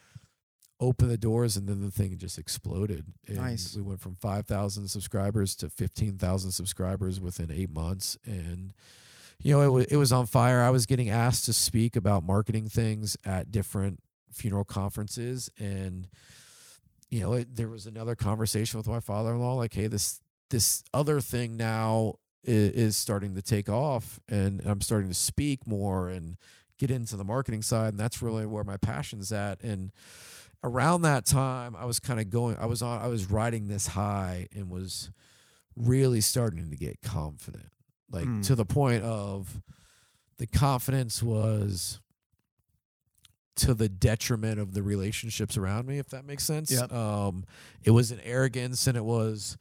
Open 0.84 1.08
the 1.08 1.16
doors, 1.16 1.56
and 1.56 1.66
then 1.66 1.80
the 1.80 1.90
thing 1.90 2.16
just 2.18 2.38
exploded. 2.38 3.06
And 3.26 3.38
Nice. 3.38 3.74
We 3.74 3.82
went 3.82 4.00
from 4.00 4.14
five 4.14 4.46
thousand 4.46 4.88
subscribers 4.88 5.54
to 5.56 5.70
fifteen 5.70 6.18
thousand 6.18 6.52
subscribers 6.52 7.20
within 7.20 7.50
eight 7.50 7.70
months, 7.70 8.18
and 8.24 8.74
you 9.40 9.52
know 9.52 9.62
it 9.62 9.68
was 9.68 9.86
it 9.86 9.96
was 9.96 10.12
on 10.12 10.26
fire. 10.26 10.60
I 10.62 10.70
was 10.70 10.86
getting 10.86 11.08
asked 11.08 11.46
to 11.46 11.52
speak 11.52 11.96
about 11.96 12.22
marketing 12.22 12.68
things 12.68 13.16
at 13.24 13.50
different 13.50 14.00
funeral 14.30 14.64
conferences, 14.64 15.48
and 15.58 16.08
you 17.10 17.20
know 17.20 17.32
it, 17.32 17.56
there 17.56 17.68
was 17.68 17.86
another 17.86 18.14
conversation 18.14 18.78
with 18.78 18.86
my 18.88 19.00
father-in-law, 19.00 19.54
like, 19.54 19.74
hey, 19.74 19.86
this 19.86 20.20
this 20.50 20.84
other 20.92 21.20
thing 21.20 21.56
now 21.56 22.14
is, 22.44 22.72
is 22.72 22.96
starting 22.96 23.34
to 23.34 23.42
take 23.42 23.68
off, 23.68 24.20
and 24.28 24.60
I'm 24.66 24.80
starting 24.82 25.08
to 25.08 25.14
speak 25.14 25.66
more 25.66 26.08
and 26.08 26.36
get 26.78 26.90
into 26.90 27.16
the 27.16 27.24
marketing 27.24 27.62
side, 27.62 27.88
and 27.88 27.98
that's 27.98 28.20
really 28.20 28.46
where 28.46 28.64
my 28.64 28.76
passion's 28.76 29.32
at, 29.32 29.62
and 29.62 29.92
around 30.64 31.02
that 31.02 31.24
time 31.26 31.76
i 31.76 31.84
was 31.84 32.00
kind 32.00 32.18
of 32.18 32.28
going 32.30 32.56
i 32.58 32.66
was 32.66 32.82
on 32.82 33.00
i 33.00 33.06
was 33.06 33.30
riding 33.30 33.68
this 33.68 33.86
high 33.88 34.48
and 34.56 34.68
was 34.70 35.10
really 35.76 36.20
starting 36.20 36.70
to 36.70 36.76
get 36.76 37.00
confident 37.02 37.68
like 38.10 38.24
Mm. 38.26 38.44
to 38.46 38.54
the 38.54 38.64
point 38.64 39.04
of 39.04 39.60
the 40.38 40.46
confidence 40.46 41.22
was 41.22 42.00
to 43.56 43.72
the 43.74 43.88
detriment 43.88 44.58
of 44.58 44.74
the 44.74 44.82
relationships 44.82 45.56
around 45.56 45.86
me 45.86 45.98
if 45.98 46.08
that 46.08 46.24
makes 46.24 46.44
sense 46.44 46.70
Yep. 46.72 46.92
um 46.92 47.44
it 47.84 47.92
was 47.92 48.10
an 48.10 48.20
arrogance 48.24 48.86
and 48.88 48.96
it 48.96 49.04
was 49.04 49.56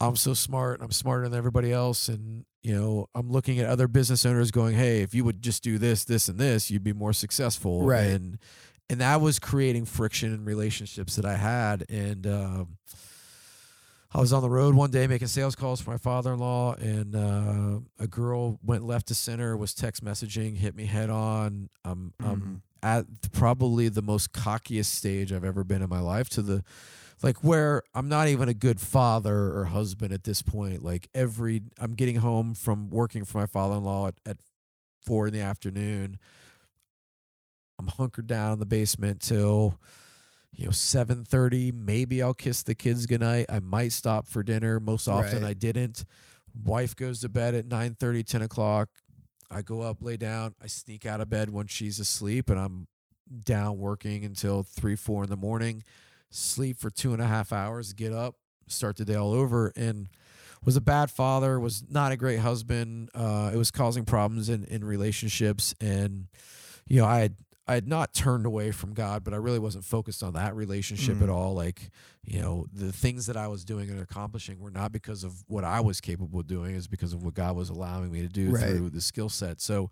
i'm 0.00 0.16
so 0.16 0.32
smart 0.32 0.80
i'm 0.80 0.90
smarter 0.92 1.28
than 1.28 1.36
everybody 1.36 1.70
else 1.72 2.08
and 2.08 2.44
you 2.62 2.74
know 2.74 3.08
i'm 3.14 3.30
looking 3.30 3.58
at 3.60 3.66
other 3.66 3.88
business 3.88 4.24
owners 4.24 4.50
going 4.50 4.74
hey 4.74 5.02
if 5.02 5.14
you 5.14 5.22
would 5.24 5.42
just 5.42 5.62
do 5.62 5.76
this 5.76 6.04
this 6.04 6.28
and 6.28 6.38
this 6.38 6.70
you'd 6.70 6.84
be 6.84 6.92
more 6.94 7.12
successful 7.12 7.82
Right. 7.82 8.04
and 8.08 8.38
and 8.90 9.00
that 9.00 9.20
was 9.20 9.38
creating 9.38 9.84
friction 9.84 10.32
in 10.32 10.44
relationships 10.44 11.16
that 11.16 11.24
I 11.24 11.36
had. 11.36 11.84
And 11.90 12.26
um, 12.26 12.78
I 14.12 14.20
was 14.20 14.32
on 14.32 14.40
the 14.42 14.48
road 14.48 14.74
one 14.74 14.90
day 14.90 15.06
making 15.06 15.28
sales 15.28 15.54
calls 15.54 15.80
for 15.80 15.90
my 15.90 15.98
father-in-law, 15.98 16.74
and 16.76 17.14
uh, 17.14 17.80
a 18.02 18.06
girl 18.06 18.58
went 18.64 18.84
left 18.84 19.08
to 19.08 19.14
center, 19.14 19.56
was 19.56 19.74
text 19.74 20.02
messaging, 20.04 20.56
hit 20.56 20.74
me 20.74 20.86
head 20.86 21.10
on. 21.10 21.68
I'm 21.84 22.14
Mhm. 22.20 22.26
I'm 22.30 22.62
at 22.82 23.06
probably 23.32 23.88
the 23.88 24.02
most 24.02 24.32
cockiest 24.32 24.86
stage 24.86 25.32
I've 25.32 25.44
ever 25.44 25.64
been 25.64 25.82
in 25.82 25.88
my 25.90 26.00
life. 26.00 26.28
To 26.30 26.42
the 26.42 26.62
like 27.22 27.42
where 27.42 27.82
I'm 27.94 28.08
not 28.08 28.28
even 28.28 28.48
a 28.48 28.54
good 28.54 28.80
father 28.80 29.52
or 29.52 29.64
husband 29.64 30.12
at 30.12 30.22
this 30.24 30.40
point. 30.40 30.82
Like 30.84 31.08
every 31.14 31.62
I'm 31.78 31.94
getting 31.94 32.16
home 32.16 32.54
from 32.54 32.88
working 32.88 33.24
for 33.24 33.38
my 33.38 33.46
father-in-law 33.46 34.06
at, 34.08 34.14
at 34.24 34.36
four 35.04 35.26
in 35.26 35.34
the 35.34 35.40
afternoon. 35.40 36.18
I'm 37.78 37.86
hunkered 37.86 38.26
down 38.26 38.54
in 38.54 38.58
the 38.58 38.66
basement 38.66 39.20
till 39.20 39.78
you 40.52 40.64
know 40.64 40.70
7:30 40.70 41.72
maybe 41.72 42.22
I'll 42.22 42.34
kiss 42.34 42.62
the 42.62 42.74
kids 42.74 43.06
goodnight. 43.06 43.46
I 43.48 43.60
might 43.60 43.92
stop 43.92 44.26
for 44.26 44.42
dinner. 44.42 44.80
Most 44.80 45.08
often 45.08 45.42
Right. 45.42 45.50
I 45.50 45.54
didn't. 45.54 46.04
Wife 46.64 46.96
goes 46.96 47.20
to 47.20 47.28
bed 47.28 47.54
at 47.54 47.68
9:30 47.68 48.22
10 48.24 48.42
o'clock. 48.42 48.88
I 49.50 49.62
go 49.62 49.82
up 49.82 50.02
lay 50.02 50.16
down. 50.16 50.54
I 50.62 50.66
sneak 50.66 51.06
out 51.06 51.20
of 51.20 51.30
bed 51.30 51.50
when 51.50 51.66
she's 51.66 51.98
asleep 52.00 52.50
and 52.50 52.58
I'm 52.58 52.88
down 53.44 53.78
working 53.78 54.24
until 54.24 54.62
3 54.62 54.96
4 54.96 55.24
in 55.24 55.30
the 55.30 55.36
morning. 55.36 55.84
Sleep 56.30 56.76
for 56.78 56.90
two 56.90 57.12
and 57.12 57.22
a 57.22 57.26
half 57.26 57.52
hours 57.52 57.92
get 57.92 58.12
up 58.12 58.36
start 58.66 58.96
the 58.96 59.04
day 59.04 59.14
all 59.14 59.32
over 59.32 59.72
and 59.76 60.08
was 60.62 60.76
a 60.76 60.80
bad 60.80 61.10
father 61.10 61.58
was 61.58 61.84
not 61.88 62.12
a 62.12 62.16
great 62.16 62.40
husband. 62.40 63.08
Uh, 63.14 63.50
it 63.52 63.56
was 63.56 63.70
causing 63.70 64.04
problems 64.04 64.50
in, 64.50 64.64
in 64.64 64.84
relationships 64.84 65.74
and 65.80 66.26
you 66.86 67.00
know 67.00 67.06
i 67.06 67.20
had 67.20 67.36
i 67.68 67.74
had 67.74 67.86
not 67.86 68.12
turned 68.14 68.46
away 68.46 68.70
from 68.72 68.94
god 68.94 69.22
but 69.22 69.32
i 69.34 69.36
really 69.36 69.58
wasn't 69.58 69.84
focused 69.84 70.22
on 70.22 70.32
that 70.32 70.56
relationship 70.56 71.16
Mm. 71.16 71.22
at 71.22 71.28
all 71.28 71.54
like 71.54 71.90
you 72.24 72.40
know 72.40 72.66
the 72.72 72.90
things 72.92 73.26
that 73.26 73.36
i 73.36 73.46
was 73.46 73.64
doing 73.64 73.90
and 73.90 74.00
accomplishing 74.00 74.58
were 74.58 74.70
not 74.70 74.90
because 74.92 75.22
of 75.24 75.44
what 75.46 75.64
i 75.64 75.78
was 75.80 76.00
capable 76.00 76.40
of 76.40 76.46
doing 76.46 76.74
is 76.74 76.88
because 76.88 77.12
of 77.12 77.22
what 77.22 77.34
god 77.34 77.54
was 77.54 77.68
allowing 77.70 78.10
me 78.10 78.22
to 78.22 78.28
do 78.28 78.50
Right. 78.50 78.64
through 78.76 78.90
the 78.90 79.00
skill 79.00 79.28
set 79.28 79.60
so 79.60 79.90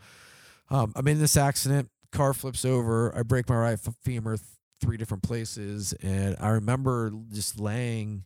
um, 0.70 0.92
i'm 0.96 1.06
in 1.06 1.18
this 1.20 1.36
accident 1.36 1.90
car 2.12 2.32
flips 2.34 2.64
over 2.64 3.14
i 3.16 3.22
break 3.22 3.48
my 3.48 3.56
right 3.56 3.78
femur 4.02 4.36
th- 4.36 4.46
three 4.80 4.96
different 4.96 5.22
places 5.22 5.92
and 6.02 6.36
i 6.40 6.48
remember 6.48 7.12
just 7.32 7.58
laying 7.60 8.24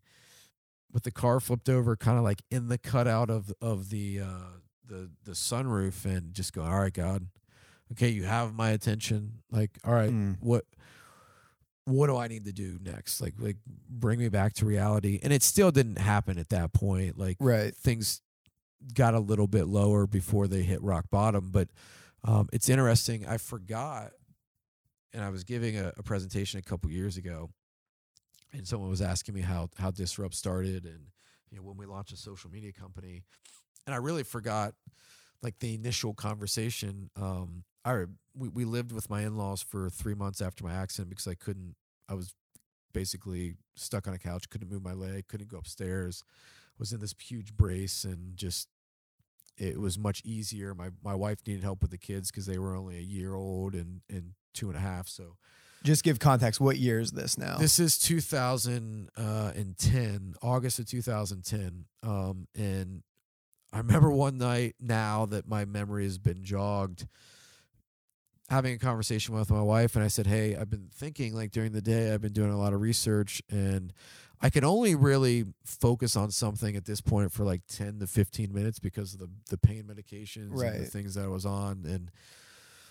with 0.92 1.02
the 1.04 1.10
car 1.12 1.38
flipped 1.40 1.68
over 1.68 1.96
kind 1.96 2.18
of 2.18 2.24
like 2.24 2.42
in 2.50 2.68
the 2.68 2.78
cutout 2.78 3.30
of 3.30 3.52
of 3.60 3.90
the 3.90 4.20
uh 4.20 4.58
the 4.86 5.08
the 5.24 5.32
sunroof 5.32 6.04
and 6.04 6.34
just 6.34 6.52
go 6.52 6.62
all 6.62 6.80
right 6.80 6.92
god 6.94 7.28
okay 7.92 8.08
you 8.08 8.24
have 8.24 8.54
my 8.54 8.70
attention 8.70 9.42
like 9.50 9.70
all 9.84 9.92
right 9.94 10.10
Mm. 10.10 10.36
what 10.40 10.64
what 11.84 12.06
do 12.06 12.16
i 12.16 12.28
need 12.28 12.44
to 12.44 12.52
do 12.52 12.78
next 12.82 13.20
like 13.20 13.34
like 13.38 13.56
bring 13.88 14.18
me 14.18 14.28
back 14.28 14.52
to 14.54 14.64
reality 14.66 15.18
and 15.22 15.32
it 15.32 15.42
still 15.42 15.70
didn't 15.70 15.98
happen 15.98 16.38
at 16.38 16.50
that 16.50 16.72
point 16.72 17.18
like 17.18 17.36
Right. 17.40 17.74
things 17.74 18.20
got 18.94 19.14
a 19.14 19.18
little 19.20 19.46
bit 19.46 19.66
lower 19.66 20.06
before 20.06 20.46
they 20.48 20.62
hit 20.62 20.82
rock 20.82 21.04
bottom. 21.10 21.50
But 21.50 21.68
um, 22.24 22.48
it's 22.50 22.70
interesting. 22.70 23.26
I 23.26 23.36
forgot, 23.36 24.12
and 25.12 25.22
I 25.22 25.28
was 25.28 25.44
giving 25.44 25.76
a, 25.76 25.92
a 25.98 26.02
presentation 26.02 26.58
a 26.58 26.62
couple 26.62 26.90
years 26.90 27.18
ago, 27.18 27.50
and 28.54 28.66
someone 28.66 28.88
was 28.88 29.02
asking 29.02 29.34
me 29.34 29.42
how 29.42 29.68
how 29.78 29.90
Disrupt 29.90 30.34
started 30.34 30.86
and 30.86 31.08
you 31.50 31.58
know 31.58 31.62
when 31.62 31.76
we 31.76 31.84
launched 31.84 32.12
a 32.14 32.16
social 32.16 32.50
media 32.50 32.72
company, 32.72 33.20
and 33.86 33.94
I 33.94 33.98
really 33.98 34.22
forgot 34.22 34.72
like 35.42 35.58
the 35.58 35.74
initial 35.74 36.14
conversation. 36.14 37.10
Um, 37.16 37.64
I 37.84 38.04
we 38.34 38.48
we 38.48 38.64
lived 38.64 38.92
with 38.92 39.10
my 39.10 39.22
in 39.22 39.36
laws 39.36 39.62
for 39.62 39.90
three 39.90 40.14
months 40.14 40.40
after 40.40 40.64
my 40.64 40.72
accident 40.72 41.10
because 41.10 41.26
I 41.26 41.34
couldn't. 41.34 41.74
I 42.08 42.14
was 42.14 42.34
basically 42.92 43.54
stuck 43.76 44.08
on 44.08 44.14
a 44.14 44.18
couch, 44.18 44.50
couldn't 44.50 44.70
move 44.70 44.82
my 44.82 44.94
leg, 44.94 45.28
couldn't 45.28 45.48
go 45.48 45.58
upstairs 45.58 46.24
was 46.80 46.92
in 46.92 46.98
this 46.98 47.14
huge 47.20 47.56
brace 47.56 48.02
and 48.02 48.36
just 48.36 48.66
it 49.56 49.78
was 49.78 49.96
much 49.98 50.22
easier. 50.24 50.74
My 50.74 50.88
my 51.04 51.14
wife 51.14 51.38
needed 51.46 51.62
help 51.62 51.82
with 51.82 51.92
the 51.92 51.98
kids 51.98 52.30
because 52.30 52.46
they 52.46 52.58
were 52.58 52.74
only 52.74 52.96
a 52.96 53.02
year 53.02 53.34
old 53.34 53.74
and 53.74 54.00
and 54.08 54.32
two 54.54 54.68
and 54.68 54.76
a 54.76 54.80
half. 54.80 55.06
So 55.06 55.36
Just 55.84 56.02
give 56.02 56.18
context. 56.18 56.60
What 56.60 56.78
year 56.78 56.98
is 56.98 57.12
this 57.12 57.38
now? 57.38 57.58
this 57.58 57.78
is 57.78 57.98
2010, 57.98 60.34
August 60.42 60.78
of 60.78 60.86
2010. 60.86 61.84
Um, 62.02 62.48
and 62.56 63.02
I 63.72 63.78
remember 63.78 64.10
one 64.10 64.38
night 64.38 64.76
now 64.80 65.26
that 65.26 65.46
my 65.46 65.66
memory 65.66 66.04
has 66.04 66.18
been 66.18 66.42
jogged, 66.42 67.06
having 68.50 68.74
a 68.74 68.78
conversation 68.78 69.34
with 69.34 69.50
my 69.50 69.62
wife, 69.62 69.94
and 69.94 70.04
I 70.04 70.08
said, 70.08 70.26
Hey, 70.26 70.56
I've 70.56 70.68
been 70.68 70.88
thinking 70.92 71.34
like 71.34 71.52
during 71.52 71.72
the 71.72 71.80
day, 71.80 72.12
I've 72.12 72.20
been 72.20 72.32
doing 72.32 72.50
a 72.50 72.58
lot 72.58 72.72
of 72.72 72.80
research, 72.80 73.40
and 73.48 73.92
I 74.42 74.50
can 74.50 74.64
only 74.64 74.94
really 74.94 75.44
focus 75.64 76.16
on 76.16 76.30
something 76.30 76.74
at 76.76 76.84
this 76.84 77.00
point 77.00 77.32
for 77.32 77.44
like 77.44 77.62
10 77.68 78.00
to 78.00 78.06
15 78.06 78.52
minutes 78.52 78.78
because 78.78 79.14
of 79.14 79.20
the, 79.20 79.30
the 79.50 79.58
pain 79.58 79.84
medications 79.84 80.52
and 80.74 80.84
the 80.84 80.90
things 80.90 81.14
that 81.14 81.24
I 81.24 81.28
was 81.28 81.46
on. 81.46 81.84
And 81.86 82.10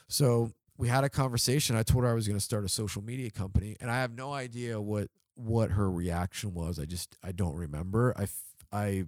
so 0.07 0.51
we 0.77 0.87
had 0.87 1.03
a 1.03 1.09
conversation. 1.09 1.75
I 1.75 1.83
told 1.83 2.03
her 2.03 2.09
I 2.09 2.13
was 2.13 2.27
going 2.27 2.37
to 2.37 2.43
start 2.43 2.63
a 2.63 2.69
social 2.69 3.01
media 3.03 3.29
company, 3.29 3.75
and 3.81 3.91
I 3.91 3.95
have 3.95 4.13
no 4.15 4.33
idea 4.33 4.79
what 4.79 5.09
what 5.35 5.71
her 5.71 5.89
reaction 5.89 6.53
was. 6.53 6.79
I 6.79 6.85
just 6.85 7.15
I 7.23 7.31
don't 7.31 7.55
remember. 7.55 8.13
I, 8.17 8.27
I 8.71 9.05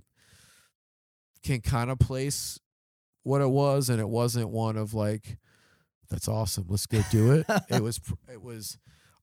can 1.43 1.61
kind 1.61 1.89
of 1.89 1.99
place 1.99 2.59
what 3.23 3.41
it 3.41 3.49
was, 3.49 3.89
and 3.89 3.99
it 3.99 4.09
wasn't 4.09 4.49
one 4.49 4.77
of 4.77 4.93
like, 4.93 5.37
"That's 6.11 6.27
awesome, 6.27 6.65
let's 6.69 6.85
go 6.85 7.01
do 7.09 7.31
it." 7.31 7.45
it 7.69 7.81
was 7.81 7.99
it 8.31 8.43
was. 8.43 8.77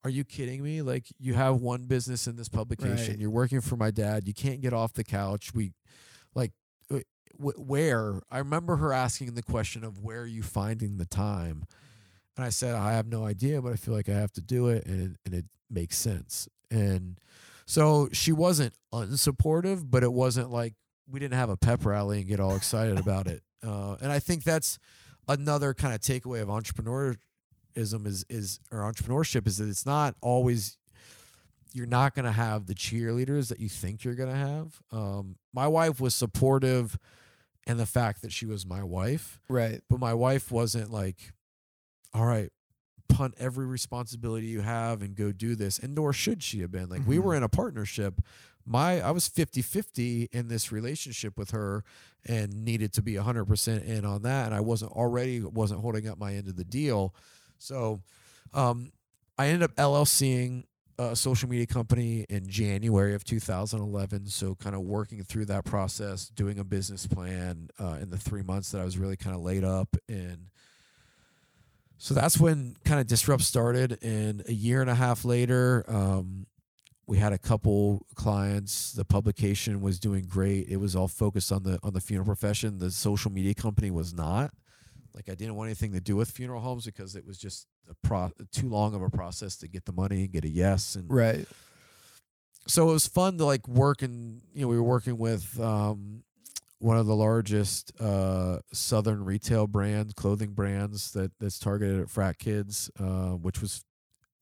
Are 0.04 0.10
you 0.10 0.24
kidding 0.24 0.62
me? 0.62 0.82
Like 0.82 1.06
you 1.18 1.34
have 1.34 1.60
one 1.60 1.84
business 1.84 2.26
in 2.26 2.34
this 2.36 2.48
publication. 2.48 3.14
Right. 3.14 3.18
You're 3.18 3.30
working 3.30 3.60
for 3.60 3.76
my 3.76 3.90
dad. 3.92 4.26
You 4.26 4.34
can't 4.34 4.60
get 4.60 4.72
off 4.72 4.92
the 4.94 5.04
couch. 5.04 5.54
We 5.54 5.72
like 6.34 6.52
uh, 6.90 7.00
wh- 7.36 7.58
where 7.58 8.20
I 8.30 8.38
remember 8.38 8.76
her 8.76 8.92
asking 8.92 9.34
the 9.34 9.42
question 9.42 9.84
of 9.84 9.98
where 9.98 10.22
are 10.22 10.26
you 10.26 10.42
finding 10.42 10.96
the 10.96 11.06
time, 11.06 11.64
and 12.36 12.44
I 12.44 12.50
said 12.50 12.74
I 12.74 12.94
have 12.94 13.06
no 13.06 13.24
idea, 13.24 13.60
but 13.62 13.72
I 13.72 13.76
feel 13.76 13.94
like 13.94 14.08
I 14.08 14.14
have 14.14 14.32
to 14.32 14.40
do 14.40 14.68
it, 14.68 14.86
and 14.86 15.02
it, 15.12 15.16
and 15.24 15.34
it 15.34 15.44
makes 15.70 15.98
sense. 15.98 16.48
And 16.70 17.20
so 17.66 18.08
she 18.12 18.32
wasn't 18.32 18.74
unsupportive, 18.94 19.90
but 19.90 20.02
it 20.02 20.12
wasn't 20.12 20.50
like 20.50 20.74
we 21.10 21.18
didn't 21.20 21.34
have 21.34 21.50
a 21.50 21.56
pep 21.56 21.84
rally 21.84 22.20
and 22.20 22.28
get 22.28 22.40
all 22.40 22.54
excited 22.54 22.98
about 22.98 23.26
it. 23.26 23.42
Uh, 23.66 23.96
and 24.00 24.12
I 24.12 24.18
think 24.20 24.44
that's 24.44 24.78
another 25.28 25.74
kind 25.74 25.94
of 25.94 26.00
takeaway 26.00 26.40
of 26.42 26.48
entrepreneurism 26.48 28.06
is 28.06 28.24
is 28.28 28.60
or 28.72 28.80
entrepreneurship 28.80 29.46
is 29.46 29.58
that 29.58 29.68
it's 29.68 29.86
not 29.86 30.14
always 30.20 30.76
you're 31.74 31.86
not 31.86 32.14
going 32.14 32.24
to 32.24 32.32
have 32.32 32.66
the 32.66 32.74
cheerleaders 32.74 33.48
that 33.50 33.60
you 33.60 33.68
think 33.68 34.02
you're 34.02 34.14
going 34.14 34.30
to 34.30 34.34
have. 34.34 34.80
Um, 34.90 35.36
my 35.52 35.66
wife 35.68 36.00
was 36.00 36.14
supportive 36.14 36.98
and 37.66 37.78
the 37.78 37.84
fact 37.86 38.22
that 38.22 38.32
she 38.32 38.46
was 38.46 38.64
my 38.64 38.82
wife, 38.82 39.38
Right. 39.50 39.82
but 39.90 40.00
my 40.00 40.14
wife 40.14 40.50
wasn't 40.50 40.90
like, 40.90 41.32
all 42.14 42.24
right, 42.24 42.50
punt 43.10 43.34
every 43.38 43.66
responsibility 43.66 44.46
you 44.46 44.62
have 44.62 45.02
and 45.02 45.14
go 45.14 45.30
do 45.30 45.54
this. 45.54 45.78
And 45.78 45.94
nor 45.94 46.14
should 46.14 46.42
she 46.42 46.60
have 46.60 46.70
been. 46.70 46.88
Like, 46.88 47.06
we 47.06 47.16
Mhm. 47.18 47.22
were 47.22 47.34
in 47.34 47.42
a 47.42 47.48
partnership. 47.50 48.22
My 48.68 49.00
I 49.00 49.10
was 49.10 49.28
50-50 49.28 50.28
in 50.32 50.48
this 50.48 50.70
relationship 50.70 51.38
with 51.38 51.50
her 51.50 51.84
and 52.26 52.64
needed 52.64 52.92
to 52.94 53.02
be 53.02 53.14
100% 53.14 53.84
in 53.84 54.04
on 54.04 54.22
that 54.22 54.46
and 54.46 54.54
I 54.54 54.60
wasn't 54.60 54.92
already 54.92 55.40
wasn't 55.40 55.80
holding 55.80 56.08
up 56.08 56.18
my 56.18 56.34
end 56.34 56.48
of 56.48 56.56
the 56.56 56.64
deal. 56.64 57.14
So, 57.58 58.00
um, 58.54 58.92
I 59.36 59.46
ended 59.46 59.62
up 59.62 59.74
LLCing 59.76 60.64
a 60.98 61.14
social 61.14 61.48
media 61.48 61.66
company 61.66 62.26
in 62.28 62.48
January 62.48 63.14
of 63.14 63.24
2011. 63.24 64.26
So, 64.26 64.56
kind 64.56 64.74
of 64.74 64.82
working 64.82 65.22
through 65.22 65.46
that 65.46 65.64
process, 65.64 66.28
doing 66.28 66.58
a 66.58 66.64
business 66.64 67.06
plan 67.06 67.70
uh, 67.80 67.98
in 68.00 68.10
the 68.10 68.18
three 68.18 68.42
months 68.42 68.72
that 68.72 68.80
I 68.80 68.84
was 68.84 68.98
really 68.98 69.16
kind 69.16 69.34
of 69.34 69.42
laid 69.42 69.64
up. 69.64 69.96
And 70.08 70.48
so 71.98 72.14
that's 72.14 72.38
when 72.38 72.76
kind 72.84 73.00
of 73.00 73.06
Disrupt 73.06 73.42
started. 73.42 73.98
And 74.02 74.42
a 74.48 74.52
year 74.52 74.80
and 74.80 74.90
a 74.90 74.94
half 74.94 75.24
later, 75.24 75.84
um, 75.88 76.46
we 77.08 77.16
had 77.16 77.32
a 77.32 77.38
couple 77.38 78.06
clients. 78.14 78.92
The 78.92 79.04
publication 79.04 79.80
was 79.80 79.98
doing 79.98 80.26
great. 80.26 80.68
It 80.68 80.76
was 80.76 80.94
all 80.94 81.08
focused 81.08 81.50
on 81.50 81.62
the 81.64 81.80
on 81.82 81.94
the 81.94 82.00
funeral 82.00 82.26
profession. 82.26 82.78
The 82.78 82.90
social 82.90 83.32
media 83.32 83.54
company 83.54 83.90
was 83.90 84.12
not. 84.14 84.50
Like 85.14 85.28
I 85.28 85.34
didn't 85.34 85.54
want 85.56 85.68
anything 85.68 85.92
to 85.94 86.00
do 86.00 86.14
with 86.14 86.30
funeral 86.30 86.60
homes 86.60 86.84
because 86.84 87.16
it 87.16 87.26
was 87.26 87.38
just 87.38 87.66
a 87.90 87.94
pro- 88.06 88.30
too 88.52 88.68
long 88.68 88.94
of 88.94 89.02
a 89.02 89.08
process 89.10 89.56
to 89.56 89.68
get 89.68 89.86
the 89.86 89.92
money 89.92 90.20
and 90.24 90.30
get 90.30 90.44
a 90.44 90.48
yes 90.48 90.94
and 90.94 91.10
Right. 91.10 91.46
so 92.66 92.88
it 92.90 92.92
was 92.92 93.08
fun 93.08 93.38
to 93.38 93.44
like 93.46 93.66
work 93.66 94.02
and 94.02 94.42
you 94.52 94.62
know 94.62 94.68
we 94.68 94.76
were 94.76 94.82
working 94.82 95.16
with 95.16 95.58
um, 95.58 96.22
one 96.78 96.98
of 96.98 97.06
the 97.06 97.16
largest 97.16 97.90
uh, 98.00 98.58
southern 98.72 99.24
retail 99.24 99.66
brands 99.66 100.12
clothing 100.12 100.50
brands 100.52 101.12
that 101.12 101.32
that's 101.40 101.58
targeted 101.58 102.00
at 102.00 102.10
frat 102.10 102.38
kids 102.38 102.90
uh, 103.00 103.30
which 103.30 103.60
was 103.62 103.82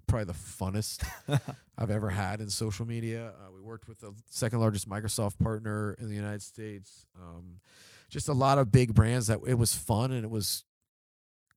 probably 0.06 0.24
the 0.24 0.32
funnest 0.32 1.04
i've 1.78 1.90
ever 1.90 2.10
had 2.10 2.40
in 2.40 2.48
social 2.48 2.86
media 2.86 3.32
uh, 3.40 3.50
we 3.52 3.60
worked 3.60 3.88
with 3.88 4.00
the 4.00 4.12
second 4.30 4.60
largest 4.60 4.88
microsoft 4.88 5.38
partner 5.38 5.94
in 5.98 6.08
the 6.08 6.14
united 6.14 6.42
states 6.42 7.06
um, 7.20 7.60
just 8.08 8.28
a 8.28 8.32
lot 8.32 8.58
of 8.58 8.70
big 8.70 8.94
brands 8.94 9.26
that 9.26 9.40
it 9.46 9.54
was 9.54 9.74
fun 9.74 10.12
and 10.12 10.24
it 10.24 10.30
was 10.30 10.64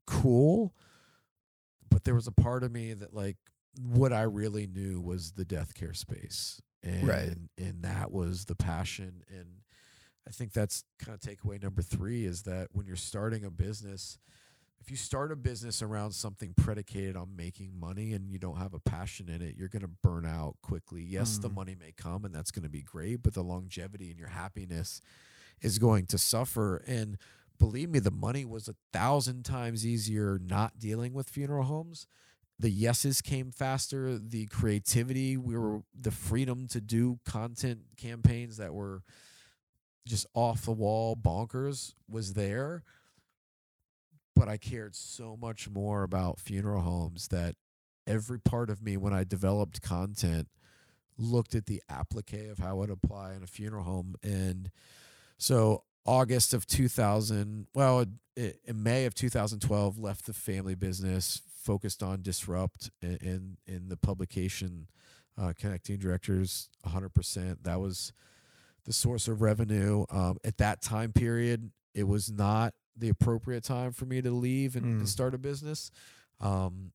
cool 0.08 0.74
but 1.90 2.04
there 2.04 2.16
was 2.16 2.28
a 2.28 2.32
part 2.32 2.64
of 2.64 2.72
me 2.72 2.94
that 2.94 3.14
like 3.14 3.38
what 3.82 4.12
I 4.12 4.24
really 4.24 4.68
knew 4.68 5.00
was 5.00 5.32
the 5.34 5.46
death 5.46 5.74
care 5.74 5.94
space. 5.94 6.62
And 6.84 7.08
Right. 7.08 7.36
and 7.58 7.84
that 7.84 8.12
was 8.12 8.46
the 8.46 8.56
passion. 8.56 9.24
And 9.30 9.48
I 10.28 10.32
think 10.32 10.54
that's 10.54 10.84
kind 11.00 11.14
of 11.16 11.20
takeaway 11.22 11.62
number 11.62 11.82
three 11.82 12.26
is 12.26 12.44
that 12.44 12.70
when 12.74 12.86
you're 12.86 12.96
starting 12.96 13.44
a 13.46 13.50
business, 13.50 14.18
if 14.82 14.90
you 14.90 14.98
start 14.98 15.32
a 15.32 15.36
business 15.36 15.82
around 15.82 16.12
something 16.12 16.54
predicated 16.56 17.16
on 17.18 17.36
making 17.36 17.78
money 17.80 18.14
and 18.14 18.30
you 18.30 18.40
don't 18.40 18.58
have 18.58 18.74
a 18.74 18.80
passion 18.80 19.30
in 19.30 19.42
it, 19.42 19.56
you're 19.58 19.68
going 19.68 19.82
to 19.82 19.90
burn 20.02 20.26
out 20.26 20.56
quickly. 20.62 21.02
Yes, 21.04 21.38
the 21.38 21.50
Mm. 21.50 21.56
money 21.56 21.76
may 21.76 21.92
come 21.92 22.24
and 22.26 22.34
that's 22.34 22.52
going 22.52 22.64
to 22.64 22.70
be 22.70 22.82
great, 22.82 23.22
but 23.22 23.34
the 23.34 23.44
longevity 23.44 24.10
and 24.10 24.18
your 24.20 24.30
happiness 24.30 25.02
is 25.62 25.80
going 25.80 26.06
to 26.08 26.18
suffer. 26.18 26.78
And 26.88 27.18
believe 27.58 27.90
me, 27.90 28.00
the 28.00 28.10
money 28.12 28.46
was 28.46 28.68
a 28.70 28.76
thousand 28.94 29.44
times 29.44 29.86
easier 29.86 30.40
not 30.42 30.80
dealing 30.80 31.14
with 31.14 31.30
funeral 31.30 31.66
homes. 31.66 32.08
The 32.58 32.70
yeses 32.70 33.22
came 33.22 33.52
faster. 33.52 34.18
The 34.18 34.46
creativity, 34.48 35.38
we 35.38 35.58
were 35.58 35.82
the 35.94 36.12
freedom 36.12 36.68
to 36.70 36.80
do 36.82 37.20
content 37.26 37.82
campaigns 37.98 38.58
that 38.58 38.74
were 38.74 39.04
just 40.08 40.26
off 40.34 40.64
the 40.64 40.72
wall, 40.72 41.16
bonkers 41.16 41.94
was 42.10 42.34
there. 42.34 42.84
But 44.40 44.48
I 44.48 44.56
cared 44.56 44.96
so 44.96 45.36
much 45.36 45.70
more 45.70 46.04
about 46.04 46.40
funeral 46.40 46.80
homes 46.80 47.28
that 47.28 47.56
every 48.08 48.40
part 48.40 48.70
of 48.70 48.82
me, 48.82 48.96
when 48.96 49.14
I 49.14 49.26
developed 49.26 49.82
content, 49.82 50.48
looked 51.18 51.56
at 51.56 51.66
the 51.66 51.84
applique 51.90 52.50
of 52.50 52.58
how 52.58 52.82
it 52.84 52.90
apply 52.90 53.34
in 53.34 53.44
a 53.44 53.48
funeral 53.48 53.84
home. 53.84 54.16
And 54.24 54.72
so 55.38 55.84
August 56.06 56.54
of 56.54 56.66
2000, 56.66 57.68
well, 57.74 58.06
in 58.38 58.82
May 58.82 59.04
of 59.04 59.14
2012, 59.14 60.00
left 60.00 60.26
the 60.26 60.34
family 60.34 60.74
business, 60.74 61.42
focused 61.62 62.02
on 62.02 62.22
Disrupt 62.22 62.92
in, 63.02 63.58
in 63.68 63.90
the 63.90 63.98
publication, 63.98 64.88
uh, 65.38 65.52
connecting 65.60 65.98
directors 65.98 66.70
100%. 66.88 67.64
That 67.64 67.82
was 67.82 68.14
the 68.86 68.94
source 68.94 69.28
of 69.28 69.42
revenue. 69.42 70.06
Um, 70.10 70.38
at 70.46 70.60
that 70.60 70.82
time 70.82 71.12
period, 71.12 71.72
it 71.94 72.08
was 72.08 72.32
not 72.32 72.74
the 73.00 73.10
appropriate 73.10 73.64
time 73.64 73.92
for 73.92 74.06
me 74.06 74.22
to 74.22 74.32
leave 74.32 74.76
and, 74.76 74.86
and 74.86 75.02
Mm. 75.04 75.08
start 75.08 75.34
a 75.34 75.38
business. 75.38 75.90
Um, 76.40 76.92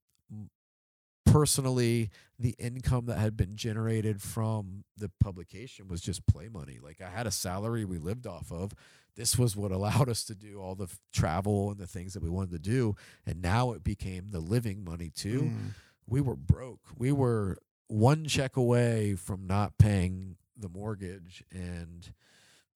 personally, 1.26 2.11
the 2.38 2.55
income 2.59 3.07
that 3.07 3.18
had 3.18 3.36
been 3.36 3.57
generated 3.57 4.20
from 4.22 4.84
the 4.96 5.11
publication 5.20 5.88
was 5.88 6.00
just 6.00 6.26
play 6.26 6.48
money. 6.48 6.78
Like 6.82 7.00
I 7.00 7.09
had 7.11 7.26
a 7.26 7.30
salary 7.30 7.84
we 7.84 7.98
lived 7.98 8.26
off 8.26 8.52
of. 8.52 8.72
This 9.16 9.38
was 9.38 9.57
what 9.57 9.70
allowed 9.72 10.09
us 10.09 10.24
to 10.24 10.34
do 10.34 10.61
all 10.61 10.74
the 10.74 10.84
f- 10.84 10.98
travel 11.12 11.70
and 11.70 11.78
the 11.78 11.86
things 11.86 12.14
that 12.14 12.22
we 12.22 12.28
wanted 12.28 12.50
to 12.52 12.59
do. 12.59 12.94
And 13.26 13.40
now 13.40 13.72
it 13.72 13.82
became 13.84 14.30
the 14.30 14.40
living 14.40 14.84
money 14.84 15.11
too 15.14 15.42
Mm. 15.42 15.70
we 16.07 16.20
were 16.20 16.36
broke. 16.36 16.80
We 16.98 17.12
were 17.12 17.59
one 17.88 18.26
check 18.26 18.57
away 18.57 19.14
from 19.14 19.46
not 19.46 19.78
paying 19.78 20.36
the 20.57 20.68
mortgage 20.68 21.42
and 21.52 22.12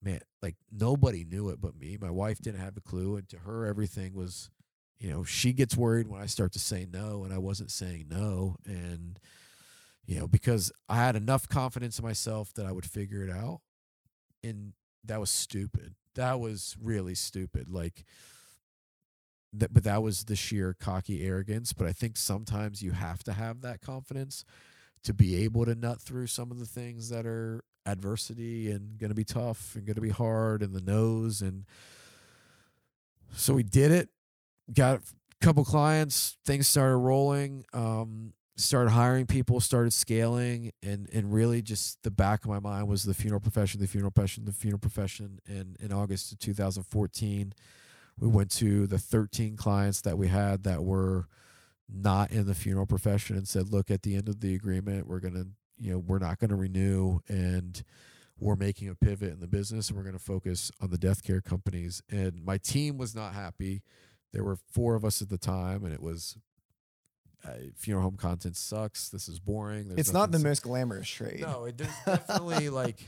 man, 0.01 0.19
like 0.41 0.55
nobody 0.71 1.25
knew 1.25 1.49
it 1.49 1.59
but 1.61 1.75
me. 1.77 1.97
My 1.99 2.11
wife 2.11 2.39
didn't 2.39 2.61
have 2.61 2.77
a 2.77 2.81
clue 2.81 3.15
and 3.15 3.27
to 3.29 3.39
her 3.39 3.65
everything 3.65 4.13
was 4.13 4.49
you 4.99 5.09
know, 5.09 5.23
she 5.23 5.53
gets 5.53 5.77
worried 5.77 6.09
when 6.09 6.21
I 6.21 6.25
start 6.25 6.51
to 6.53 6.59
say 6.59 6.85
no 6.91 7.23
and 7.23 7.33
I 7.33 7.37
wasn't 7.37 7.71
saying 7.71 8.07
no 8.09 8.57
and 8.65 9.19
you 10.05 10.19
know, 10.19 10.27
because 10.27 10.71
I 10.89 10.95
had 10.95 11.15
enough 11.15 11.47
confidence 11.47 11.99
in 11.99 12.05
myself 12.05 12.53
that 12.55 12.65
I 12.65 12.71
would 12.71 12.85
figure 12.85 13.23
it 13.23 13.29
out. 13.29 13.61
And 14.43 14.73
that 15.05 15.19
was 15.19 15.29
stupid. 15.29 15.93
That 16.15 16.39
was 16.39 16.75
really 16.81 17.13
stupid. 17.13 17.69
Like 17.69 18.05
that 19.53 19.73
but 19.73 19.83
that 19.83 20.03
was 20.03 20.25
the 20.25 20.35
sheer 20.35 20.75
cocky 20.79 21.25
arrogance 21.25 21.73
but 21.73 21.87
i 21.87 21.91
think 21.91 22.15
sometimes 22.17 22.81
you 22.81 22.91
have 22.91 23.23
to 23.23 23.33
have 23.33 23.61
that 23.61 23.81
confidence 23.81 24.45
to 25.03 25.13
be 25.13 25.43
able 25.43 25.65
to 25.65 25.75
nut 25.75 26.01
through 26.01 26.27
some 26.27 26.51
of 26.51 26.59
the 26.59 26.65
things 26.65 27.09
that 27.09 27.25
are 27.25 27.63
adversity 27.85 28.69
and 28.71 28.97
going 28.97 29.09
to 29.09 29.15
be 29.15 29.23
tough 29.23 29.75
and 29.75 29.85
going 29.85 29.95
to 29.95 30.01
be 30.01 30.09
hard 30.09 30.61
and 30.61 30.73
the 30.73 30.81
nose 30.81 31.41
and 31.41 31.65
so 33.33 33.53
we 33.53 33.63
did 33.63 33.91
it 33.91 34.09
got 34.73 34.99
a 34.99 35.45
couple 35.45 35.63
clients 35.63 36.37
things 36.45 36.67
started 36.67 36.97
rolling 36.97 37.63
um 37.73 38.33
started 38.57 38.89
hiring 38.91 39.25
people 39.25 39.59
started 39.59 39.93
scaling 39.93 40.71
and 40.83 41.09
and 41.13 41.33
really 41.33 41.61
just 41.61 42.01
the 42.03 42.11
back 42.11 42.43
of 42.43 42.49
my 42.49 42.59
mind 42.59 42.87
was 42.87 43.03
the 43.03 43.13
funeral 43.13 43.39
profession 43.39 43.79
the 43.79 43.87
funeral 43.87 44.11
profession 44.11 44.45
the 44.45 44.51
funeral 44.51 44.79
profession 44.79 45.39
and 45.47 45.77
in 45.79 45.93
august 45.93 46.31
of 46.31 46.39
2014 46.39 47.53
we 48.19 48.27
went 48.27 48.51
to 48.51 48.85
the 48.85 48.97
13 48.97 49.55
clients 49.55 50.01
that 50.01 50.17
we 50.17 50.27
had 50.27 50.63
that 50.63 50.83
were 50.83 51.27
not 51.91 52.31
in 52.31 52.45
the 52.45 52.53
funeral 52.53 52.85
profession 52.85 53.37
and 53.37 53.47
said 53.47 53.71
look 53.71 53.89
at 53.89 54.03
the 54.03 54.15
end 54.15 54.27
of 54.27 54.41
the 54.41 54.53
agreement 54.53 55.07
we're 55.07 55.19
going 55.19 55.33
to 55.33 55.47
you 55.79 55.91
know 55.91 55.99
we're 55.99 56.19
not 56.19 56.39
going 56.39 56.49
to 56.49 56.55
renew 56.55 57.19
and 57.27 57.83
we're 58.39 58.55
making 58.55 58.89
a 58.89 58.95
pivot 58.95 59.31
in 59.33 59.39
the 59.39 59.47
business 59.47 59.89
and 59.89 59.97
we're 59.97 60.03
going 60.03 60.17
to 60.17 60.23
focus 60.23 60.71
on 60.81 60.89
the 60.89 60.97
death 60.97 61.23
care 61.23 61.41
companies. 61.41 62.01
And 62.09 62.43
my 62.43 62.57
team 62.57 62.97
was 62.97 63.13
not 63.13 63.33
happy. 63.33 63.81
There 64.31 64.43
were 64.43 64.57
four 64.71 64.95
of 64.95 65.03
us 65.03 65.21
at 65.21 65.29
the 65.29 65.37
time 65.37 65.83
and 65.83 65.93
it 65.93 66.01
was 66.01 66.37
uh, 67.45 67.51
funeral 67.75 68.03
home 68.03 68.17
content 68.17 68.55
sucks. 68.55 69.09
This 69.09 69.27
is 69.27 69.39
boring. 69.39 69.89
There's 69.89 69.99
It's 69.99 70.13
not 70.13 70.31
the 70.31 70.39
most 70.39 70.63
glamorous 70.63 71.09
trade. 71.09 71.41
no, 71.41 71.65
it 71.65 71.77
does 71.77 71.87
definitely 72.05 72.69
like 72.69 73.07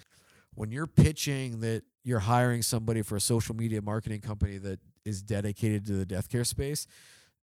when 0.54 0.72
you're 0.72 0.88
pitching 0.88 1.62
that 1.62 1.84
you're 2.04 2.20
hiring 2.20 2.62
somebody 2.62 3.02
for 3.02 3.16
a 3.16 3.22
social 3.22 3.56
media 3.56 3.82
marketing 3.82 4.22
company 4.22 4.58
that 4.58 4.80
is 5.06 5.22
dedicated 5.22 5.86
to 5.86 5.94
the 5.94 6.06
death 6.06 6.30
care 6.30 6.44
space, 6.44 6.88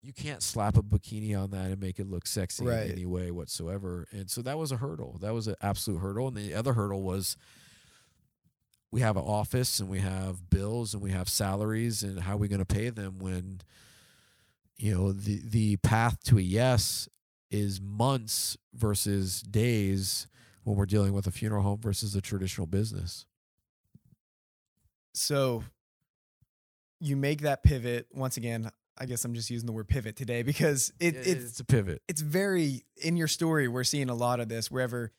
you 0.06 0.14
can't 0.14 0.44
slap 0.44 0.78
a 0.78 0.84
bikini 0.84 1.36
on 1.38 1.52
that 1.52 1.72
and 1.72 1.80
make 1.82 2.00
it 2.00 2.08
look 2.08 2.28
sexy 2.28 2.64
Right. 2.66 2.86
in 2.86 2.92
any 2.92 3.06
way 3.06 3.32
whatsoever. 3.32 4.08
And 4.12 4.30
so 4.30 4.42
that 4.44 4.58
was 4.58 4.72
a 4.72 4.78
hurdle. 4.78 5.18
That 5.22 5.34
was 5.34 5.48
an 5.48 5.56
absolute 5.62 6.00
hurdle. 6.00 6.28
And 6.28 6.38
the 6.38 6.54
other 6.54 6.74
hurdle 6.74 7.02
was 7.02 7.36
we 8.92 9.02
have 9.02 9.18
an 9.18 9.24
office 9.24 9.80
and 9.80 9.90
we 9.90 10.00
have 10.00 10.50
bills 10.50 10.94
and 10.94 11.02
we 11.02 11.12
have 11.12 11.28
salaries 11.28 12.04
and 12.04 12.20
how 12.22 12.34
are 12.34 12.38
we 12.38 12.48
going 12.48 12.60
to 12.60 12.66
pay 12.66 12.90
them 12.90 13.20
when 13.20 13.62
you 14.78 14.94
know 14.94 15.12
the 15.12 15.42
the 15.44 15.78
path 15.78 16.22
to 16.26 16.38
a 16.38 16.42
yes 16.42 17.10
is 17.50 17.80
months 17.82 18.58
versus 18.74 19.42
days 19.42 20.28
when 20.64 20.76
we're 20.76 20.86
dealing 20.86 21.14
with 21.14 21.28
a 21.28 21.32
funeral 21.32 21.64
home 21.64 21.80
versus 21.82 22.16
a 22.16 22.22
traditional 22.22 22.68
business. 22.68 23.26
So 25.14 25.64
you 27.00 27.16
make 27.16 27.42
that 27.42 27.64
pivot 27.64 28.08
once 28.14 28.38
again. 28.38 28.70
I 28.98 29.06
guess 29.06 29.26
I'm 29.26 29.34
just 29.34 29.50
using 29.50 29.66
the 29.66 29.74
word 29.74 29.88
pivot 29.88 30.16
today 30.16 30.42
because 30.44 30.92
it, 31.00 31.16
It- 31.16 31.28
it's 31.28 31.44
it's 31.52 31.60
a 31.60 31.66
pivot. 31.66 32.02
it's 32.08 32.22
very 32.22 32.86
in 33.04 33.18
your 33.18 33.28
story. 33.28 33.68
We're 33.68 33.84
seeing 33.84 34.10
a 34.10 34.16
lot 34.16 34.40
of 34.40 34.48
this 34.50 34.72
wherever 34.72 35.12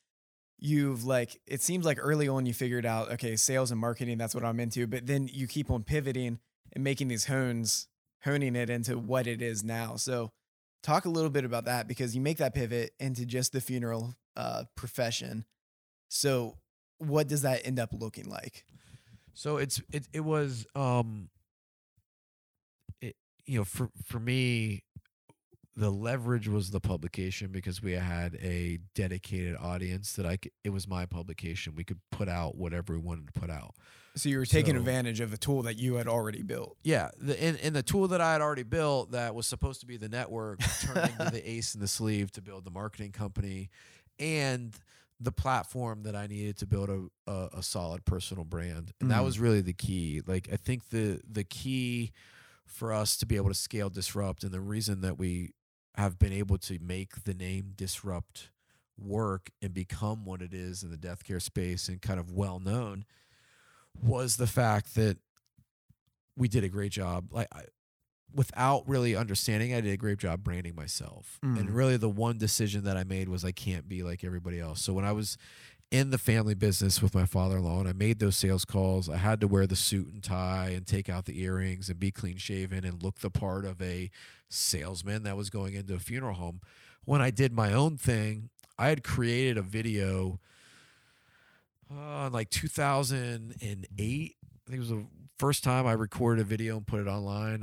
you've 0.59 1.05
like. 1.05 1.41
It 1.47 1.61
seems 1.63 1.85
like 1.85 1.99
early 2.01 2.29
on 2.29 2.47
you 2.47 2.55
figured 2.55 2.87
out 2.87 3.11
okay, 3.13 3.37
sales 3.37 3.71
and 3.71 3.81
marketing. 3.81 4.19
That's 4.19 4.35
what 4.35 4.45
I'm 4.45 4.59
into. 4.61 4.87
But 4.87 5.07
then 5.07 5.29
you 5.33 5.47
keep 5.47 5.71
on 5.71 5.83
pivoting 5.85 6.39
and 6.73 6.83
making 6.85 7.09
these 7.09 7.27
hones, 7.27 7.89
honing 8.25 8.57
it 8.57 8.71
into 8.71 8.99
what 8.99 9.27
it 9.27 9.43
is 9.43 9.63
now. 9.63 9.97
So 9.97 10.33
talk 10.83 11.05
a 11.05 11.09
little 11.11 11.31
bit 11.31 11.45
about 11.45 11.65
that 11.67 11.87
because 11.89 12.15
you 12.15 12.21
make 12.23 12.39
that 12.39 12.55
pivot 12.55 12.93
into 12.99 13.27
just 13.27 13.53
the 13.53 13.61
funeral 13.61 14.15
uh, 14.37 14.65
profession. 14.75 15.45
So 16.09 16.57
what 16.99 17.29
does 17.29 17.43
that 17.43 17.67
end 17.67 17.79
up 17.79 17.91
looking 17.93 18.29
like? 18.31 18.65
So 19.35 19.59
it's 19.59 19.83
it 19.93 20.09
it 20.15 20.21
was 20.21 20.67
um 20.75 21.29
you 23.47 23.59
know 23.59 23.65
for 23.65 23.91
for 24.05 24.19
me 24.21 24.83
the 25.79 25.91
leverage 25.91 26.49
was 26.49 26.71
the 26.71 26.81
publication 26.81 27.49
because 27.53 27.83
we 27.83 27.93
had 27.93 28.35
a 28.37 28.79
dedicated 28.95 29.55
audience 29.61 30.15
that 30.15 30.25
I 30.25 30.39
could, 30.39 30.53
it 30.65 30.71
was 30.71 30.89
my 30.89 31.05
publication 31.05 31.75
we 31.77 31.85
could 31.85 31.99
put 32.11 32.31
out 32.31 32.57
whatever 32.57 32.95
we 32.95 32.99
wanted 33.01 33.27
to 33.27 33.39
put 33.39 33.51
out. 33.51 33.75
So 34.15 34.31
you 34.31 34.39
were 34.39 34.47
taking 34.47 34.73
So- 34.75 34.79
advantage 34.81 35.21
of 35.21 35.35
a 35.35 35.37
tool 35.37 35.61
that 35.65 35.77
you 35.79 35.97
had 35.97 36.09
already 36.09 36.41
built. 36.43 36.79
Yeah, 36.83 37.11
the 37.19 37.39
and, 37.43 37.59
and 37.61 37.77
the 37.77 37.83
tool 37.83 38.09
that 38.09 38.23
I 38.23 38.33
had 38.33 38.41
already 38.41 38.63
built 38.63 39.11
that 39.11 39.35
was 39.35 39.47
supposed 39.47 39.81
to 39.81 39.87
be 39.87 39.99
the 39.99 40.09
network 40.09 40.61
turned 40.81 41.11
into 41.11 41.31
the 41.31 41.43
ace 41.51 41.75
in 41.75 41.83
the 41.83 41.89
sleeve 41.89 42.33
to 42.33 42.41
build 42.41 42.65
the 42.65 42.71
marketing 42.71 43.13
company 43.13 43.69
and 44.19 44.75
the 45.21 45.33
platform 45.33 46.05
that 46.05 46.17
I 46.17 46.27
needed 46.27 46.57
to 46.59 46.67
build 46.67 46.89
a, 46.89 47.31
a, 47.31 47.49
a 47.59 47.63
solid 47.63 48.07
personal 48.07 48.45
brand. 48.45 48.93
And 49.03 49.11
that 49.11 49.21
Mhm. 49.21 49.25
was 49.27 49.39
really 49.39 49.61
the 49.61 49.75
key. 49.75 50.23
Like 50.27 50.49
I 50.51 50.57
think 50.57 50.89
the 50.89 51.21
the 51.31 51.45
key 51.45 52.13
for 52.67 52.93
us 52.93 53.17
to 53.19 53.27
be 53.27 53.37
able 53.37 53.49
to 53.49 53.55
scale 53.55 53.89
disrupt 53.91 54.43
and 54.45 54.53
the 54.53 54.61
reason 54.61 55.01
that 55.01 55.19
we 55.19 55.51
have 55.97 56.19
been 56.19 56.33
able 56.33 56.59
to 56.59 56.79
make 56.81 57.25
the 57.25 57.33
name 57.35 57.73
disrupt 57.75 58.51
work 58.99 59.51
and 59.63 59.73
become 59.73 60.25
what 60.25 60.43
it 60.43 60.53
is 60.53 60.83
in 60.83 60.91
the 60.91 60.97
death 60.97 61.25
care 61.25 61.41
space 61.41 61.89
and 61.89 62.03
kind 62.03 62.19
of 62.21 62.31
well 62.33 62.59
known 62.61 63.05
was 64.03 64.37
the 64.37 64.47
fact 64.47 64.95
that 64.95 65.19
we 66.37 66.49
did 66.49 66.65
a 66.65 66.69
great 66.69 66.93
job. 66.93 67.33
Like 67.33 67.49
I, 67.53 67.63
without 68.35 68.87
really 68.87 69.17
understanding, 69.17 69.73
I 69.73 69.81
did 69.81 69.93
a 69.93 69.97
great 69.97 70.19
job 70.19 70.43
branding 70.43 70.75
myself. 70.75 71.39
And 71.43 71.69
Mm. 71.71 71.75
really, 71.75 71.97
the 71.97 72.11
one 72.11 72.37
decision 72.39 72.85
that 72.85 72.97
I 72.97 73.05
made 73.05 73.29
was 73.29 73.45
I 73.45 73.53
can't 73.53 73.89
be 73.89 74.03
like 74.03 74.25
everybody 74.25 74.61
else. 74.61 74.83
So 74.83 74.93
when 74.93 75.05
I 75.05 75.13
was 75.13 75.39
in 75.91 76.11
the 76.11 76.19
family 76.19 76.55
business 76.55 77.01
with 77.01 77.15
my 77.15 77.27
father-in-law 77.27 77.81
and 77.81 77.89
I 77.89 77.93
made 77.93 78.19
those 78.19 78.37
sales 78.37 78.65
calls, 78.65 79.09
I 79.09 79.17
had 79.17 79.41
to 79.41 79.49
wear 79.49 79.67
the 79.67 79.77
suit 79.77 80.13
and 80.13 80.23
tie 80.23 80.71
and 80.71 80.87
take 80.87 81.09
out 81.09 81.27
the 81.27 81.41
earrings 81.41 81.89
and 81.89 81.99
be 81.99 82.11
clean 82.11 82.37
shaven 82.37 82.85
and 82.85 83.03
look 83.03 83.21
the 83.21 83.31
part 83.31 83.65
of 83.65 83.81
a 83.81 84.11
salesman 84.49 85.23
that 85.23 85.37
was 85.37 85.51
going 85.51 85.75
into 85.75 85.95
a 85.95 85.99
funeral 85.99 86.35
home. 86.35 86.61
When 87.05 87.23
I 87.23 87.31
did 87.31 87.53
my 87.53 87.73
own 87.73 87.97
thing, 87.97 88.51
I 88.79 88.89
had 88.89 89.05
created 89.05 89.57
a 89.57 89.63
video 89.63 90.41
uh, 91.95 92.31
like 92.31 92.51
2008. 92.51 93.57
I 93.61 94.71
think 94.71 94.77
it 94.77 94.79
was 94.79 94.89
the 94.89 95.07
first 95.39 95.63
time 95.63 95.87
I 95.87 95.93
recorded 95.93 96.43
a 96.43 96.45
video 96.45 96.77
and 96.77 96.87
put 96.87 97.01
it 97.01 97.07
online, 97.07 97.63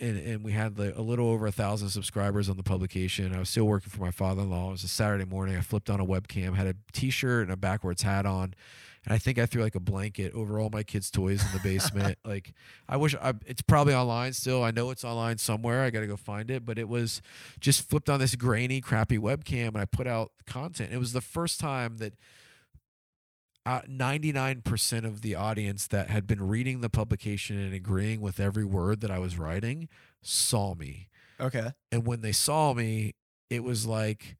and 0.00 0.18
and, 0.18 0.44
we 0.44 0.52
had 0.52 0.78
like 0.78 0.96
a 0.96 1.02
little 1.02 1.28
over 1.28 1.46
a 1.46 1.52
thousand 1.52 1.90
subscribers 1.90 2.48
on 2.48 2.56
the 2.56 2.62
publication. 2.62 3.34
I 3.34 3.38
was 3.38 3.48
still 3.48 3.64
working 3.64 3.90
for 3.90 4.00
my 4.00 4.10
father-in-law. 4.10 4.68
It 4.68 4.72
was 4.72 4.84
a 4.84 4.88
Saturday 4.88 5.24
morning. 5.24 5.56
I 5.56 5.60
flipped 5.60 5.90
on 5.90 6.00
a 6.00 6.06
webcam, 6.06 6.54
had 6.54 6.66
a 6.66 6.74
T-shirt 6.92 7.44
and 7.44 7.52
a 7.52 7.56
backwards 7.56 8.02
hat 8.02 8.26
on, 8.26 8.54
and 9.04 9.14
I 9.14 9.18
think 9.18 9.38
I 9.38 9.46
threw 9.46 9.62
like 9.62 9.74
a 9.74 9.80
blanket 9.80 10.34
over 10.34 10.58
all 10.58 10.70
my 10.70 10.82
kids' 10.82 11.10
toys 11.10 11.44
in 11.44 11.52
the 11.52 11.60
basement. 11.60 12.18
like 12.24 12.52
I 12.88 12.96
wish 12.96 13.14
I, 13.14 13.34
it's 13.46 13.62
probably 13.62 13.94
online 13.94 14.32
still. 14.32 14.62
I 14.62 14.70
know 14.70 14.90
it's 14.90 15.04
online 15.04 15.38
somewhere. 15.38 15.82
I 15.82 15.90
got 15.90 16.00
to 16.00 16.06
go 16.06 16.16
find 16.16 16.50
it, 16.50 16.66
but 16.66 16.78
it 16.78 16.88
was 16.88 17.22
just 17.60 17.88
flipped 17.88 18.10
on 18.10 18.20
this 18.20 18.34
grainy, 18.34 18.80
crappy 18.80 19.18
webcam, 19.18 19.68
and 19.68 19.78
I 19.78 19.84
put 19.84 20.06
out 20.06 20.32
content. 20.46 20.92
It 20.92 20.98
was 20.98 21.12
the 21.12 21.20
first 21.20 21.60
time 21.60 21.98
that 21.98 22.14
uh, 23.66 23.82
99% 23.82 25.04
of 25.04 25.22
the 25.22 25.34
audience 25.34 25.88
that 25.88 26.08
had 26.08 26.26
been 26.26 26.46
reading 26.46 26.80
the 26.80 26.88
publication 26.88 27.58
and 27.58 27.74
agreeing 27.74 28.20
with 28.20 28.38
every 28.38 28.64
word 28.64 29.00
that 29.00 29.10
I 29.10 29.18
was 29.18 29.38
writing 29.38 29.88
saw 30.22 30.74
me. 30.74 31.08
Okay. 31.40 31.72
And 31.90 32.06
when 32.06 32.22
they 32.22 32.32
saw 32.32 32.72
me, 32.74 33.16
it 33.50 33.64
was 33.64 33.84
like 33.84 34.36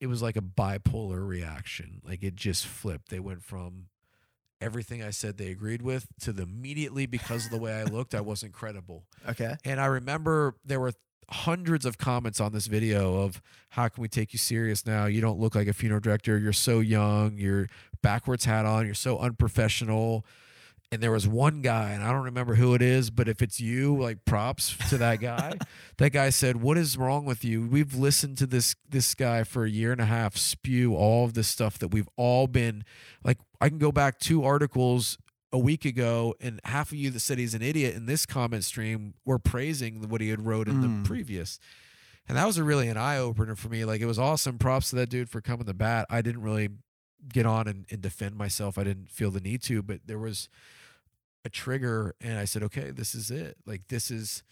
it 0.00 0.06
was 0.06 0.22
like 0.22 0.36
a 0.36 0.42
bipolar 0.42 1.26
reaction. 1.26 2.00
Like 2.04 2.22
it 2.22 2.34
just 2.34 2.66
flipped. 2.66 3.10
They 3.10 3.20
went 3.20 3.42
from 3.42 3.86
everything 4.60 5.02
I 5.02 5.10
said 5.10 5.36
they 5.36 5.50
agreed 5.50 5.82
with 5.82 6.06
to 6.22 6.32
the 6.32 6.44
immediately 6.44 7.04
because 7.04 7.44
of 7.44 7.50
the 7.50 7.58
way 7.58 7.74
I 7.74 7.84
looked, 7.84 8.14
I 8.14 8.22
wasn't 8.22 8.52
credible. 8.52 9.04
Okay. 9.26 9.56
And 9.64 9.80
I 9.80 9.86
remember 9.86 10.54
there 10.66 10.80
were 10.80 10.92
hundreds 11.30 11.84
of 11.84 11.98
comments 11.98 12.40
on 12.40 12.52
this 12.52 12.66
video 12.66 13.22
of 13.22 13.40
how 13.70 13.88
can 13.88 14.02
we 14.02 14.08
take 14.08 14.32
you 14.32 14.38
serious 14.38 14.86
now? 14.86 15.06
You 15.06 15.20
don't 15.20 15.38
look 15.38 15.54
like 15.54 15.68
a 15.68 15.72
funeral 15.72 16.00
director. 16.00 16.38
You're 16.38 16.52
so 16.52 16.80
young. 16.80 17.36
You're 17.36 17.68
backwards 18.02 18.44
hat 18.44 18.66
on. 18.66 18.86
You're 18.86 18.94
so 18.94 19.18
unprofessional. 19.18 20.24
And 20.92 21.02
there 21.02 21.10
was 21.10 21.26
one 21.26 21.60
guy, 21.60 21.90
and 21.90 22.04
I 22.04 22.12
don't 22.12 22.22
remember 22.22 22.54
who 22.54 22.74
it 22.74 22.82
is, 22.82 23.10
but 23.10 23.26
if 23.26 23.42
it's 23.42 23.58
you, 23.58 23.96
like 23.98 24.24
props 24.24 24.76
to 24.90 24.98
that 24.98 25.18
guy. 25.20 25.54
that 25.96 26.10
guy 26.10 26.30
said, 26.30 26.60
"What 26.60 26.78
is 26.78 26.96
wrong 26.96 27.24
with 27.24 27.44
you? 27.44 27.66
We've 27.66 27.94
listened 27.94 28.38
to 28.38 28.46
this 28.46 28.76
this 28.88 29.12
guy 29.14 29.42
for 29.42 29.64
a 29.64 29.70
year 29.70 29.90
and 29.90 30.00
a 30.00 30.04
half 30.04 30.36
spew 30.36 30.94
all 30.94 31.24
of 31.24 31.34
this 31.34 31.48
stuff 31.48 31.78
that 31.78 31.88
we've 31.88 32.08
all 32.16 32.46
been 32.46 32.84
like. 33.24 33.38
I 33.60 33.70
can 33.70 33.78
go 33.78 33.90
back 33.90 34.20
two 34.20 34.44
articles 34.44 35.18
a 35.54 35.58
week 35.58 35.84
ago, 35.84 36.34
and 36.40 36.60
half 36.64 36.90
of 36.90 36.98
you 36.98 37.08
that 37.10 37.20
said 37.20 37.38
he's 37.38 37.54
an 37.54 37.62
idiot 37.62 37.94
in 37.94 38.06
this 38.06 38.26
comment 38.26 38.64
stream 38.64 39.14
were 39.24 39.38
praising 39.38 40.08
what 40.08 40.20
he 40.20 40.28
had 40.30 40.44
wrote 40.44 40.66
in 40.66 40.82
Mm. 40.82 41.02
the 41.04 41.08
previous. 41.08 41.60
And 42.28 42.36
that 42.36 42.44
was 42.46 42.58
a 42.58 42.64
really 42.64 42.88
an 42.88 42.96
eye 42.96 43.18
opener 43.18 43.54
for 43.54 43.68
me. 43.68 43.84
Like 43.84 44.00
it 44.00 44.06
was 44.06 44.18
awesome. 44.18 44.58
Props 44.58 44.90
to 44.90 44.96
that 44.96 45.10
dude 45.10 45.30
for 45.30 45.40
coming 45.40 45.66
to 45.66 45.72
bat. 45.74 46.06
I 46.10 46.22
didn't 46.22 46.42
really 46.42 46.70
get 47.32 47.46
on 47.46 47.68
and, 47.68 47.86
and 47.90 48.02
defend 48.02 48.34
myself. 48.36 48.76
I 48.78 48.82
didn't 48.84 49.10
feel 49.10 49.30
the 49.30 49.40
need 49.40 49.62
to, 49.62 49.80
but 49.82 50.00
there 50.06 50.18
was 50.18 50.48
a 51.44 51.48
trigger 51.48 52.14
and 52.20 52.36
I 52.38 52.46
said, 52.46 52.62
okay, 52.64 52.90
this 52.90 53.14
is 53.14 53.30
it. 53.30 53.56
Like 53.64 53.88
this 53.88 54.10
is 54.10 54.42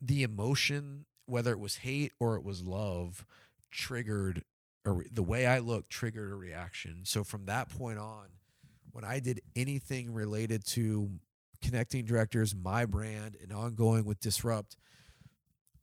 the 0.00 0.22
emotion, 0.22 1.04
whether 1.26 1.52
it 1.52 1.58
was 1.60 1.76
hate 1.78 2.12
or 2.18 2.36
it 2.36 2.44
was 2.44 2.62
love, 2.64 3.26
triggered 3.70 4.42
or 4.86 5.04
the 5.10 5.22
way 5.22 5.46
I 5.46 5.58
looked 5.58 5.90
triggered 5.90 6.30
a 6.30 6.34
reaction. 6.34 7.00
So 7.04 7.24
from 7.24 7.46
that 7.46 7.68
point 7.68 7.98
on, 7.98 8.26
when 8.94 9.04
I 9.04 9.18
did 9.18 9.40
anything 9.56 10.14
related 10.14 10.64
to 10.66 11.10
connecting 11.60 12.04
directors, 12.04 12.54
my 12.54 12.86
brand, 12.86 13.36
and 13.42 13.52
ongoing 13.52 14.04
with 14.04 14.20
Disrupt, 14.20 14.76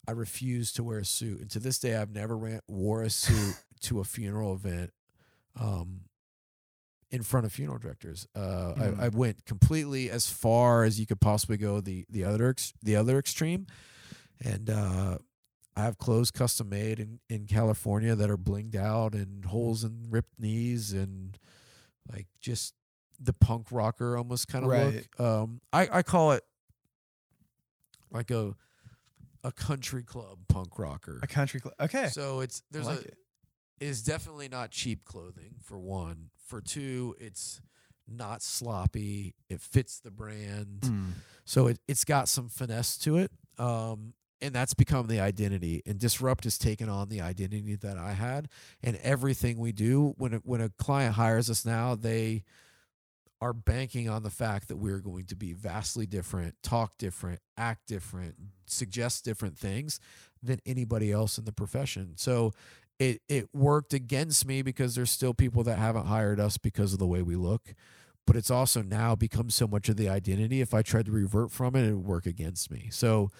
I 0.08 0.12
refused 0.12 0.78
to 0.78 0.84
wear 0.84 1.00
a 1.00 1.06
suit. 1.06 1.42
And 1.42 1.52
to 1.52 1.60
this 1.60 1.78
day, 1.78 1.98
I've 1.98 2.14
never 2.14 2.38
ran, 2.38 2.62
wore 2.70 3.04
a 3.04 3.10
suit 3.10 3.56
to 3.82 4.00
a 4.00 4.06
funeral 4.06 4.54
event 4.54 4.92
um, 5.60 6.06
in 7.12 7.22
front 7.22 7.46
of 7.46 7.52
funeral 7.52 7.80
directors. 7.80 8.30
Uh, 8.34 8.40
Mm. 8.78 9.00
I, 9.02 9.06
I 9.06 9.10
went 9.10 9.46
completely 9.46 10.10
as 10.10 10.30
far 10.30 10.86
as 10.86 10.98
you 10.98 11.06
could 11.06 11.20
possibly 11.20 11.58
go 11.58 11.82
the 11.82 12.06
the 12.10 12.24
other 12.24 12.48
ex, 12.48 12.72
the 12.82 12.96
other 12.96 13.20
extreme, 13.20 13.68
and 14.40 14.70
uh, 14.70 15.18
I 15.76 15.82
have 15.82 15.98
clothes 15.98 16.32
custom 16.32 16.70
made 16.70 16.98
in, 17.02 17.20
in 17.30 17.46
California 17.46 18.16
that 18.16 18.30
are 18.30 18.38
blinged 18.38 18.78
out 18.78 19.14
and 19.16 19.44
holes 19.44 19.84
and 19.84 20.10
ripped 20.10 20.40
knees 20.40 20.94
and 20.94 21.38
like 22.10 22.28
just 22.40 22.74
the 23.22 23.34
punk 23.34 23.68
rocker 23.72 24.18
almost 24.18 24.48
kind 24.48 24.66
of 24.66 24.72
Right. 24.72 25.06
look. 25.18 25.20
Um, 25.20 25.62
I, 25.72 25.88
I 25.92 26.02
call 26.04 26.32
it 26.34 26.44
like 28.12 28.32
a 28.32 28.56
a 29.44 29.52
country 29.52 30.04
club 30.04 30.38
punk 30.48 30.78
rocker. 30.78 31.20
A 31.24 31.28
country 31.28 31.60
club. 31.60 31.74
Okay. 31.80 32.08
So 32.08 32.42
it's 32.42 32.62
there's 32.72 32.86
like 32.86 33.00
a 33.00 33.08
it. 33.08 33.18
is 33.80 34.04
definitely 34.04 34.48
not 34.50 34.72
cheap 34.72 35.04
clothing 35.06 35.56
for 35.64 35.80
one. 35.80 36.30
For 36.48 36.62
two, 36.62 37.16
it's 37.20 37.62
not 38.08 38.42
sloppy. 38.42 39.34
It 39.50 39.62
fits 39.62 40.00
the 40.00 40.12
brand. 40.12 40.82
Mm. 40.82 41.06
So 41.46 41.68
it, 41.68 41.80
it's 41.88 42.04
got 42.04 42.28
some 42.28 42.50
finesse 42.50 42.98
to 43.00 43.18
it. 43.18 43.32
Um, 43.58 44.14
and 44.42 44.54
that's 44.54 44.74
become 44.74 45.08
the 45.08 45.20
identity. 45.20 45.82
And 45.86 46.00
Disrupt 46.00 46.44
has 46.44 46.58
taken 46.58 46.90
on 46.90 47.10
the 47.10 47.22
identity 47.22 47.76
that 47.76 47.98
I 47.98 48.14
had. 48.14 48.48
And 48.84 48.98
everything 48.98 49.58
we 49.60 49.72
do, 49.72 50.14
when 50.18 50.34
a, 50.34 50.38
when 50.38 50.62
a 50.62 50.70
client 50.70 51.16
hires 51.16 51.50
us 51.50 51.64
now, 51.66 51.96
they 51.96 52.44
are 53.42 53.54
banking 53.54 54.08
on 54.08 54.22
the 54.22 54.30
fact 54.30 54.68
that 54.68 54.78
we're 54.78 55.00
going 55.00 55.26
to 55.26 55.36
be 55.36 55.52
vastly 55.52 56.06
different, 56.06 56.56
talk 56.62 56.98
different, 56.98 57.40
act 57.58 57.88
different, 57.88 58.36
suggest 58.68 59.26
different 59.26 59.58
things 59.58 60.00
than 60.44 60.60
anybody 60.66 61.12
else 61.12 61.38
in 61.40 61.46
the 61.46 61.52
profession. 61.52 62.14
So 62.18 62.54
it 63.00 63.22
it 63.28 63.50
worked 63.54 63.94
against 63.94 64.46
me 64.46 64.62
because 64.62 64.94
there's 64.94 65.10
still 65.10 65.34
people 65.34 65.64
that 65.64 65.80
haven't 65.80 66.06
hired 66.06 66.40
us 66.40 66.58
because 66.58 66.94
of 66.94 67.00
the 67.00 67.08
way 67.08 67.24
we 67.24 67.36
look. 67.36 67.74
But 68.28 68.36
it's 68.36 68.52
also 68.52 68.84
now 68.84 69.16
become 69.16 69.50
so 69.50 69.68
much 69.68 69.90
of 69.90 69.98
the 69.98 70.08
identity. 70.08 70.62
If 70.62 70.76
i 70.76 70.84
tried 70.84 71.08
to 71.08 71.12
revert 71.12 71.52
from 71.52 71.76
it 71.76 71.88
it 71.88 71.94
would 71.96 72.06
work 72.06 72.28
against 72.28 72.70
me. 72.70 72.90
So 72.92 73.32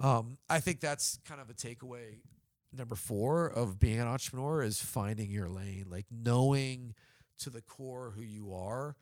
um, 0.00 0.38
i 0.50 0.58
think 0.58 0.80
that's 0.80 1.18
kind 1.28 1.40
of 1.40 1.50
a 1.50 1.54
takeaway 1.54 2.16
number 2.76 2.96
four 2.96 3.46
of 3.46 3.78
being 3.78 4.00
an 4.00 4.08
entrepreneur 4.08 4.62
is 4.62 4.80
finding 4.80 5.30
your 5.30 5.48
lane 5.48 5.86
like 5.88 6.06
knowing 6.10 6.94
to 7.38 7.50
the 7.50 7.62
core 7.62 8.12
who 8.16 8.22
you 8.22 8.52
are 8.52 8.96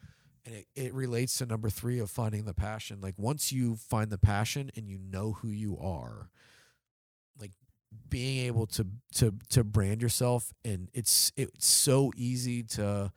and 0.45 0.55
it, 0.57 0.67
it 0.75 0.95
relates 0.95 1.39
to 1.39 1.47
number 1.47 1.71
three 1.71 1.99
of 1.99 2.11
finding 2.11 2.45
the 2.45 2.55
passion 2.55 3.01
like 3.01 3.15
once 3.17 3.53
you 3.53 3.77
find 3.77 4.11
the 4.11 4.19
passion 4.19 4.71
and 4.77 4.89
you 4.89 4.99
know 4.99 5.33
who 5.33 5.49
you 5.49 5.79
are 5.79 6.31
like 7.41 7.53
being 8.09 8.47
able 8.47 8.67
to 8.67 8.87
to 9.15 9.35
to 9.51 9.63
brand 9.65 10.01
yourself 10.03 10.53
and 10.65 10.89
it's 10.95 11.31
it's 11.37 11.67
so 11.67 12.13
easy 12.17 12.63
to 12.63 13.13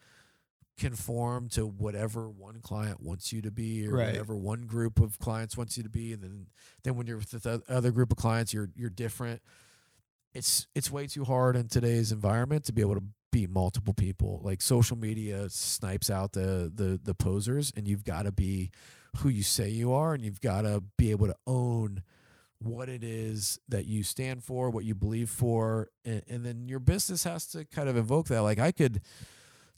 conform 0.77 1.47
to 1.47 1.65
whatever 1.65 2.29
one 2.29 2.59
client 2.59 3.01
wants 3.01 3.31
you 3.31 3.41
to 3.41 3.49
be 3.51 3.87
or 3.87 3.95
Right. 3.95 4.07
whatever 4.07 4.35
one 4.35 4.63
group 4.65 4.99
of 4.99 5.17
clients 5.19 5.55
wants 5.55 5.77
you 5.77 5.83
to 5.83 5.89
be 5.89 6.11
and 6.11 6.21
then 6.21 6.47
then 6.83 6.95
when 6.97 7.07
you're 7.07 7.17
with 7.17 7.31
the 7.31 7.61
other 7.69 7.91
group 7.91 8.11
of 8.11 8.17
clients 8.17 8.53
you're 8.53 8.69
you're 8.75 8.89
different 8.89 9.41
it's 10.33 10.67
it's 10.75 10.91
way 10.91 11.07
too 11.07 11.23
hard 11.23 11.55
in 11.55 11.69
today's 11.69 12.11
environment 12.11 12.65
to 12.65 12.73
be 12.73 12.81
able 12.81 12.95
to 12.95 13.03
be 13.35 13.47
multiple 13.47 13.93
people. 13.93 14.39
Like 14.43 14.61
social 14.61 14.97
media 14.97 15.49
snipes 15.49 16.09
out 16.09 16.31
the 16.31 16.71
the 16.73 16.97
the 17.03 17.13
posers 17.13 17.73
and 17.75 17.85
you've 17.85 18.05
got 18.05 18.23
to 18.23 18.31
be 18.31 18.71
who 19.17 19.27
you 19.27 19.43
say 19.43 19.67
you 19.67 19.91
are 19.91 20.13
and 20.13 20.23
you've 20.23 20.39
got 20.39 20.61
to 20.61 20.81
be 20.97 21.11
able 21.11 21.27
to 21.27 21.35
own 21.45 22.01
what 22.59 22.87
it 22.87 23.03
is 23.03 23.59
that 23.67 23.87
you 23.87 24.03
stand 24.03 24.41
for 24.41 24.69
what 24.69 24.85
you 24.85 24.95
believe 24.95 25.29
for 25.29 25.89
and, 26.05 26.21
and 26.29 26.45
then 26.45 26.69
your 26.69 26.79
business 26.79 27.25
has 27.25 27.45
to 27.47 27.65
kind 27.65 27.89
of 27.89 27.97
invoke 27.97 28.29
that. 28.29 28.41
Like 28.41 28.57
i 28.57 28.71
could 28.71 29.01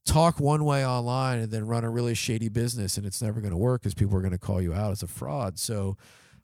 talk 0.05 0.39
one 0.39 0.64
way 0.64 0.86
online 0.86 1.39
and 1.39 1.51
then 1.51 1.66
run 1.66 1.84
a 1.84 1.89
really 1.89 2.14
shady 2.14 2.49
business 2.49 2.95
and 2.95 3.08
it's 3.08 3.24
never 3.24 3.41
going 3.41 3.51
to 3.51 3.58
work 3.58 3.82
because 3.82 3.95
people 3.95 4.16
are 4.16 4.22
going 4.22 4.32
to 4.32 4.38
call 4.38 4.62
you 4.62 4.72
out 4.72 4.91
as 4.91 5.01
a 5.01 5.08
fraud. 5.08 5.58
So 5.58 5.97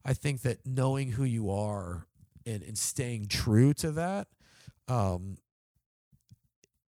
i 0.03 0.13
think 0.13 0.41
that 0.41 0.65
knowing 0.65 1.11
who 1.11 1.23
you 1.23 1.51
are 1.51 2.07
and, 2.43 2.63
and 2.63 2.75
staying 2.75 3.27
true 3.27 3.71
to 3.75 3.91
that 3.91 4.27
um, 4.87 5.37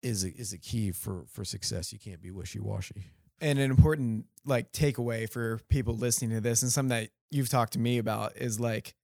is 0.04 0.22
a, 0.24 0.28
is 0.34 0.52
a 0.52 0.58
key 0.58 0.92
for 0.92 1.24
for 1.28 1.44
success. 1.44 1.92
You 1.92 1.98
can't 1.98 2.20
be 2.22 2.30
wishy 2.30 2.60
washy. 2.60 3.04
And 3.40 3.58
an 3.58 3.70
important 3.70 4.26
like 4.46 4.70
takeaway 4.72 5.28
for 5.28 5.58
people 5.68 5.96
listening 5.96 6.30
to 6.30 6.40
this 6.40 6.62
and 6.62 6.70
something 6.70 6.90
that 6.96 7.10
you've 7.30 7.48
talked 7.48 7.72
to 7.72 7.78
me 7.78 7.98
about 7.98 8.36
is 8.36 8.60
like 8.60 8.94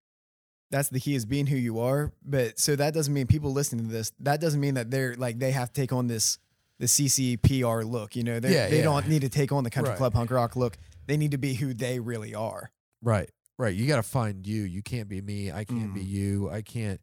that's 0.70 0.88
the 0.88 1.01
key 1.01 1.16
is 1.16 1.24
being 1.24 1.46
who 1.46 1.57
you 1.57 1.80
are. 1.80 2.12
But 2.24 2.59
so 2.61 2.76
that 2.76 2.94
doesn't 2.94 3.12
mean 3.12 3.26
people 3.26 3.53
listening 3.53 3.86
to 3.86 3.92
this, 3.92 4.12
that 4.20 4.40
doesn't 4.40 4.61
mean 4.61 4.74
that 4.74 4.90
they're 4.90 5.16
like 5.16 5.38
they 5.40 5.51
have 5.51 5.72
to 5.72 5.80
take 5.80 5.92
on 5.92 6.07
this 6.07 6.38
the 6.78 6.86
CCPR 6.86 7.84
look. 7.84 8.14
You 8.16 8.22
know, 8.22 8.40
they 8.40 8.55
Yeah, 8.55 8.68
they 8.68 8.78
yeah. 8.78 8.84
don't 8.84 9.09
need 9.09 9.22
to 9.22 9.28
take 9.28 9.53
on 9.53 9.64
the 9.64 9.70
country 9.70 9.90
Right. 9.90 9.98
club 9.98 10.12
punk 10.14 10.30
rock 10.30 10.57
look. 10.57 10.76
They 11.07 11.16
need 11.16 11.32
to 11.32 11.38
be 11.38 11.55
who 11.55 11.74
they 11.74 11.98
really 11.98 12.34
are. 12.34 12.70
Right, 13.03 13.28
right. 13.59 13.74
You 13.74 13.86
got 13.88 13.96
to 13.96 14.03
find 14.03 14.46
you. 14.46 14.62
You 14.62 14.82
can't 14.82 15.09
be 15.09 15.20
me. 15.20 15.51
I 15.51 15.64
can't 15.64 15.92
be 15.92 16.03
Mm. 16.03 16.09
you. 16.09 16.51
I 16.51 16.62
can't. 16.62 17.01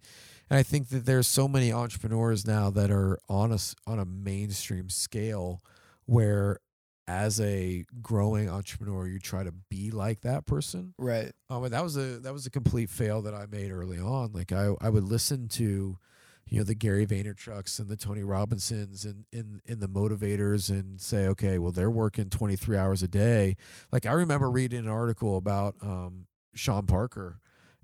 And 0.49 0.57
I 0.57 0.63
think 0.63 0.89
that 0.89 1.05
there's 1.05 1.27
so 1.27 1.47
many 1.47 1.71
entrepreneurs 1.71 2.45
now 2.45 2.69
that 2.71 2.89
are 2.91 3.19
on 3.29 3.51
a 3.51 3.57
on 3.85 3.99
a 3.99 4.05
mainstream 4.05 4.89
scale 4.89 5.61
where 6.05 6.59
as 7.07 7.39
a 7.39 7.85
growing 8.01 8.49
entrepreneur 8.49 9.07
you 9.07 9.17
try 9.17 9.41
to 9.43 9.53
be 9.69 9.91
like 9.91 10.21
that 10.21 10.45
person 10.45 10.93
Right. 10.97 11.31
Um, 11.49 11.63
and 11.63 11.73
that 11.73 11.83
was 11.83 11.95
a 11.95 12.19
that 12.19 12.33
was 12.33 12.45
a 12.45 12.49
complete 12.49 12.89
fail 12.89 13.21
that 13.21 13.33
I 13.33 13.45
made 13.45 13.71
early 13.71 13.99
on. 13.99 14.31
Like 14.33 14.51
I 14.51 14.73
I 14.81 14.89
would 14.89 15.03
listen 15.05 15.47
to, 15.49 15.97
you 16.49 16.57
know, 16.57 16.63
the 16.63 16.75
Gary 16.75 17.05
Vaynerchuk's 17.05 17.79
and 17.79 17.89
the 17.89 17.95
Tony 17.97 18.23
Robinsons 18.23 19.05
and 19.05 19.25
in 19.31 19.61
in 19.65 19.79
the 19.79 19.87
motivators 19.89 20.69
and 20.69 20.99
say, 20.99 21.27
okay, 21.27 21.57
well 21.59 21.71
they're 21.71 21.91
working 21.91 22.29
twenty 22.29 22.55
three 22.55 22.77
hours 22.77 23.03
a 23.03 23.07
day. 23.07 23.55
Like 23.91 24.05
I 24.05 24.11
remember 24.11 24.49
reading 24.49 24.79
an 24.79 24.89
article 24.89 25.37
about 25.37 25.75
um, 25.81 26.27
Sean 26.55 26.85
Parker 26.87 27.39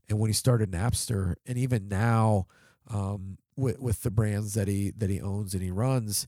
and 0.09 0.19
when 0.19 0.29
he 0.29 0.33
started 0.33 0.71
Napster, 0.71 1.35
and 1.45 1.57
even 1.57 1.87
now 1.87 2.47
um, 2.89 3.37
with 3.55 3.79
with 3.79 4.01
the 4.03 4.11
brands 4.11 4.53
that 4.55 4.67
he 4.67 4.91
that 4.97 5.09
he 5.09 5.21
owns 5.21 5.53
and 5.53 5.63
he 5.63 5.71
runs. 5.71 6.27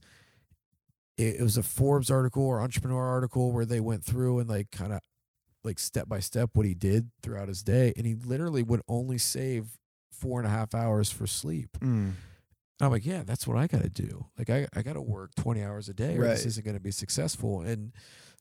It, 1.18 1.36
it 1.40 1.42
was 1.42 1.56
a 1.56 1.62
Forbes 1.62 2.10
article 2.10 2.42
or 2.44 2.60
entrepreneur 2.60 3.02
article 3.06 3.50
where 3.50 3.64
they 3.64 3.80
went 3.80 4.04
through 4.04 4.38
and 4.38 4.48
like 4.50 4.70
kind 4.70 4.92
of 4.92 5.00
like 5.64 5.78
step 5.78 6.08
by 6.08 6.20
step 6.20 6.50
what 6.52 6.66
he 6.66 6.74
did 6.74 7.08
throughout 7.22 7.48
his 7.48 7.62
day 7.62 7.92
and 7.96 8.04
he 8.06 8.14
literally 8.14 8.62
would 8.62 8.82
only 8.86 9.16
save 9.16 9.78
four 10.12 10.38
and 10.38 10.46
a 10.46 10.50
half 10.50 10.74
hours 10.74 11.10
for 11.10 11.26
sleep 11.26 11.70
Mm. 11.80 12.12
i'm 12.80 12.90
like 12.92 13.04
yeah 13.06 13.22
that's 13.24 13.46
what 13.46 13.56
i 13.56 13.66
gotta 13.66 13.88
do 13.88 14.26
like 14.38 14.48
i, 14.50 14.68
I 14.76 14.82
gotta 14.82 15.00
work 15.02 15.34
20 15.36 15.62
hours 15.64 15.88
a 15.88 15.94
day 15.94 16.16
or 16.18 16.24
this 16.28 16.44
isn't 16.46 16.64
gonna 16.66 16.78
be 16.78 16.90
successful 16.92 17.62
and 17.62 17.92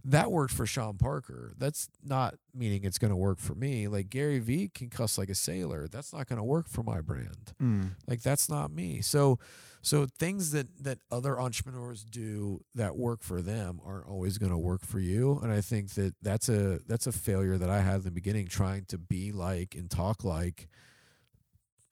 that 0.05 0.31
worked 0.31 0.53
for 0.53 0.65
sean 0.65 0.97
parker. 0.97 1.53
That's 1.57 1.89
not 2.03 2.35
meaning 2.53 2.83
it's 2.83 2.97
gonna 2.97 3.17
work 3.17 3.39
for 3.39 3.55
me. 3.55 3.87
Like 3.87 4.09
gary 4.09 4.39
vee 4.39 4.69
can 4.73 4.89
cuss 4.89 5.17
like 5.17 5.29
a 5.29 5.35
sailor. 5.35 5.87
That's 5.87 6.13
not 6.13 6.27
gonna 6.27 6.43
work 6.43 6.67
for 6.69 6.83
my 6.83 7.01
brand. 7.01 7.53
Mm. 7.61 7.91
like 8.07 8.21
that's 8.21 8.49
not 8.49 8.71
me. 8.71 9.01
So 9.01 9.39
so 9.81 10.07
things 10.07 10.51
that 10.51 10.67
that 10.83 10.99
other 11.11 11.39
entrepreneurs 11.39 12.03
do 12.03 12.63
that 12.73 12.97
work 12.97 13.21
for 13.21 13.41
them 13.41 13.79
aren't 13.85 14.07
always 14.07 14.39
going 14.39 14.51
to 14.51 14.57
work 14.57 14.83
for 14.83 14.99
you. 14.99 15.39
And 15.43 15.51
i 15.51 15.61
think 15.61 15.91
that 15.91 16.15
that's 16.21 16.49
a 16.49 16.79
that's 16.87 17.07
a 17.07 17.11
failure 17.11 17.57
that 17.57 17.69
i 17.69 17.81
had 17.81 17.97
in 17.97 18.03
the 18.03 18.11
beginning 18.11 18.47
trying 18.47 18.85
to 18.85 18.97
be 18.97 19.31
like 19.31 19.75
and 19.75 19.89
talk 19.89 20.23
like 20.23 20.67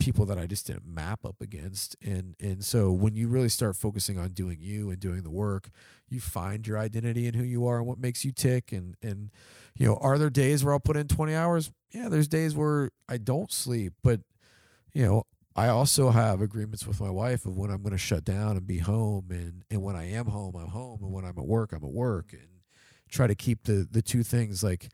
people 0.04 0.26
that 0.26 0.38
i 0.38 0.45
just 0.45 0.68
didn't 0.68 0.86
map 0.86 1.26
up 1.26 1.39
against 1.39 1.95
and 2.01 2.36
and 2.41 2.64
so 2.64 2.91
when 2.91 3.16
you 3.16 3.30
really 3.30 3.47
start 3.47 3.74
focusing 3.76 4.20
on 4.20 4.30
doing 4.30 4.58
you 4.60 4.89
and 4.89 4.99
doing 4.99 5.24
the 5.24 5.32
work 5.32 5.70
you 6.10 6.20
find 6.20 6.68
your 6.68 6.78
identity 6.78 7.26
and 7.26 7.38
who 7.38 7.43
you 7.43 7.66
are 7.66 7.78
and 7.78 7.88
what 7.88 7.97
makes 7.97 8.26
you 8.26 8.32
tick 8.32 8.74
and 8.74 8.95
and 9.01 9.32
you 9.76 9.88
know 9.88 9.95
are 10.01 10.18
there 10.18 10.30
days 10.30 10.62
where 10.62 10.74
i'll 10.74 10.80
put 10.80 10.97
in 10.97 11.08
20 11.08 11.34
hours 11.34 11.72
yeah 11.91 12.10
there's 12.10 12.28
days 12.28 12.54
where 12.54 12.91
i 13.08 13.16
don't 13.16 13.51
sleep 13.51 13.93
but 14.04 14.20
you 14.93 15.06
know 15.06 15.24
I 15.56 15.68
also 15.68 16.10
have 16.10 16.41
agreements 16.41 16.88
with 16.88 16.99
my 16.99 17.12
wife 17.12 17.45
of 17.45 17.56
when 17.56 17.70
I'm 17.70 17.84
going 17.84 17.91
to 17.91 17.97
shut 17.99 18.26
down 18.26 18.58
and 18.58 18.66
be 18.66 18.80
home, 18.80 19.28
and 19.30 19.64
and 19.70 19.84
when 19.84 19.95
I 19.95 20.10
am 20.10 20.26
home, 20.26 20.56
I'm 20.56 20.70
home, 20.70 21.04
and 21.04 21.12
when 21.12 21.26
I'm 21.26 21.38
at 21.38 21.45
work, 21.45 21.74
I'm 21.74 21.84
at 21.84 21.91
work, 21.91 22.34
and 22.34 22.47
try 23.08 23.28
to 23.28 23.36
keep 23.36 23.66
the 23.66 23.88
the 23.89 24.01
two 24.01 24.24
things 24.24 24.64
like. 24.64 24.89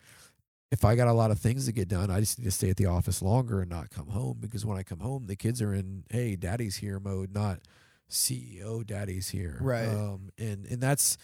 If 0.71 0.85
I 0.85 0.95
got 0.95 1.07
a 1.07 1.13
lot 1.13 1.31
of 1.31 1.39
things 1.39 1.65
to 1.65 1.71
get 1.71 1.87
done, 1.87 2.11
I 2.11 2.19
just 2.19 2.37
need 2.37 2.45
to 2.45 2.51
stay 2.51 2.69
at 2.69 2.77
the 2.77 2.85
office 2.85 3.21
longer 3.21 3.61
and 3.61 3.69
not 3.69 3.89
come 3.89 4.07
home 4.07 4.37
because 4.39 4.65
when 4.65 4.77
I 4.77 4.83
come 4.83 4.99
home, 4.99 5.25
the 5.25 5.35
kids 5.35 5.61
are 5.61 5.73
in 5.73 6.03
"Hey, 6.09 6.35
Daddy's 6.35 6.77
here" 6.77 6.99
mode, 6.99 7.33
not 7.33 7.61
CEO 8.09 8.85
Daddy's 8.85 9.29
here. 9.29 9.57
Right. 9.61 9.87
Um, 9.87 10.29
and 10.37 10.65
and 10.67 10.81
that's, 10.81 11.17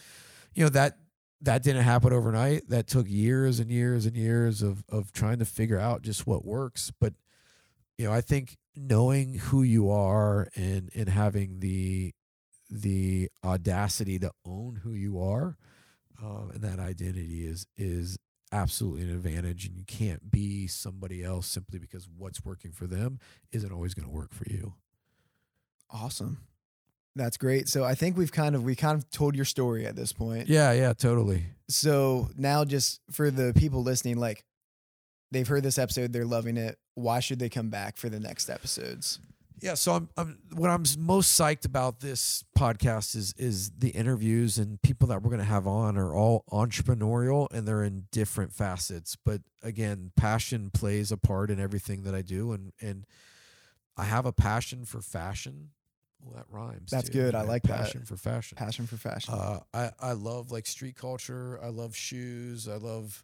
you 0.55 0.63
know 0.63 0.69
that 0.69 0.97
that 1.41 1.61
didn't 1.63 1.83
happen 1.83 2.11
overnight. 2.13 2.69
That 2.69 2.87
took 2.87 3.07
years 3.07 3.59
and 3.59 3.69
years 3.69 4.05
and 4.05 4.15
years 4.15 4.61
of 4.63 4.83
of 4.89 5.11
trying 5.11 5.39
to 5.39 5.45
figure 5.45 5.79
out 5.79 6.01
just 6.01 6.25
what 6.25 6.43
works. 6.45 6.91
But 6.99 7.13
you 7.97 8.05
know, 8.05 8.13
I 8.13 8.21
think 8.21 8.57
knowing 8.75 9.35
who 9.35 9.63
you 9.63 9.89
are 9.91 10.49
and 10.55 10.89
and 10.95 11.09
having 11.09 11.59
the 11.59 12.13
the 12.69 13.29
audacity 13.43 14.19
to 14.19 14.31
own 14.45 14.81
who 14.83 14.91
you 14.93 15.21
are 15.21 15.57
um, 16.21 16.51
and 16.53 16.61
that 16.63 16.79
identity 16.79 17.45
is 17.45 17.67
is 17.77 18.17
absolutely 18.55 19.03
an 19.03 19.09
advantage 19.09 19.65
and 19.65 19.75
you 19.75 19.83
can't 19.85 20.31
be 20.31 20.67
somebody 20.67 21.23
else 21.23 21.45
simply 21.47 21.77
because 21.79 22.07
what's 22.17 22.43
working 22.45 22.71
for 22.71 22.87
them 22.87 23.19
isn't 23.51 23.71
always 23.71 23.93
going 23.93 24.07
to 24.07 24.13
work 24.13 24.33
for 24.33 24.45
you 24.49 24.73
Awesome. 25.89 26.39
That's 27.15 27.37
great. 27.37 27.69
So 27.69 27.83
I 27.83 27.95
think 27.95 28.17
we've 28.17 28.31
kind 28.31 28.55
of 28.55 28.63
we 28.63 28.75
kind 28.75 28.97
of 28.97 29.09
told 29.09 29.35
your 29.35 29.45
story 29.45 29.85
at 29.85 29.95
this 29.95 30.11
point. 30.11 30.47
yeah 30.49 30.71
yeah 30.73 30.93
totally 30.93 31.43
So 31.69 32.29
now 32.35 32.65
just 32.65 32.99
for 33.11 33.31
the 33.31 33.53
people 33.55 33.83
listening, 33.83 34.17
like 34.17 34.43
they've 35.31 35.47
heard 35.47 35.63
this 35.63 35.77
episode, 35.77 36.11
they're 36.11 36.25
loving 36.25 36.57
it. 36.57 36.77
Why 36.95 37.19
should 37.19 37.39
they 37.39 37.49
come 37.49 37.69
back 37.69 37.97
for 37.97 38.09
the 38.09 38.19
next 38.19 38.49
episodes? 38.49 39.19
Yeah, 39.61 39.75
so 39.75 39.93
I'm, 39.93 40.09
I'm 40.17 40.37
what 40.53 40.69
I'm 40.69 40.83
most 40.99 41.39
psyched 41.39 41.65
about 41.65 41.99
this 41.99 42.43
podcast 42.57 43.15
is 43.15 43.33
is 43.37 43.71
the 43.71 43.89
interviews 43.89 44.57
and 44.57 44.81
people 44.81 45.07
that 45.07 45.21
we're 45.21 45.29
going 45.29 45.39
to 45.39 45.45
have 45.45 45.65
on 45.67 45.97
are 45.97 46.13
all 46.13 46.43
entrepreneurial 46.51 47.47
and 47.51 47.67
they're 47.67 47.83
in 47.83 48.05
different 48.11 48.53
facets. 48.53 49.15
But 49.15 49.41
again, 49.63 50.11
passion 50.15 50.71
plays 50.71 51.11
a 51.11 51.17
part 51.17 51.49
in 51.49 51.59
everything 51.59 52.03
that 52.03 52.13
I 52.13 52.21
do, 52.21 52.51
and 52.51 52.73
and 52.81 53.05
I 53.97 54.03
have 54.03 54.25
a 54.25 54.33
passion 54.33 54.85
for 54.85 55.01
fashion. 55.01 55.69
Well, 56.21 56.35
that 56.35 56.45
rhymes. 56.49 56.91
That's 56.91 57.09
good. 57.09 57.35
I 57.35 57.39
right? 57.39 57.47
like 57.47 57.63
that. 57.63 57.77
passion 57.77 58.03
for 58.03 58.17
fashion. 58.17 58.57
Passion 58.57 58.87
for 58.87 58.97
fashion. 58.97 59.33
Uh, 59.33 59.59
I 59.73 59.91
I 59.99 60.11
love 60.13 60.51
like 60.51 60.65
street 60.67 60.95
culture. 60.95 61.59
I 61.63 61.69
love 61.69 61.95
shoes. 61.95 62.67
I 62.67 62.75
love 62.75 63.23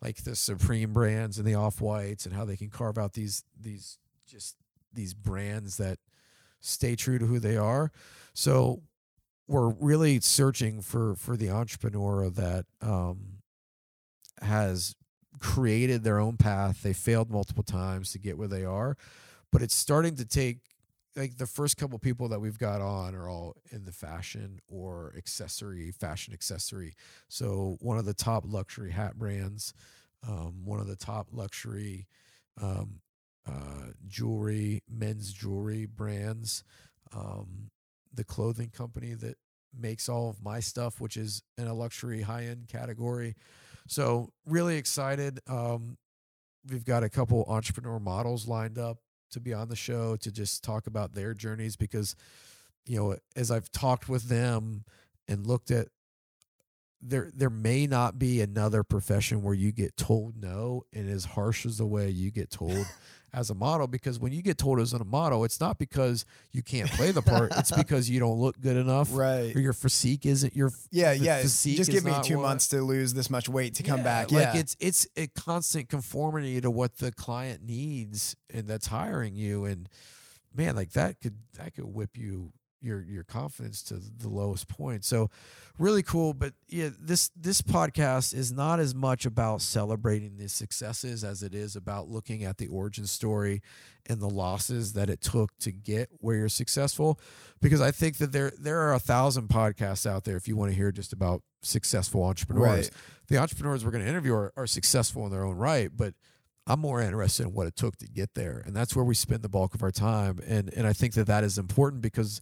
like 0.00 0.24
the 0.24 0.36
Supreme 0.36 0.92
brands 0.92 1.38
and 1.38 1.46
the 1.46 1.54
Off 1.54 1.80
Whites 1.80 2.26
and 2.26 2.34
how 2.34 2.44
they 2.44 2.56
can 2.56 2.68
carve 2.68 2.98
out 2.98 3.14
these 3.14 3.44
these 3.58 3.98
just 4.26 4.56
these 4.94 5.14
brands 5.14 5.76
that 5.76 5.98
stay 6.60 6.96
true 6.96 7.18
to 7.18 7.26
who 7.26 7.38
they 7.38 7.56
are. 7.56 7.90
So 8.34 8.82
we're 9.48 9.70
really 9.70 10.20
searching 10.20 10.80
for 10.80 11.14
for 11.14 11.36
the 11.36 11.50
entrepreneur 11.50 12.30
that 12.30 12.66
um, 12.80 13.38
has 14.40 14.94
created 15.40 16.04
their 16.04 16.18
own 16.18 16.36
path. 16.36 16.82
They 16.82 16.92
failed 16.92 17.30
multiple 17.30 17.64
times 17.64 18.12
to 18.12 18.18
get 18.18 18.38
where 18.38 18.48
they 18.48 18.64
are, 18.64 18.96
but 19.50 19.62
it's 19.62 19.74
starting 19.74 20.16
to 20.16 20.24
take 20.24 20.58
like 21.16 21.36
the 21.36 21.46
first 21.46 21.76
couple 21.76 21.98
people 21.98 22.28
that 22.28 22.40
we've 22.40 22.58
got 22.58 22.80
on 22.80 23.14
are 23.14 23.28
all 23.28 23.56
in 23.70 23.84
the 23.84 23.92
fashion 23.92 24.60
or 24.68 25.12
accessory, 25.16 25.90
fashion 25.90 26.32
accessory. 26.32 26.94
So 27.28 27.76
one 27.80 27.98
of 27.98 28.06
the 28.06 28.14
top 28.14 28.44
luxury 28.46 28.92
hat 28.92 29.18
brands, 29.18 29.74
um, 30.26 30.64
one 30.64 30.80
of 30.80 30.86
the 30.86 30.96
top 30.96 31.28
luxury 31.32 32.06
um, 32.60 33.00
uh, 33.46 33.92
jewelry, 34.06 34.82
men's 34.88 35.32
jewelry 35.32 35.86
brands, 35.86 36.64
um, 37.14 37.70
the 38.12 38.24
clothing 38.24 38.70
company 38.70 39.14
that 39.14 39.36
makes 39.76 40.08
all 40.08 40.28
of 40.28 40.42
my 40.42 40.60
stuff, 40.60 41.00
which 41.00 41.16
is 41.16 41.42
in 41.56 41.66
a 41.66 41.74
luxury 41.74 42.22
high 42.22 42.44
end 42.44 42.68
category. 42.68 43.34
So 43.88 44.30
really 44.46 44.76
excited. 44.76 45.40
Um, 45.48 45.96
we've 46.68 46.84
got 46.84 47.02
a 47.02 47.08
couple 47.08 47.44
entrepreneur 47.48 47.98
models 47.98 48.46
lined 48.46 48.78
up 48.78 48.98
to 49.32 49.40
be 49.40 49.52
on 49.52 49.68
the 49.68 49.76
show 49.76 50.16
to 50.16 50.30
just 50.30 50.62
talk 50.62 50.86
about 50.86 51.14
their 51.14 51.34
journeys 51.34 51.76
because 51.76 52.14
you 52.86 52.98
know 52.98 53.16
as 53.34 53.50
I've 53.50 53.70
talked 53.72 54.08
with 54.08 54.28
them 54.28 54.84
and 55.26 55.46
looked 55.46 55.70
at 55.70 55.88
there 57.00 57.30
there 57.34 57.50
may 57.50 57.86
not 57.86 58.18
be 58.18 58.40
another 58.40 58.82
profession 58.82 59.42
where 59.42 59.54
you 59.54 59.72
get 59.72 59.96
told 59.96 60.36
no 60.40 60.82
and 60.92 61.10
as 61.10 61.24
harsh 61.24 61.66
as 61.66 61.78
the 61.78 61.86
way 61.86 62.10
you 62.10 62.30
get 62.30 62.50
told 62.50 62.86
as 63.34 63.50
a 63.50 63.54
model 63.54 63.86
because 63.86 64.18
when 64.18 64.32
you 64.32 64.42
get 64.42 64.58
told 64.58 64.78
as 64.78 64.92
a 64.92 65.04
model 65.04 65.44
it's 65.44 65.60
not 65.60 65.78
because 65.78 66.24
you 66.52 66.62
can't 66.62 66.90
play 66.90 67.10
the 67.10 67.22
part 67.22 67.52
it's 67.56 67.72
because 67.76 68.10
you 68.10 68.20
don't 68.20 68.38
look 68.38 68.60
good 68.60 68.76
enough 68.76 69.08
right 69.12 69.56
or 69.56 69.60
your 69.60 69.72
physique 69.72 70.26
isn't 70.26 70.54
your 70.54 70.70
yeah 70.90 71.12
yeah 71.12 71.40
physique 71.40 71.76
just 71.76 71.90
give 71.90 72.04
me 72.04 72.12
two 72.22 72.36
what- 72.36 72.48
months 72.48 72.68
to 72.68 72.82
lose 72.82 73.14
this 73.14 73.30
much 73.30 73.48
weight 73.48 73.74
to 73.74 73.82
come 73.82 73.98
yeah, 73.98 74.04
back 74.04 74.32
Like 74.32 74.54
yeah 74.54 74.56
it's 74.56 74.76
it's 74.80 75.06
a 75.16 75.26
constant 75.28 75.88
conformity 75.88 76.60
to 76.60 76.70
what 76.70 76.98
the 76.98 77.12
client 77.12 77.62
needs 77.62 78.36
and 78.52 78.68
that's 78.68 78.86
hiring 78.86 79.34
you. 79.34 79.64
And 79.64 79.88
man, 80.54 80.76
like 80.76 80.92
that 80.92 81.20
could 81.20 81.36
that 81.58 81.74
could 81.74 81.84
whip 81.84 82.16
you 82.16 82.52
your 82.82 83.02
your 83.02 83.24
confidence 83.24 83.82
to 83.84 83.94
the 83.94 84.28
lowest 84.28 84.68
point. 84.68 85.04
So 85.04 85.30
really 85.78 86.02
cool. 86.02 86.34
But 86.34 86.54
yeah, 86.68 86.90
this 87.00 87.30
this 87.36 87.62
podcast 87.62 88.34
is 88.34 88.52
not 88.52 88.80
as 88.80 88.94
much 88.94 89.24
about 89.24 89.62
celebrating 89.62 90.36
the 90.36 90.48
successes 90.48 91.24
as 91.24 91.42
it 91.42 91.54
is 91.54 91.76
about 91.76 92.08
looking 92.08 92.44
at 92.44 92.58
the 92.58 92.66
origin 92.68 93.06
story 93.06 93.62
and 94.06 94.20
the 94.20 94.28
losses 94.28 94.92
that 94.94 95.08
it 95.08 95.20
took 95.20 95.56
to 95.60 95.70
get 95.72 96.08
where 96.18 96.36
you're 96.36 96.48
successful. 96.48 97.18
Because 97.60 97.80
I 97.80 97.90
think 97.90 98.18
that 98.18 98.32
there 98.32 98.52
there 98.58 98.80
are 98.80 98.94
a 98.94 98.98
thousand 99.00 99.48
podcasts 99.48 100.06
out 100.06 100.24
there 100.24 100.36
if 100.36 100.48
you 100.48 100.56
want 100.56 100.70
to 100.72 100.76
hear 100.76 100.92
just 100.92 101.12
about 101.12 101.42
successful 101.62 102.24
entrepreneurs 102.24 102.86
Right. 102.86 102.90
the 103.28 103.36
entrepreneurs 103.38 103.84
we're 103.84 103.92
going 103.92 104.02
to 104.02 104.10
interview 104.10 104.34
are, 104.34 104.52
are 104.56 104.66
successful 104.66 105.24
in 105.26 105.30
their 105.30 105.44
own 105.44 105.56
right, 105.56 105.90
but 105.96 106.14
I'm 106.66 106.78
more 106.80 107.00
interested 107.00 107.44
in 107.46 107.54
what 107.54 107.66
it 107.66 107.74
took 107.74 107.96
to 107.98 108.06
get 108.08 108.34
there, 108.34 108.62
and 108.64 108.74
that's 108.74 108.94
where 108.94 109.04
we 109.04 109.14
spend 109.16 109.42
the 109.42 109.48
bulk 109.48 109.74
of 109.74 109.82
our 109.82 109.90
time. 109.90 110.38
And 110.46 110.72
and 110.74 110.86
I 110.86 110.92
think 110.92 111.14
that 111.14 111.26
that 111.26 111.42
is 111.42 111.58
important 111.58 112.02
because 112.02 112.40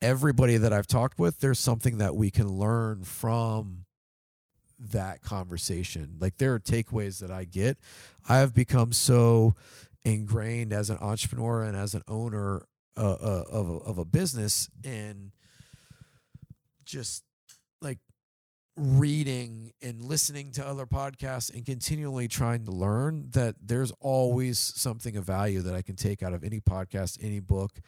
everybody 0.00 0.56
that 0.56 0.72
I've 0.72 0.86
talked 0.86 1.18
with, 1.18 1.40
there's 1.40 1.58
something 1.58 1.98
that 1.98 2.14
we 2.14 2.30
can 2.30 2.48
learn 2.48 3.04
from 3.04 3.84
that 4.78 5.22
conversation. 5.22 6.16
Like 6.20 6.38
there 6.38 6.54
are 6.54 6.60
takeaways 6.60 7.20
that 7.20 7.30
I 7.30 7.44
get. 7.44 7.78
I 8.28 8.38
have 8.38 8.54
become 8.54 8.92
so 8.92 9.54
ingrained 10.04 10.72
as 10.72 10.90
an 10.90 10.98
entrepreneur 11.00 11.64
and 11.64 11.76
as 11.76 11.94
an 11.94 12.02
owner 12.08 12.66
uh, 12.96 13.12
uh, 13.12 13.44
of 13.50 13.68
a, 13.68 13.74
of 13.74 13.98
a 13.98 14.04
business 14.04 14.68
and 14.84 15.32
just 16.84 17.22
like 17.80 17.98
reading 18.76 19.72
and 19.82 20.02
listening 20.02 20.52
to 20.52 20.66
other 20.66 20.86
podcasts 20.86 21.52
and 21.52 21.66
continually 21.66 22.28
trying 22.28 22.64
to 22.64 22.70
learn 22.70 23.28
that 23.30 23.56
there's 23.60 23.92
always 24.00 24.58
something 24.58 25.16
of 25.16 25.24
value 25.24 25.60
that 25.62 25.74
I 25.74 25.82
can 25.82 25.96
take 25.96 26.22
out 26.22 26.32
of 26.32 26.44
any 26.44 26.60
podcast, 26.60 27.18
any 27.22 27.40
book, 27.40 27.80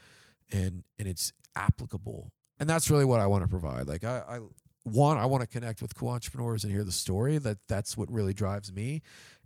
and 0.52 0.84
and 0.98 1.08
it's 1.08 1.32
applicable. 1.56 2.32
And 2.58 2.68
that's 2.68 2.90
really 2.90 3.04
what 3.04 3.20
I 3.20 3.26
want 3.26 3.42
to 3.44 3.48
provide. 3.48 3.88
Like 3.88 4.04
I, 4.04 4.22
I 4.28 4.40
one, 4.84 5.18
I 5.18 5.26
want 5.26 5.42
to 5.42 5.46
connect 5.46 5.82
with 5.82 5.94
cool 5.94 6.08
entrepreneurs 6.08 6.64
and 6.64 6.72
hear 6.72 6.84
the 6.84 6.92
story. 6.92 7.38
That 7.38 7.58
that's 7.68 7.96
what 7.96 8.10
really 8.10 8.32
drives 8.34 8.72
me, 8.72 9.02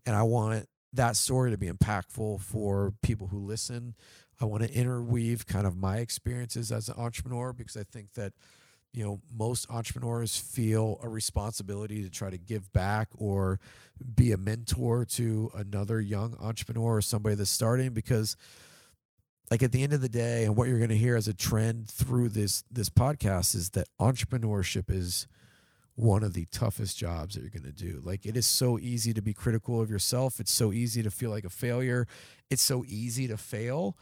and 0.06 0.14
I 0.14 0.22
want 0.22 0.66
that 0.92 1.16
story 1.16 1.50
to 1.50 1.58
be 1.58 1.68
impactful 1.68 2.40
for 2.40 2.94
people 3.02 3.28
who 3.28 3.38
listen. 3.38 3.94
I 4.40 4.44
want 4.46 4.62
to 4.62 4.72
interweave 4.72 5.46
kind 5.46 5.66
of 5.66 5.76
my 5.76 5.98
experiences 5.98 6.72
as 6.72 6.88
an 6.88 6.94
entrepreneur 6.96 7.52
because 7.52 7.76
I 7.76 7.84
think 7.84 8.14
that 8.14 8.32
you 8.92 9.04
know 9.04 9.20
most 9.32 9.68
entrepreneurs 9.70 10.38
feel 10.38 11.00
a 11.02 11.08
responsibility 11.08 12.02
to 12.02 12.10
try 12.10 12.30
to 12.30 12.38
give 12.38 12.72
back 12.72 13.08
or 13.16 13.58
be 14.14 14.32
a 14.32 14.36
mentor 14.36 15.04
to 15.04 15.50
another 15.54 16.00
young 16.00 16.36
entrepreneur 16.40 16.96
or 16.96 17.02
somebody 17.02 17.34
that's 17.34 17.50
starting 17.50 17.92
because 17.92 18.36
like 19.50 19.62
at 19.62 19.72
the 19.72 19.82
end 19.82 19.92
of 19.92 20.00
the 20.00 20.08
day 20.08 20.44
and 20.44 20.56
what 20.56 20.68
you're 20.68 20.78
going 20.78 20.90
to 20.90 20.96
hear 20.96 21.16
as 21.16 21.28
a 21.28 21.34
trend 21.34 21.88
through 21.88 22.28
this 22.30 22.64
this 22.70 22.88
podcast 22.88 23.54
is 23.54 23.70
that 23.70 23.88
entrepreneurship 24.00 24.90
is 24.90 25.26
one 25.96 26.24
of 26.24 26.32
the 26.32 26.46
toughest 26.46 26.98
jobs 26.98 27.34
that 27.34 27.42
you're 27.42 27.50
going 27.50 27.62
to 27.62 27.70
do. 27.70 28.00
Like 28.04 28.26
it 28.26 28.36
is 28.36 28.46
so 28.46 28.78
easy 28.78 29.12
to 29.14 29.22
be 29.22 29.32
critical 29.32 29.80
of 29.80 29.90
yourself. 29.90 30.40
It's 30.40 30.50
so 30.50 30.72
easy 30.72 31.02
to 31.02 31.10
feel 31.10 31.30
like 31.30 31.44
a 31.44 31.50
failure. 31.50 32.08
It's 32.50 32.62
so 32.62 32.84
easy 32.88 33.28
to 33.28 33.36
fail. 33.36 33.96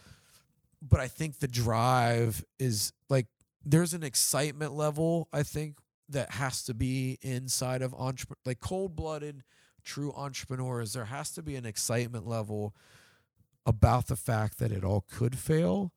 But 0.80 1.00
i 1.00 1.06
think 1.06 1.38
the 1.38 1.48
drive 1.48 2.44
is 2.58 2.92
like 3.08 3.26
there's 3.64 3.94
an 3.94 4.02
excitement 4.02 4.72
level 4.72 5.28
I 5.32 5.42
think 5.42 5.78
that 6.08 6.32
has 6.32 6.64
to 6.64 6.74
be 6.74 7.18
inside 7.22 7.82
of 7.82 7.94
entrepreneur 7.94 8.40
like 8.44 8.60
cold-blooded 8.60 9.44
true 9.84 10.12
entrepreneurs 10.16 10.92
there 10.92 11.04
has 11.04 11.30
to 11.32 11.42
be 11.42 11.56
an 11.56 11.64
excitement 11.64 12.26
level 12.26 12.74
about 13.66 14.06
the 14.08 14.16
fact 14.16 14.58
that 14.58 14.72
it 14.72 14.84
all 14.84 15.04
could 15.10 15.38
fail 15.38 15.92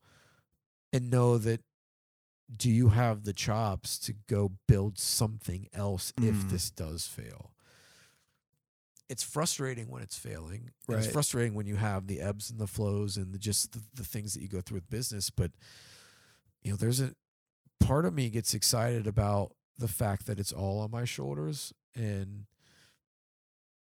and 0.92 1.10
know 1.10 1.36
that 1.38 1.62
do 2.54 2.70
you 2.70 2.90
have 2.90 3.24
the 3.24 3.32
chops 3.32 3.98
to 3.98 4.14
go 4.28 4.52
build 4.68 4.98
something 4.98 5.68
else 5.74 6.12
if 6.18 6.34
Mm. 6.36 6.50
this 6.50 6.70
does 6.70 7.06
fail 7.06 7.52
it's 9.08 9.22
frustrating 9.22 9.88
when 9.88 10.02
it's 10.02 10.18
failing 10.18 10.70
and 10.88 10.96
it's 10.98 11.06
frustrating 11.12 11.54
when 11.54 11.66
you 11.66 11.76
have 11.76 12.06
the 12.08 12.20
ebbs 12.20 12.50
and 12.50 12.58
the 12.58 12.66
flows 12.66 13.16
and 13.16 13.32
the, 13.32 13.38
just 13.38 13.72
the, 13.72 13.80
the 13.94 14.04
things 14.04 14.34
that 14.34 14.42
you 14.42 14.48
go 14.48 14.60
through 14.60 14.76
with 14.76 14.90
business 14.90 15.30
but 15.30 15.50
you 16.62 16.70
know 16.70 16.76
there's 16.76 17.00
a 17.00 17.12
part 17.80 18.04
of 18.04 18.14
me 18.14 18.28
gets 18.30 18.54
excited 18.54 19.06
about 19.06 19.52
the 19.78 19.88
fact 19.88 20.26
that 20.26 20.40
it's 20.40 20.52
all 20.52 20.80
on 20.80 20.90
my 20.90 21.04
shoulders 21.04 21.72
and 21.94 22.46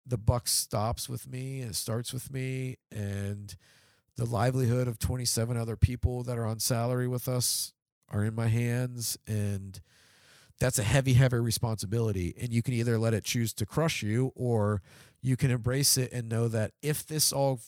the 0.06 0.18
buck 0.18 0.48
stops 0.48 1.08
with 1.08 1.28
me 1.28 1.60
and 1.60 1.76
starts 1.76 2.12
with 2.12 2.32
me 2.32 2.78
and 2.90 3.56
the 4.16 4.24
livelihood 4.24 4.88
of 4.88 4.98
27 4.98 5.56
other 5.56 5.76
people 5.76 6.22
that 6.22 6.38
are 6.38 6.46
on 6.46 6.58
salary 6.58 7.08
with 7.08 7.28
us 7.28 7.72
are 8.10 8.24
in 8.24 8.34
my 8.34 8.48
hands 8.48 9.16
and 9.26 9.80
that's 10.62 10.78
a 10.78 10.84
heavy 10.84 11.14
heavy 11.14 11.38
responsibility. 11.38 12.34
And 12.40 12.52
you 12.52 12.62
can 12.62 12.74
either 12.74 12.98
let 12.98 13.14
it 13.14 13.24
choose 13.24 13.52
to 13.54 13.66
crush 13.66 14.02
you 14.02 14.32
or 14.36 14.80
you 15.20 15.36
can 15.36 15.50
embrace 15.50 15.96
it 15.96 16.12
and 16.12 16.28
know 16.28 16.46
that 16.48 16.72
if 16.82 17.06
this 17.06 17.32
all 17.32 17.60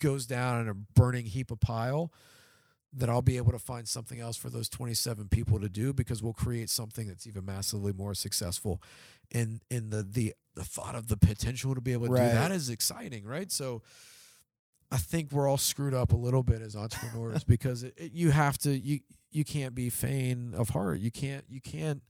goes 0.00 0.26
down 0.26 0.62
in 0.62 0.68
a 0.68 0.74
burning 0.74 1.26
heap 1.26 1.50
of 1.50 1.60
pile 1.60 2.12
that 2.92 3.08
I'll 3.08 3.22
be 3.22 3.36
able 3.36 3.52
to 3.52 3.58
find 3.58 3.86
something 3.86 4.18
else 4.18 4.36
for 4.36 4.50
those 4.50 4.68
27 4.68 5.28
people 5.28 5.60
to 5.60 5.68
do 5.68 5.92
because 5.92 6.22
we'll 6.22 6.32
create 6.32 6.68
something 6.70 7.06
that's 7.06 7.26
even 7.26 7.44
massively 7.44 7.92
more 7.92 8.14
successful. 8.14 8.82
And 9.32 9.60
in 9.70 9.90
the 9.90 10.02
the 10.02 10.34
the 10.56 10.64
thought 10.64 10.96
of 10.96 11.06
the 11.06 11.16
potential 11.16 11.74
to 11.76 11.80
be 11.80 11.92
able 11.92 12.06
to 12.06 12.12
Right. 12.12 12.28
do 12.28 12.34
that 12.34 12.50
is 12.50 12.68
exciting, 12.68 13.24
right? 13.24 13.50
So 13.52 13.82
I 14.90 14.96
think 14.96 15.30
we're 15.30 15.46
all 15.48 15.56
screwed 15.56 15.94
up 15.94 16.12
a 16.12 16.16
little 16.16 16.42
bit 16.42 16.60
as 16.62 16.74
entrepreneurs 16.74 17.44
because 17.54 17.84
it, 17.84 17.94
it- 17.96 18.12
you 18.12 18.30
have 18.32 18.58
to 18.58 18.76
you 18.76 19.00
you 19.30 19.44
can't 19.44 19.76
be 19.76 19.88
faint 19.90 20.56
of 20.56 20.70
heart. 20.70 20.98
You 20.98 21.12
can't 21.12 21.44
you 21.48 21.60
can't 21.60 22.02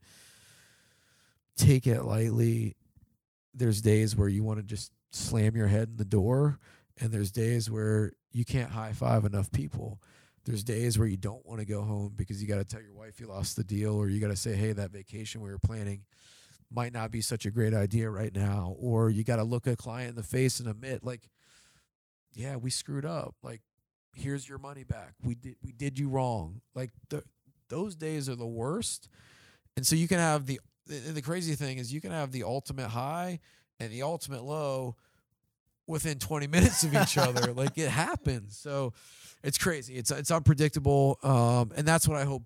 take 1.57 1.87
it 1.87 2.03
lightly. 2.05 2.77
There's 3.55 3.83
days 3.83 4.17
where 4.17 4.29
you 4.29 4.43
want 4.43 4.59
to 4.61 4.63
just 4.63 4.93
slam 5.11 5.57
your 5.57 5.67
head 5.67 5.89
in 5.91 5.97
the 5.97 6.05
door 6.05 6.59
and 6.99 7.11
there's 7.13 7.31
days 7.31 7.71
where 7.71 8.13
you 8.33 8.45
can't 8.45 8.71
high 8.71 8.93
five 8.93 9.25
enough 9.25 9.51
people 9.53 10.01
there's 10.45 10.65
days 10.65 10.99
where 10.99 11.09
you 11.09 11.17
don't 11.17 11.45
want 11.45 11.61
to 11.61 11.67
go 11.67 11.83
home 11.83 12.13
because 12.17 12.41
you 12.41 12.49
got 12.49 12.57
to 12.57 12.65
tell 12.65 12.83
your 12.83 12.95
wife 12.95 13.21
you 13.21 13.27
lost 13.27 13.57
the 13.57 13.65
deal 13.65 13.95
or 13.95 14.09
you 14.09 14.21
got 14.21 14.29
to 14.29 14.37
say 14.37 14.55
hey 14.55 14.73
that 14.73 14.91
vacation 14.91 15.41
we 15.41 15.51
were 15.51 15.59
planning 15.59 16.03
might 16.73 16.93
not 16.93 17.11
be 17.11 17.21
such 17.21 17.47
a 17.47 17.51
great 17.51 17.75
idea 17.75 18.09
right 18.09 18.35
now 18.35 18.75
or 18.79 19.11
you 19.11 19.25
got 19.25 19.37
to 19.37 19.45
look 19.45 19.67
a 19.67 19.77
client 19.77 20.11
in 20.11 20.15
the 20.17 20.23
face 20.23 20.61
and 20.61 20.69
admit 20.69 21.05
like 21.05 21.29
yeah 22.35 22.57
we 22.57 22.71
screwed 22.71 23.05
up. 23.05 23.35
Like 23.43 23.61
here's 24.15 24.49
your 24.49 24.59
money 24.59 24.85
back. 24.85 25.15
We 25.23 25.35
did 25.35 25.57
we 25.63 25.73
did 25.73 25.99
you 25.99 26.09
wrong. 26.09 26.61
Like 26.75 26.91
the, 27.09 27.23
those 27.69 27.95
days 27.95 28.29
are 28.29 28.37
the 28.37 28.47
worst. 28.47 29.09
And 29.77 29.87
so 29.87 29.97
you 29.97 30.09
can 30.09 30.19
have 30.19 30.47
the 30.47 30.61
the 30.87 31.23
crazy 31.23 31.55
thing 31.55 31.79
is 31.79 31.93
you 31.93 32.01
can 32.01 32.11
have 32.11 32.33
the 32.33 32.43
ultimate 32.43 32.89
high 32.89 33.41
and 33.79 33.93
the 33.93 34.03
ultimate 34.03 34.43
low 34.43 34.97
within 35.91 36.19
20 36.19 36.47
minutes 36.47 36.85
of 36.85 36.95
each 36.95 37.19
other 37.19 37.53
like 37.55 37.77
it 37.77 37.89
happens 37.89 38.57
so 38.57 38.93
it's 39.43 39.59
crazy. 39.59 39.97
It's 39.97 40.11
it's 40.11 40.31
unpredictable, 40.31 41.19
um, 41.23 41.73
and 41.77 41.87
that's 41.87 42.07
what 42.07 42.19
I 42.19 42.25
hope 42.25 42.43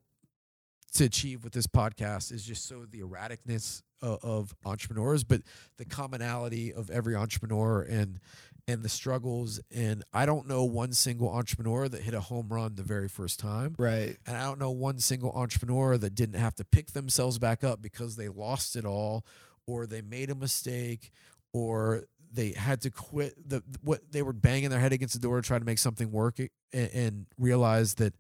to 0.95 1.05
achieve 1.05 1.42
with 1.42 1.53
this 1.53 1.66
podcast 1.66 2.30
is 2.30 2.45
just 2.45 2.68
so 2.68 2.84
the 2.88 3.01
erraticness 3.01 3.82
of, 4.01 4.18
of 4.22 4.55
entrepreneurs, 4.64 5.24
but 5.24 5.42
the 5.76 5.84
commonality 5.84 6.72
of 6.72 6.90
every 6.90 7.16
entrepreneur 7.16 7.82
and 7.82 8.20
and 8.68 8.82
the 8.82 8.88
struggles. 8.88 9.61
And 9.74 10.05
I 10.12 10.24
don't 10.24 10.47
know 10.47 10.64
one 10.64 10.92
single 10.92 11.30
entrepreneur 11.30 11.88
that 11.88 12.03
hit 12.03 12.14
a 12.14 12.20
home 12.20 12.49
run 12.49 12.76
the 12.76 12.82
very 12.82 13.09
first 13.09 13.40
time. 13.40 13.74
Right. 13.76 14.16
And 14.26 14.36
I 14.36 14.45
don't 14.45 14.61
know 14.61 14.70
one 14.70 15.01
single 15.01 15.32
entrepreneur 15.32 15.99
that 15.99 16.14
didn't 16.14 16.38
have 16.38 16.55
to 16.57 16.64
pick 16.64 16.92
themselves 16.92 17.38
back 17.38 17.64
up 17.64 17.82
because 17.82 18.16
they 18.16 18.28
lost 18.28 18.76
it 18.76 18.86
all 18.86 19.26
or 19.66 19.86
they 19.86 20.01
made 20.01 20.30
a 20.30 20.34
mistake 20.34 21.11
or 21.53 22.05
they 22.35 22.51
had 22.53 22.80
to 22.82 22.91
quit 22.91 23.35
the 23.49 23.62
what 23.82 24.01
they 24.11 24.22
were 24.22 24.32
banging 24.32 24.70
their 24.70 24.80
head 24.80 24.93
against 24.93 25.14
the 25.14 25.20
door 25.20 25.41
to 25.41 25.47
try 25.47 25.59
to 25.59 25.64
make 25.64 25.78
something 25.78 26.11
work 26.11 26.39
and, 26.39 26.51
and 26.72 27.26
realize 27.39 27.95
that 27.95 28.14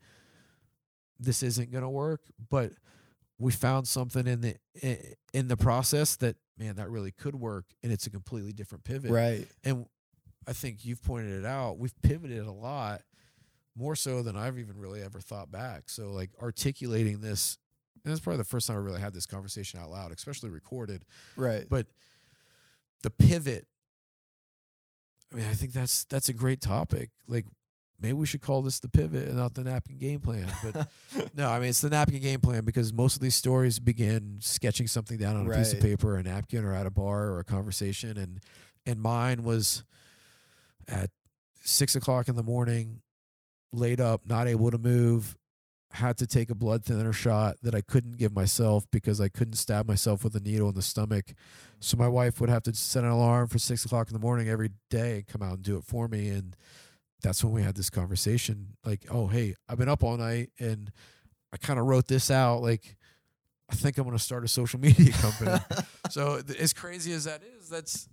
this 1.18 1.42
isn't 1.42 1.70
going 1.70 1.82
to 1.84 1.88
work 1.88 2.20
but 2.50 2.72
we 3.38 3.50
found 3.52 3.86
something 3.88 4.26
in 4.26 4.40
the 4.40 4.56
in 5.32 5.48
the 5.48 5.56
process 5.56 6.16
that 6.16 6.36
man 6.58 6.76
that 6.76 6.88
really 6.90 7.10
could 7.12 7.34
work 7.34 7.64
and 7.82 7.90
it's 7.92 8.06
a 8.06 8.10
completely 8.10 8.52
different 8.52 8.84
pivot 8.84 9.10
Right. 9.10 9.46
and 9.64 9.86
I 10.46 10.52
think 10.52 10.84
you've 10.84 11.02
pointed 11.02 11.38
it 11.38 11.46
out. 11.46 11.78
We've 11.78 11.94
pivoted 12.02 12.44
a 12.46 12.52
lot 12.52 13.00
more 13.74 13.96
so 13.96 14.22
than 14.22 14.36
I've 14.36 14.58
even 14.58 14.76
really 14.76 15.00
ever 15.02 15.18
thought 15.18 15.50
back. 15.50 15.84
So 15.88 16.10
like 16.10 16.28
articulating 16.38 17.22
this, 17.22 17.56
and 18.04 18.12
that's 18.12 18.20
probably 18.20 18.36
the 18.36 18.44
first 18.44 18.66
time 18.66 18.76
I 18.76 18.80
really 18.80 19.00
had 19.00 19.14
this 19.14 19.24
conversation 19.24 19.80
out 19.80 19.88
loud, 19.90 20.12
especially 20.12 20.50
recorded. 20.50 21.06
Right. 21.34 21.64
But 21.66 21.86
the 23.02 23.08
pivot, 23.08 23.66
I 25.34 25.36
mean, 25.38 25.46
I 25.50 25.54
think 25.54 25.72
that's 25.72 26.04
that's 26.04 26.28
a 26.28 26.32
great 26.32 26.60
topic. 26.60 27.10
Like 27.26 27.44
maybe 28.00 28.12
we 28.12 28.24
should 28.26 28.40
call 28.40 28.62
this 28.62 28.78
the 28.78 28.88
pivot 28.88 29.26
and 29.28 29.36
not 29.36 29.54
the 29.54 29.64
napkin 29.64 29.98
game 29.98 30.20
plan. 30.20 30.46
But 30.62 30.88
no, 31.34 31.50
I 31.50 31.58
mean 31.58 31.70
it's 31.70 31.80
the 31.80 31.90
napkin 31.90 32.20
game 32.22 32.40
plan 32.40 32.64
because 32.64 32.92
most 32.92 33.16
of 33.16 33.20
these 33.22 33.34
stories 33.34 33.80
begin 33.80 34.36
sketching 34.40 34.86
something 34.86 35.18
down 35.18 35.36
on 35.36 35.46
a 35.46 35.56
piece 35.56 35.72
of 35.72 35.82
Right. 35.82 35.90
paper, 35.90 36.16
a 36.16 36.22
napkin, 36.22 36.64
or 36.64 36.72
at 36.72 36.86
a 36.86 36.90
bar 36.90 37.24
or 37.30 37.40
a 37.40 37.44
conversation, 37.44 38.16
and 38.16 38.40
and 38.86 39.00
mine 39.00 39.42
was 39.42 39.82
at 40.86 41.10
six 41.62 41.96
o'clock 41.96 42.28
in 42.28 42.36
the 42.36 42.42
morning, 42.44 43.00
laid 43.72 44.00
up, 44.00 44.22
not 44.26 44.46
able 44.46 44.70
to 44.70 44.78
move, 44.78 45.36
had 45.94 46.16
to 46.18 46.26
take 46.26 46.50
a 46.50 46.54
blood 46.54 46.84
thinner 46.84 47.12
shot 47.12 47.56
that 47.62 47.74
I 47.74 47.80
couldn't 47.80 48.16
give 48.18 48.32
myself 48.34 48.84
because 48.90 49.20
I 49.20 49.28
couldn't 49.28 49.54
stab 49.54 49.86
myself 49.86 50.24
with 50.24 50.34
a 50.34 50.40
needle 50.40 50.68
in 50.68 50.74
the 50.74 50.82
stomach. 50.82 51.32
So 51.80 51.96
my 51.96 52.08
wife 52.08 52.40
would 52.40 52.50
have 52.50 52.62
to 52.64 52.74
set 52.74 53.04
an 53.04 53.10
alarm 53.10 53.48
for 53.48 53.58
six 53.58 53.84
o'clock 53.84 54.08
in 54.08 54.12
the 54.12 54.18
morning 54.20 54.48
every 54.48 54.70
day 54.90 55.16
and 55.16 55.26
come 55.26 55.42
out 55.42 55.54
and 55.54 55.62
do 55.62 55.76
it 55.76 55.84
for 55.84 56.08
me. 56.08 56.28
And 56.30 56.56
that's 57.22 57.44
when 57.44 57.52
we 57.52 57.62
had 57.62 57.76
this 57.76 57.90
conversation. 57.90 58.76
Like, 58.84 59.06
oh 59.10 59.28
hey, 59.28 59.54
I've 59.68 59.78
been 59.78 59.88
up 59.88 60.02
all 60.02 60.16
night 60.16 60.50
and 60.58 60.90
I 61.52 61.56
kind 61.58 61.78
of 61.78 61.86
wrote 61.86 62.08
this 62.08 62.30
out. 62.30 62.60
Like, 62.62 62.96
I 63.70 63.74
think 63.76 63.96
I'm 63.96 64.04
gonna 64.04 64.18
start 64.18 64.44
a 64.44 64.48
social 64.48 64.80
media 64.88 65.12
company. 65.12 65.56
so 66.10 66.40
th- 66.42 66.58
as 66.58 66.72
crazy 66.72 67.12
as 67.12 67.24
that 67.24 67.42
is, 67.58 67.68
that's 67.68 68.08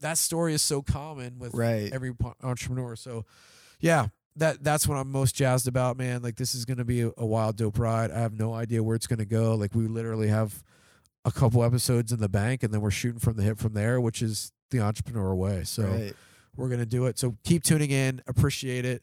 that 0.00 0.16
story 0.18 0.54
is 0.54 0.62
so 0.62 0.80
common 0.82 1.38
with 1.38 1.52
Right. 1.54 1.92
every 1.92 2.12
entrepreneur. 2.42 2.96
So, 2.96 3.24
yeah, 3.80 4.08
that 4.36 4.62
that's 4.64 4.88
what 4.88 4.96
I'm 4.96 5.10
most 5.10 5.34
jazzed 5.34 5.68
about, 5.68 5.96
man. 5.96 6.22
Like 6.22 6.36
this 6.36 6.54
is 6.54 6.64
gonna 6.64 6.84
be 6.84 7.02
a, 7.02 7.10
a 7.16 7.26
wild 7.26 7.56
dope 7.56 7.78
ride. 7.78 8.10
I 8.10 8.20
have 8.20 8.38
no 8.38 8.52
idea 8.54 8.82
where 8.82 8.96
it's 8.96 9.06
gonna 9.06 9.24
go. 9.24 9.54
Like 9.54 9.74
we 9.74 9.86
literally 9.86 10.28
have 10.28 10.62
a 11.24 11.32
couple 11.32 11.64
episodes 11.64 12.12
in 12.12 12.20
the 12.20 12.28
bank, 12.28 12.62
and 12.62 12.72
then 12.72 12.80
we're 12.80 12.90
shooting 12.90 13.20
from 13.20 13.36
the 13.36 13.42
hip 13.42 13.58
from 13.58 13.74
there, 13.74 14.00
which 14.00 14.22
is 14.22 14.52
the 14.70 14.80
entrepreneur 14.80 15.34
way. 15.34 15.64
So 15.64 15.84
right. 15.84 16.14
we're 16.56 16.68
gonna 16.68 16.86
do 16.86 17.06
it. 17.06 17.18
So 17.18 17.36
keep 17.44 17.62
tuning 17.62 17.90
in. 17.90 18.22
Appreciate 18.26 18.84
it. 18.84 19.02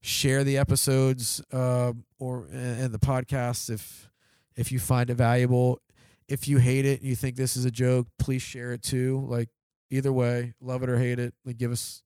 Share 0.00 0.42
the 0.42 0.58
episodes 0.58 1.40
um, 1.52 2.04
or 2.18 2.46
and 2.50 2.80
and 2.82 2.94
the 2.94 2.98
podcast 2.98 3.70
if 3.70 4.10
if 4.56 4.72
you 4.72 4.78
find 4.78 5.10
it 5.10 5.14
valuable. 5.14 5.80
If 6.28 6.48
you 6.48 6.58
hate 6.58 6.86
it 6.86 7.00
and 7.00 7.08
you 7.08 7.14
think 7.14 7.36
this 7.36 7.56
is 7.56 7.64
a 7.64 7.70
joke, 7.70 8.06
please 8.18 8.42
share 8.42 8.72
it 8.72 8.82
too. 8.82 9.24
Like 9.28 9.48
either 9.90 10.12
way, 10.12 10.54
love 10.60 10.82
it 10.82 10.88
or 10.88 10.98
hate 10.98 11.18
it. 11.18 11.34
Like 11.44 11.56
give 11.56 11.70
us 11.70 12.02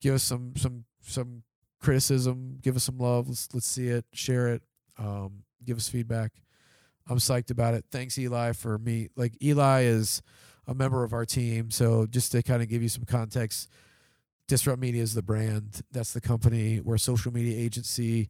give 0.00 0.14
us 0.14 0.22
some 0.22 0.52
some 0.56 0.84
some 1.00 1.42
criticism. 1.80 2.58
Give 2.60 2.76
us 2.76 2.84
some 2.84 2.98
love. 2.98 3.28
Let's 3.28 3.48
let's 3.52 3.66
see 3.66 3.88
it. 3.88 4.04
Share 4.12 4.48
it. 4.48 4.62
Um, 4.98 5.44
give 5.64 5.76
us 5.76 5.88
feedback. 5.88 6.32
I'm 7.08 7.18
psyched 7.18 7.50
about 7.50 7.74
it. 7.74 7.84
Thanks, 7.90 8.18
Eli, 8.18 8.52
for 8.52 8.78
me. 8.78 9.08
Like 9.16 9.32
Eli 9.42 9.82
is 9.82 10.22
a 10.66 10.74
member 10.74 11.04
of 11.04 11.12
our 11.12 11.24
team. 11.24 11.70
So 11.70 12.06
just 12.06 12.32
to 12.32 12.42
kind 12.42 12.62
of 12.62 12.68
give 12.68 12.82
you 12.82 12.88
some 12.90 13.04
context, 13.04 13.70
Disrupt 14.46 14.78
Media 14.80 15.02
is 15.02 15.14
the 15.14 15.22
brand. 15.22 15.80
That's 15.90 16.12
the 16.12 16.20
company. 16.20 16.80
We're 16.80 16.96
a 16.96 16.98
social 16.98 17.32
media 17.32 17.58
agency. 17.58 18.28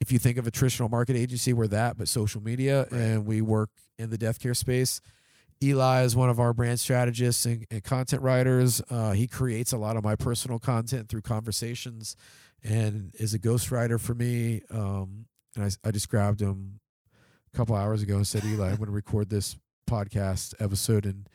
If 0.00 0.12
you 0.12 0.18
think 0.18 0.38
of 0.38 0.46
a 0.46 0.50
traditional 0.50 0.88
market 0.88 1.16
agency, 1.16 1.52
we're 1.52 1.66
that, 1.68 1.96
but 1.96 2.08
social 2.08 2.42
media, 2.42 2.82
Right. 2.90 3.00
and 3.00 3.26
we 3.26 3.40
work 3.40 3.70
in 3.98 4.10
the 4.10 4.18
death 4.18 4.38
care 4.38 4.54
space. 4.54 5.00
Eli 5.64 6.02
is 6.02 6.14
one 6.14 6.30
of 6.30 6.38
our 6.38 6.52
brand 6.52 6.78
strategists 6.80 7.46
and, 7.46 7.66
and 7.70 7.82
content 7.82 8.22
writers. 8.22 8.82
Uh, 8.90 9.12
he 9.12 9.26
creates 9.26 9.72
a 9.72 9.78
lot 9.78 9.96
of 9.96 10.04
my 10.04 10.16
personal 10.16 10.58
content 10.58 11.08
through 11.08 11.22
conversations 11.22 12.16
and 12.62 13.14
is 13.18 13.34
a 13.34 13.38
ghostwriter 13.38 14.00
for 14.00 14.14
me. 14.14 14.62
Um, 14.70 15.26
and 15.56 15.64
I, 15.64 15.88
I 15.88 15.90
just 15.90 16.08
grabbed 16.08 16.40
him 16.40 16.80
a 17.52 17.56
couple 17.56 17.76
hours 17.76 18.02
ago 18.02 18.16
and 18.16 18.26
said, 18.26 18.44
Eli, 18.44 18.70
I'm 18.70 18.76
going 18.76 18.86
to 18.86 18.92
record 18.92 19.30
this 19.30 19.56
podcast 19.88 20.54
episode 20.60 21.04
and 21.04 21.28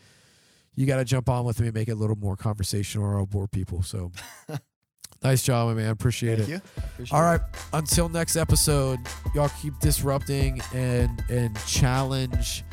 you 0.75 0.85
got 0.85 0.97
to 0.97 1.05
jump 1.05 1.29
on 1.29 1.45
with 1.45 1.59
me 1.59 1.67
and 1.67 1.75
make 1.75 1.87
it 1.87 1.91
a 1.91 1.95
little 1.95 2.15
more 2.15 2.35
conversational 2.35 3.05
or 3.05 3.19
I'll 3.19 3.25
bore 3.25 3.47
people. 3.47 3.83
So 3.83 4.11
nice 5.23 5.43
job, 5.43 5.67
my 5.67 5.73
man. 5.73 5.89
Appreciate 5.89 6.37
Thank 6.37 6.49
it. 6.49 6.51
you. 6.51 6.61
Appreciate 6.77 7.17
All 7.17 7.33
it. 7.33 7.41
Until 7.73 8.09
next 8.09 8.35
episode, 8.35 8.99
y'all 9.35 9.51
keep 9.61 9.77
disrupting 9.79 10.61
and 10.73 11.23
and 11.29 11.57
challenge 11.65 12.63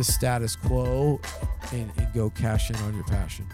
the 0.00 0.04
status 0.04 0.56
quo 0.56 1.20
and, 1.72 1.92
and 1.98 2.12
go 2.14 2.30
cash 2.30 2.70
in 2.70 2.76
on 2.76 2.94
your 2.94 3.04
passion. 3.04 3.44